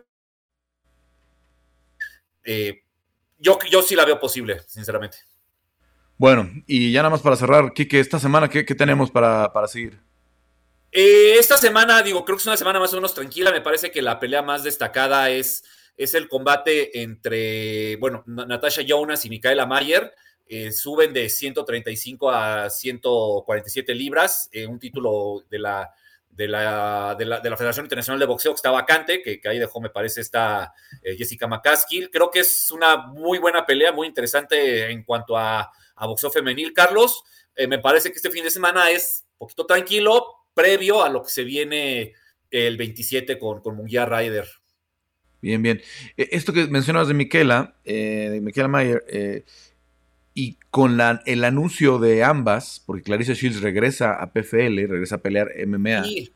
Eh, 2.45 2.83
yo, 3.37 3.59
yo 3.71 3.83
sí 3.83 3.95
la 3.95 4.07
veo 4.07 4.19
posible, 4.19 4.61
sinceramente. 4.61 5.19
Bueno, 6.19 6.51
y 6.67 6.93
ya 6.93 7.01
nada 7.01 7.11
más 7.11 7.21
para 7.21 7.37
cerrar, 7.37 7.73
Kike, 7.75 8.01
esta 8.01 8.19
semana, 8.19 8.49
¿qué, 8.49 8.65
tenemos 8.65 9.11
para, 9.11 9.53
para 9.53 9.69
seguir? 9.69 9.99
Eh, 10.91 11.37
esta 11.39 11.59
semana, 11.59 12.03
digo, 12.03 12.25
creo 12.25 12.37
que 12.37 12.41
es 12.41 12.47
una 12.47 12.57
semana 12.57 12.81
más 12.81 12.93
o 12.93 12.97
menos 12.97 13.15
tranquila. 13.15 13.53
Me 13.53 13.61
parece 13.61 13.91
que 13.91 14.01
la 14.01 14.19
pelea 14.19 14.41
más 14.41 14.63
destacada 14.63 15.29
es, 15.29 15.63
es 15.97 16.15
el 16.15 16.27
combate 16.27 17.03
entre, 17.03 17.97
bueno, 17.97 18.25
Natasha 18.27 18.83
Jonas 18.83 19.25
y 19.27 19.29
Micaela 19.29 19.67
Mayer. 19.67 20.15
Eh, 20.49 20.73
suben 20.73 21.13
de 21.13 21.29
135 21.29 22.31
a 22.31 22.71
147 22.71 23.95
libras, 23.95 24.49
eh, 24.53 24.67
un 24.67 24.79
título 24.79 25.45
de 25.51 25.59
la, 25.59 25.91
de 26.31 26.47
la, 26.47 27.17
de, 27.19 27.25
la, 27.25 27.41
de 27.41 27.51
la, 27.51 27.57
Federación 27.57 27.87
Internacional 27.87 28.21
de 28.21 28.27
Boxeo 28.27 28.53
que 28.53 28.57
está 28.57 28.71
vacante, 28.71 29.23
que, 29.23 29.41
que 29.41 29.49
ahí 29.49 29.59
dejó, 29.59 29.81
me 29.81 29.91
parece, 29.91 30.21
esta 30.21 30.73
eh, 31.03 31.17
Jessica 31.17 31.49
McCaskill. 31.49 32.11
Creo 32.11 32.31
que 32.31 32.41
es 32.41 32.71
una 32.71 32.97
muy 32.97 33.39
buena 33.39 33.67
pelea, 33.67 33.91
muy 33.91 34.07
interesante 34.07 34.89
en 34.91 35.03
cuanto 35.03 35.37
a 35.37 35.71
a 35.97 36.07
boxeo 36.07 36.31
femenil. 36.31 36.73
Carlos, 36.73 37.25
eh, 37.55 37.67
me 37.67 37.79
parece 37.79 38.11
que 38.11 38.17
este 38.17 38.31
fin 38.31 38.45
de 38.45 38.51
semana 38.51 38.91
es 38.91 39.25
un 39.33 39.39
poquito 39.39 39.67
tranquilo, 39.67 40.27
previo 40.55 41.03
a 41.03 41.09
lo 41.09 41.23
que 41.23 41.31
se 41.31 41.45
viene 41.45 42.15
el 42.51 42.77
27 42.77 43.39
con, 43.39 43.61
con 43.61 43.77
Munguía 43.77 44.07
Ryder. 44.07 44.47
Bien, 45.41 45.63
bien. 45.63 45.81
Esto 46.17 46.53
que 46.53 46.67
mencionabas 46.67 47.09
de 47.09 47.15
Miquela, 47.15 47.77
eh, 47.85 48.29
de 48.33 48.41
Miquela 48.41 48.69
Mayer, 48.69 49.05
eh, 49.09 49.45
y 50.35 50.59
con 50.71 50.97
la, 50.97 51.23
el 51.25 51.45
anuncio 51.45 51.99
de 51.99 52.25
ambas, 52.25 52.83
porque 52.85 53.05
Clarissa 53.05 53.33
Shields 53.33 53.61
regresa 53.61 54.15
a 54.15 54.33
PFL, 54.33 54.87
regresa 54.87 55.17
a 55.17 55.23
pelear 55.23 55.51
MMA, 55.67 56.05
sí. 56.05 56.33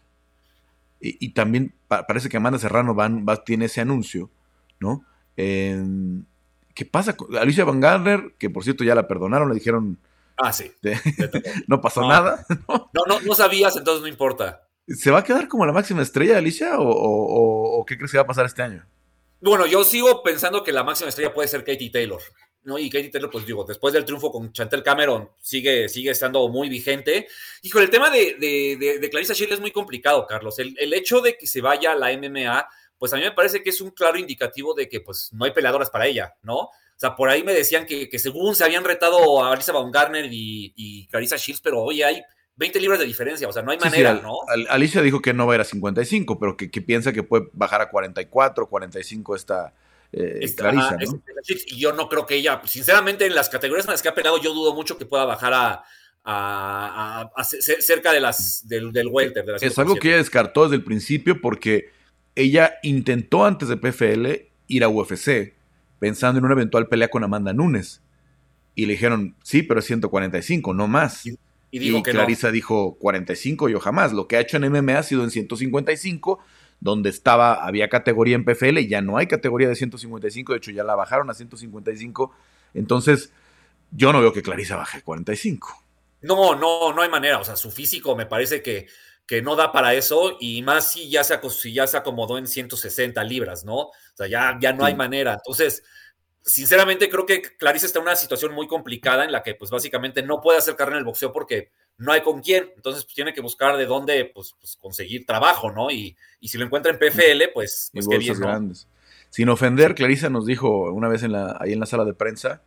y, 1.00 1.26
y, 1.26 1.28
también 1.30 1.74
pa 1.88 2.06
parece 2.06 2.28
que 2.28 2.36
Amanda 2.36 2.58
Serrano 2.58 2.94
van, 2.94 3.26
va, 3.28 3.44
tiene 3.44 3.66
ese 3.66 3.80
anuncio, 3.80 4.30
¿no? 4.78 5.04
Eh, 5.36 5.82
¿Qué 6.80 6.86
pasa? 6.86 7.14
Alicia 7.38 7.66
Van 7.66 7.78
Garner, 7.78 8.36
que 8.38 8.48
por 8.48 8.64
cierto 8.64 8.84
ya 8.84 8.94
la 8.94 9.06
perdonaron, 9.06 9.50
le 9.50 9.54
dijeron. 9.54 10.00
Ah, 10.38 10.50
sí. 10.50 10.72
De, 10.80 10.98
no 11.66 11.82
pasó 11.82 12.00
no. 12.00 12.08
nada. 12.08 12.46
¿no? 12.66 12.90
No, 12.94 13.20
no, 13.20 13.34
sabías, 13.34 13.76
entonces 13.76 14.00
no 14.00 14.08
importa. 14.08 14.66
¿Se 14.88 15.10
va 15.10 15.18
a 15.18 15.22
quedar 15.24 15.46
como 15.46 15.66
la 15.66 15.74
máxima 15.74 16.00
estrella, 16.00 16.38
Alicia? 16.38 16.78
¿O, 16.78 16.88
o, 16.88 17.80
o 17.80 17.84
qué 17.84 17.98
crees 17.98 18.10
que 18.10 18.16
va 18.16 18.22
a 18.22 18.26
pasar 18.26 18.46
este 18.46 18.62
año? 18.62 18.86
Bueno, 19.42 19.66
yo 19.66 19.84
sigo 19.84 20.22
pensando 20.22 20.64
que 20.64 20.72
la 20.72 20.82
máxima 20.82 21.10
estrella 21.10 21.34
puede 21.34 21.48
ser 21.48 21.64
Katie 21.64 21.90
Taylor. 21.90 22.22
¿no? 22.62 22.78
Y 22.78 22.88
Katie 22.88 23.10
Taylor, 23.10 23.30
pues 23.30 23.44
digo, 23.44 23.62
después 23.64 23.92
del 23.92 24.06
triunfo 24.06 24.32
con 24.32 24.50
Chantel 24.50 24.82
Cameron, 24.82 25.28
sigue, 25.42 25.86
sigue 25.90 26.12
estando 26.12 26.48
muy 26.48 26.70
vigente. 26.70 27.28
Hijo, 27.60 27.78
el 27.78 27.90
tema 27.90 28.08
de, 28.08 28.36
de, 28.40 28.78
de, 28.80 28.98
de 29.00 29.10
Clarissa 29.10 29.34
Shield 29.34 29.52
es 29.52 29.60
muy 29.60 29.70
complicado, 29.70 30.26
Carlos. 30.26 30.58
El, 30.58 30.74
el, 30.78 30.94
hecho 30.94 31.20
de 31.20 31.36
que 31.36 31.46
se 31.46 31.60
vaya 31.60 31.92
a 31.92 31.96
la 31.96 32.10
MMA 32.16 32.66
pues 33.00 33.14
a 33.14 33.16
mí 33.16 33.22
me 33.22 33.32
parece 33.32 33.62
que 33.62 33.70
es 33.70 33.80
un 33.80 33.90
claro 33.90 34.18
indicativo 34.18 34.74
de 34.74 34.86
que 34.86 35.00
pues 35.00 35.30
no 35.32 35.46
hay 35.46 35.52
peleadoras 35.52 35.88
para 35.88 36.06
ella, 36.06 36.34
¿no? 36.42 36.56
O 36.58 36.70
sea, 36.96 37.16
por 37.16 37.30
ahí 37.30 37.42
me 37.42 37.54
decían 37.54 37.86
que, 37.86 38.10
que 38.10 38.18
según 38.18 38.54
se 38.54 38.62
habían 38.62 38.84
retado 38.84 39.42
a 39.42 39.54
Alisa 39.54 39.72
Baumgartner 39.72 40.26
y, 40.30 40.74
y 40.76 41.06
Clarissa 41.06 41.38
Shields, 41.38 41.62
pero 41.62 41.80
oye, 41.80 42.04
hay 42.04 42.22
20 42.56 42.78
libras 42.78 42.98
de 42.98 43.06
diferencia, 43.06 43.48
o 43.48 43.52
sea, 43.52 43.62
no 43.62 43.72
hay 43.72 43.78
manera, 43.78 44.12
sí, 44.12 44.18
sí, 44.18 44.22
¿no? 44.22 44.36
Alicia 44.68 45.00
dijo 45.00 45.22
que 45.22 45.32
no 45.32 45.46
va 45.46 45.54
a 45.54 45.56
ir 45.56 45.60
a 45.62 45.64
55, 45.64 46.38
pero 46.38 46.58
que, 46.58 46.70
que 46.70 46.82
piensa 46.82 47.10
que 47.10 47.22
puede 47.22 47.48
bajar 47.54 47.80
a 47.80 47.90
44, 47.90 48.68
45 48.68 49.34
esta... 49.34 49.72
Eh, 50.12 50.40
Esta, 50.42 50.64
Clarissa, 50.64 50.96
es, 51.00 51.12
¿no? 51.12 51.22
Y 51.68 51.78
yo 51.78 51.92
no 51.92 52.08
creo 52.08 52.26
que 52.26 52.34
ella, 52.34 52.60
sinceramente, 52.66 53.24
en 53.24 53.34
las 53.34 53.48
categorías 53.48 53.86
en 53.86 53.92
las 53.92 54.02
que 54.02 54.08
ha 54.08 54.14
peleado, 54.14 54.42
yo 54.42 54.52
dudo 54.52 54.74
mucho 54.74 54.98
que 54.98 55.06
pueda 55.06 55.24
bajar 55.24 55.54
a, 55.54 55.84
a, 56.24 57.20
a, 57.22 57.30
a 57.34 57.44
cerca 57.44 58.12
de 58.12 58.20
las 58.20 58.66
del, 58.68 58.92
del 58.92 59.06
welter. 59.06 59.44
De 59.44 59.52
las 59.52 59.62
es 59.62 59.78
algo 59.78 59.94
que 59.96 60.08
ella 60.08 60.16
descartó 60.18 60.64
desde 60.64 60.76
el 60.76 60.84
principio 60.84 61.40
porque 61.40 61.92
ella 62.34 62.74
intentó 62.82 63.44
antes 63.44 63.68
de 63.68 63.76
PFL 63.76 64.26
ir 64.68 64.84
a 64.84 64.88
UFC 64.88 65.54
pensando 65.98 66.38
en 66.38 66.44
una 66.44 66.54
eventual 66.54 66.88
pelea 66.88 67.08
con 67.08 67.22
Amanda 67.24 67.52
Nunes. 67.52 68.02
Y 68.74 68.86
le 68.86 68.94
dijeron, 68.94 69.36
sí, 69.42 69.62
pero 69.62 69.80
es 69.80 69.86
145, 69.86 70.72
no 70.74 70.88
más. 70.88 71.26
Y, 71.26 71.38
y, 71.70 71.78
dijo 71.78 71.98
y 71.98 72.02
que 72.02 72.12
Clarissa 72.12 72.48
no. 72.48 72.52
dijo 72.54 72.96
45, 72.98 73.68
yo 73.68 73.80
jamás. 73.80 74.12
Lo 74.12 74.26
que 74.26 74.36
ha 74.36 74.40
hecho 74.40 74.56
en 74.56 74.70
MMA 74.72 74.98
ha 74.98 75.02
sido 75.02 75.22
en 75.22 75.30
155, 75.30 76.38
donde 76.80 77.10
estaba, 77.10 77.66
había 77.66 77.88
categoría 77.88 78.36
en 78.36 78.44
PFL, 78.44 78.78
y 78.78 78.88
ya 78.88 79.02
no 79.02 79.18
hay 79.18 79.26
categoría 79.26 79.68
de 79.68 79.74
155, 79.74 80.52
de 80.52 80.58
hecho 80.58 80.70
ya 80.70 80.84
la 80.84 80.94
bajaron 80.94 81.28
a 81.30 81.34
155. 81.34 82.32
Entonces, 82.72 83.32
yo 83.90 84.12
no 84.12 84.20
veo 84.20 84.32
que 84.32 84.42
Clarissa 84.42 84.76
baje 84.76 84.98
a 84.98 85.02
45. 85.02 85.84
No, 86.22 86.54
no, 86.54 86.92
no 86.92 87.02
hay 87.02 87.10
manera. 87.10 87.38
O 87.38 87.44
sea, 87.44 87.56
su 87.56 87.70
físico 87.70 88.16
me 88.16 88.26
parece 88.26 88.62
que 88.62 88.86
que 89.30 89.42
no 89.42 89.54
da 89.54 89.70
para 89.70 89.94
eso, 89.94 90.36
y 90.40 90.60
más 90.62 90.90
si 90.90 91.08
ya 91.08 91.22
se, 91.22 91.38
si 91.50 91.72
ya 91.72 91.86
se 91.86 91.96
acomodó 91.96 92.36
en 92.36 92.48
160 92.48 93.22
libras, 93.22 93.64
¿no? 93.64 93.76
O 93.76 93.92
sea, 94.12 94.26
ya, 94.26 94.58
ya 94.60 94.72
no 94.72 94.80
sí. 94.80 94.86
hay 94.88 94.96
manera. 94.96 95.34
Entonces, 95.34 95.84
sinceramente 96.42 97.08
creo 97.08 97.26
que 97.26 97.40
Clarice 97.40 97.86
está 97.86 98.00
en 98.00 98.06
una 98.06 98.16
situación 98.16 98.52
muy 98.52 98.66
complicada 98.66 99.24
en 99.24 99.30
la 99.30 99.44
que 99.44 99.54
pues 99.54 99.70
básicamente 99.70 100.24
no 100.24 100.40
puede 100.40 100.58
hacer 100.58 100.74
carrera 100.74 100.96
en 100.96 101.02
el 101.02 101.04
boxeo 101.04 101.32
porque 101.32 101.70
no 101.96 102.10
hay 102.10 102.22
con 102.22 102.40
quién. 102.40 102.72
Entonces 102.74 103.04
pues, 103.04 103.14
tiene 103.14 103.32
que 103.32 103.40
buscar 103.40 103.76
de 103.76 103.86
dónde 103.86 104.24
pues, 104.34 104.56
pues 104.58 104.74
conseguir 104.74 105.24
trabajo, 105.26 105.70
¿no? 105.70 105.92
Y, 105.92 106.16
y, 106.40 106.48
si 106.48 106.58
lo 106.58 106.64
encuentra 106.64 106.90
en 106.90 106.98
PFL, 106.98 107.52
pues, 107.54 107.90
pues 107.94 108.08
qué 108.08 108.18
bien, 108.18 108.40
¿no? 108.40 108.48
grandes. 108.48 108.88
Sin 109.28 109.48
ofender, 109.48 109.94
Clarissa 109.94 110.28
nos 110.28 110.44
dijo 110.44 110.90
una 110.90 111.06
vez 111.06 111.22
en 111.22 111.30
la, 111.30 111.56
ahí 111.60 111.72
en 111.72 111.78
la 111.78 111.86
sala 111.86 112.04
de 112.04 112.14
prensa 112.14 112.62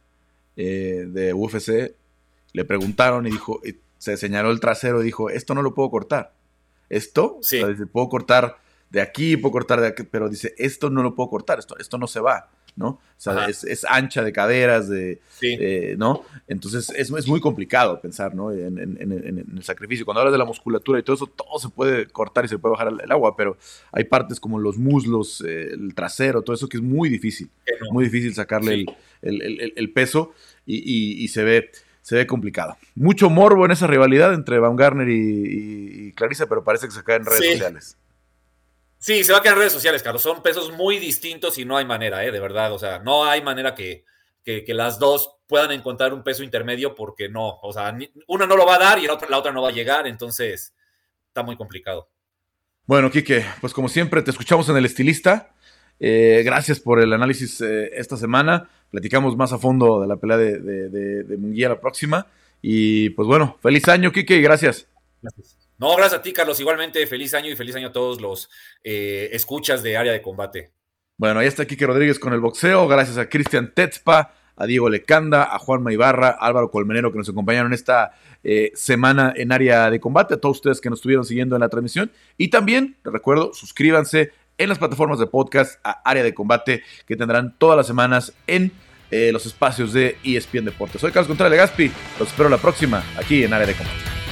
eh, 0.55 1.03
de 1.07 1.33
UFC, 1.33 1.93
le 2.53 2.63
preguntaron 2.63 3.27
y 3.27 3.31
dijo, 3.31 3.59
y 3.65 3.75
se 3.97 4.15
señaló 4.15 4.49
el 4.49 4.61
trasero 4.61 5.01
y 5.01 5.03
dijo, 5.03 5.29
esto 5.29 5.53
no 5.55 5.61
lo 5.61 5.73
puedo 5.73 5.89
cortar 5.89 6.31
esto, 6.89 7.39
sí. 7.41 7.57
o 7.57 7.59
sea, 7.61 7.69
dice, 7.69 7.85
puedo 7.85 8.09
cortar 8.09 8.57
de 8.93 9.01
aquí, 9.01 9.37
puedo 9.37 9.51
cortar 9.51 9.81
de 9.81 9.87
aquí, 9.87 10.03
pero 10.03 10.29
dice, 10.29 10.53
esto 10.57 10.89
no 10.89 11.01
lo 11.01 11.15
puedo 11.15 11.29
cortar, 11.29 11.57
esto, 11.57 11.75
esto 11.79 11.97
no 11.97 12.05
se 12.05 12.19
va, 12.19 12.51
¿no? 12.75 12.87
O 12.87 13.01
sea, 13.17 13.47
es, 13.47 13.63
es, 13.63 13.85
ancha 13.89 14.23
de 14.23 14.31
caderas, 14.31 14.87
de, 14.87 15.19
sí. 15.39 15.55
eh, 15.59 15.95
¿no? 15.97 16.23
Entonces 16.47 16.91
es, 16.95 17.09
es, 17.09 17.27
muy 17.27 17.39
complicado 17.39 17.99
pensar, 18.01 18.35
¿no? 18.35 18.51
En, 18.51 18.77
en, 18.77 19.01
en, 19.01 19.11
en, 19.11 19.57
el 19.57 19.63
sacrificio. 19.63 20.05
Cuando 20.05 20.19
hablas 20.19 20.33
de 20.33 20.37
la 20.37 20.45
musculatura 20.45 20.99
y 20.99 21.03
todo 21.03 21.15
eso, 21.15 21.25
todo 21.27 21.57
se 21.57 21.69
puede 21.69 22.05
cortar 22.07 22.45
y 22.45 22.49
se 22.49 22.59
puede 22.59 22.73
bajar 22.73 22.89
el, 22.89 23.01
el 23.01 23.11
agua, 23.11 23.35
pero 23.35 23.57
hay 23.91 24.03
partes 24.03 24.39
como 24.39 24.59
los 24.59 24.77
muslos, 24.77 25.43
eh, 25.47 25.69
el 25.71 25.95
trasero, 25.95 26.43
todo 26.43 26.55
eso 26.55 26.69
que 26.69 26.77
es 26.77 26.83
muy 26.83 27.09
difícil, 27.09 27.49
muy 27.91 28.05
difícil 28.05 28.35
sacarle 28.35 28.75
sí. 28.75 28.85
el, 29.23 29.41
el, 29.41 29.73
el, 29.75 29.91
peso 29.91 30.33
y, 30.67 30.75
y, 30.77 31.23
y 31.23 31.27
se 31.29 31.43
ve 31.43 31.71
se 32.03 32.15
ve 32.15 32.27
complicado. 32.27 32.77
Mucho 32.93 33.31
morbo 33.31 33.65
en 33.65 33.71
esa 33.71 33.87
rivalidad 33.87 34.35
entre 34.35 34.59
Baumgartner 34.59 35.09
y, 35.09 35.13
y, 35.13 36.07
y 36.07 36.11
Clarissa, 36.11 36.45
pero 36.45 36.63
parece 36.63 36.85
que 36.85 36.93
se 36.93 37.03
cae 37.03 37.15
en 37.15 37.25
redes 37.25 37.39
sí. 37.41 37.51
sociales. 37.53 37.97
Sí, 38.99 39.23
se 39.23 39.33
va 39.33 39.39
a 39.39 39.41
quedar 39.41 39.55
en 39.55 39.59
redes 39.59 39.73
sociales, 39.73 40.03
Carlos. 40.03 40.21
Son 40.21 40.41
pesos 40.41 40.71
muy 40.71 40.99
distintos 40.99 41.57
y 41.57 41.65
no 41.65 41.75
hay 41.75 41.85
manera, 41.85 42.23
¿eh? 42.23 42.31
De 42.31 42.39
verdad. 42.39 42.71
O 42.71 42.79
sea, 42.79 42.99
no 42.99 43.25
hay 43.25 43.41
manera 43.41 43.73
que, 43.73 44.05
que, 44.45 44.63
las 44.73 44.99
dos 44.99 45.37
puedan 45.47 45.71
encontrar 45.71 46.13
un 46.13 46.23
peso 46.23 46.43
intermedio 46.43 46.95
porque 46.95 47.29
no, 47.29 47.59
o 47.61 47.73
sea, 47.73 47.97
una 48.27 48.45
no 48.45 48.55
lo 48.55 48.65
va 48.65 48.75
a 48.75 48.79
dar 48.79 48.99
y 48.99 49.07
la 49.07 49.13
otra, 49.13 49.29
la 49.29 49.39
otra 49.39 49.51
no 49.51 49.61
va 49.61 49.69
a 49.69 49.73
llegar, 49.73 50.07
entonces 50.07 50.73
está 51.27 51.43
muy 51.43 51.57
complicado. 51.57 52.09
Bueno, 52.85 53.11
Quique, 53.11 53.45
pues 53.61 53.73
como 53.73 53.89
siempre 53.89 54.21
te 54.21 54.31
escuchamos 54.31 54.67
en 54.69 54.77
el 54.77 54.85
estilista. 54.85 55.53
Eh, 55.99 56.41
gracias 56.45 56.79
por 56.79 57.01
el 57.01 57.13
análisis 57.13 57.61
eh, 57.61 57.91
esta 57.93 58.17
semana. 58.17 58.69
Platicamos 58.93 59.35
más 59.35 59.51
a 59.51 59.57
fondo 59.57 60.01
de 60.01 60.07
la 60.07 60.17
pelea 60.17 60.37
de, 60.37 60.59
de, 60.59 61.37
Munguía 61.37 61.67
la 61.67 61.79
próxima. 61.79 62.27
Y 62.61 63.09
pues 63.09 63.27
bueno, 63.27 63.57
feliz 63.59 63.87
año, 63.87 64.11
y 64.13 64.21
gracias. 64.39 64.87
Gracias. 65.19 65.57
No, 65.79 65.95
gracias 65.95 66.19
a 66.19 66.21
ti, 66.21 66.31
Carlos. 66.31 66.59
Igualmente, 66.59 67.07
feliz 67.07 67.33
año 67.33 67.49
y 67.49 67.55
feliz 67.55 67.75
año 67.75 67.87
a 67.87 67.91
todos 67.91 68.21
los 68.21 68.51
eh, 68.83 69.31
escuchas 69.33 69.81
de 69.81 69.97
área 69.97 70.11
de 70.11 70.21
combate. 70.21 70.73
Bueno, 71.17 71.39
ahí 71.39 71.47
está 71.47 71.65
Quique 71.65 71.87
Rodríguez 71.87 72.19
con 72.19 72.33
el 72.33 72.39
boxeo. 72.39 72.87
Gracias 72.87 73.17
a 73.17 73.27
Cristian 73.27 73.73
Tetzpa, 73.73 74.35
a 74.55 74.65
Diego 74.67 74.91
Lecanda, 74.91 75.55
a 75.55 75.57
Juan 75.57 75.83
Ibarra, 75.91 76.29
Álvaro 76.29 76.69
Colmenero 76.69 77.11
que 77.11 77.17
nos 77.17 77.29
acompañaron 77.29 77.73
esta 77.73 78.13
eh, 78.43 78.71
semana 78.75 79.33
en 79.35 79.51
área 79.51 79.89
de 79.89 79.99
combate, 79.99 80.35
a 80.35 80.37
todos 80.37 80.57
ustedes 80.57 80.79
que 80.79 80.91
nos 80.91 80.99
estuvieron 80.99 81.25
siguiendo 81.25 81.55
en 81.55 81.61
la 81.61 81.69
transmisión. 81.69 82.11
Y 82.37 82.49
también, 82.49 82.95
les 83.03 83.11
recuerdo, 83.11 83.55
suscríbanse 83.55 84.33
en 84.57 84.69
las 84.69 84.77
plataformas 84.77 85.19
de 85.19 85.27
podcast 85.27 85.79
a 85.83 86.01
área 86.03 86.23
de 86.23 86.33
combate 86.33 86.83
que 87.07 87.15
tendrán 87.15 87.55
todas 87.57 87.77
las 87.77 87.87
semanas 87.87 88.33
en 88.47 88.71
eh, 89.11 89.31
los 89.31 89.45
espacios 89.45 89.93
de 89.93 90.17
ESPN 90.23 90.65
Deportes. 90.65 91.01
Soy 91.01 91.11
Carlos 91.11 91.27
Contreras 91.27 91.57
Gaspi, 91.57 91.91
los 92.19 92.29
espero 92.29 92.49
la 92.49 92.57
próxima 92.57 93.03
aquí 93.17 93.43
en 93.43 93.53
área 93.53 93.67
de 93.67 93.73
combate. 93.73 94.22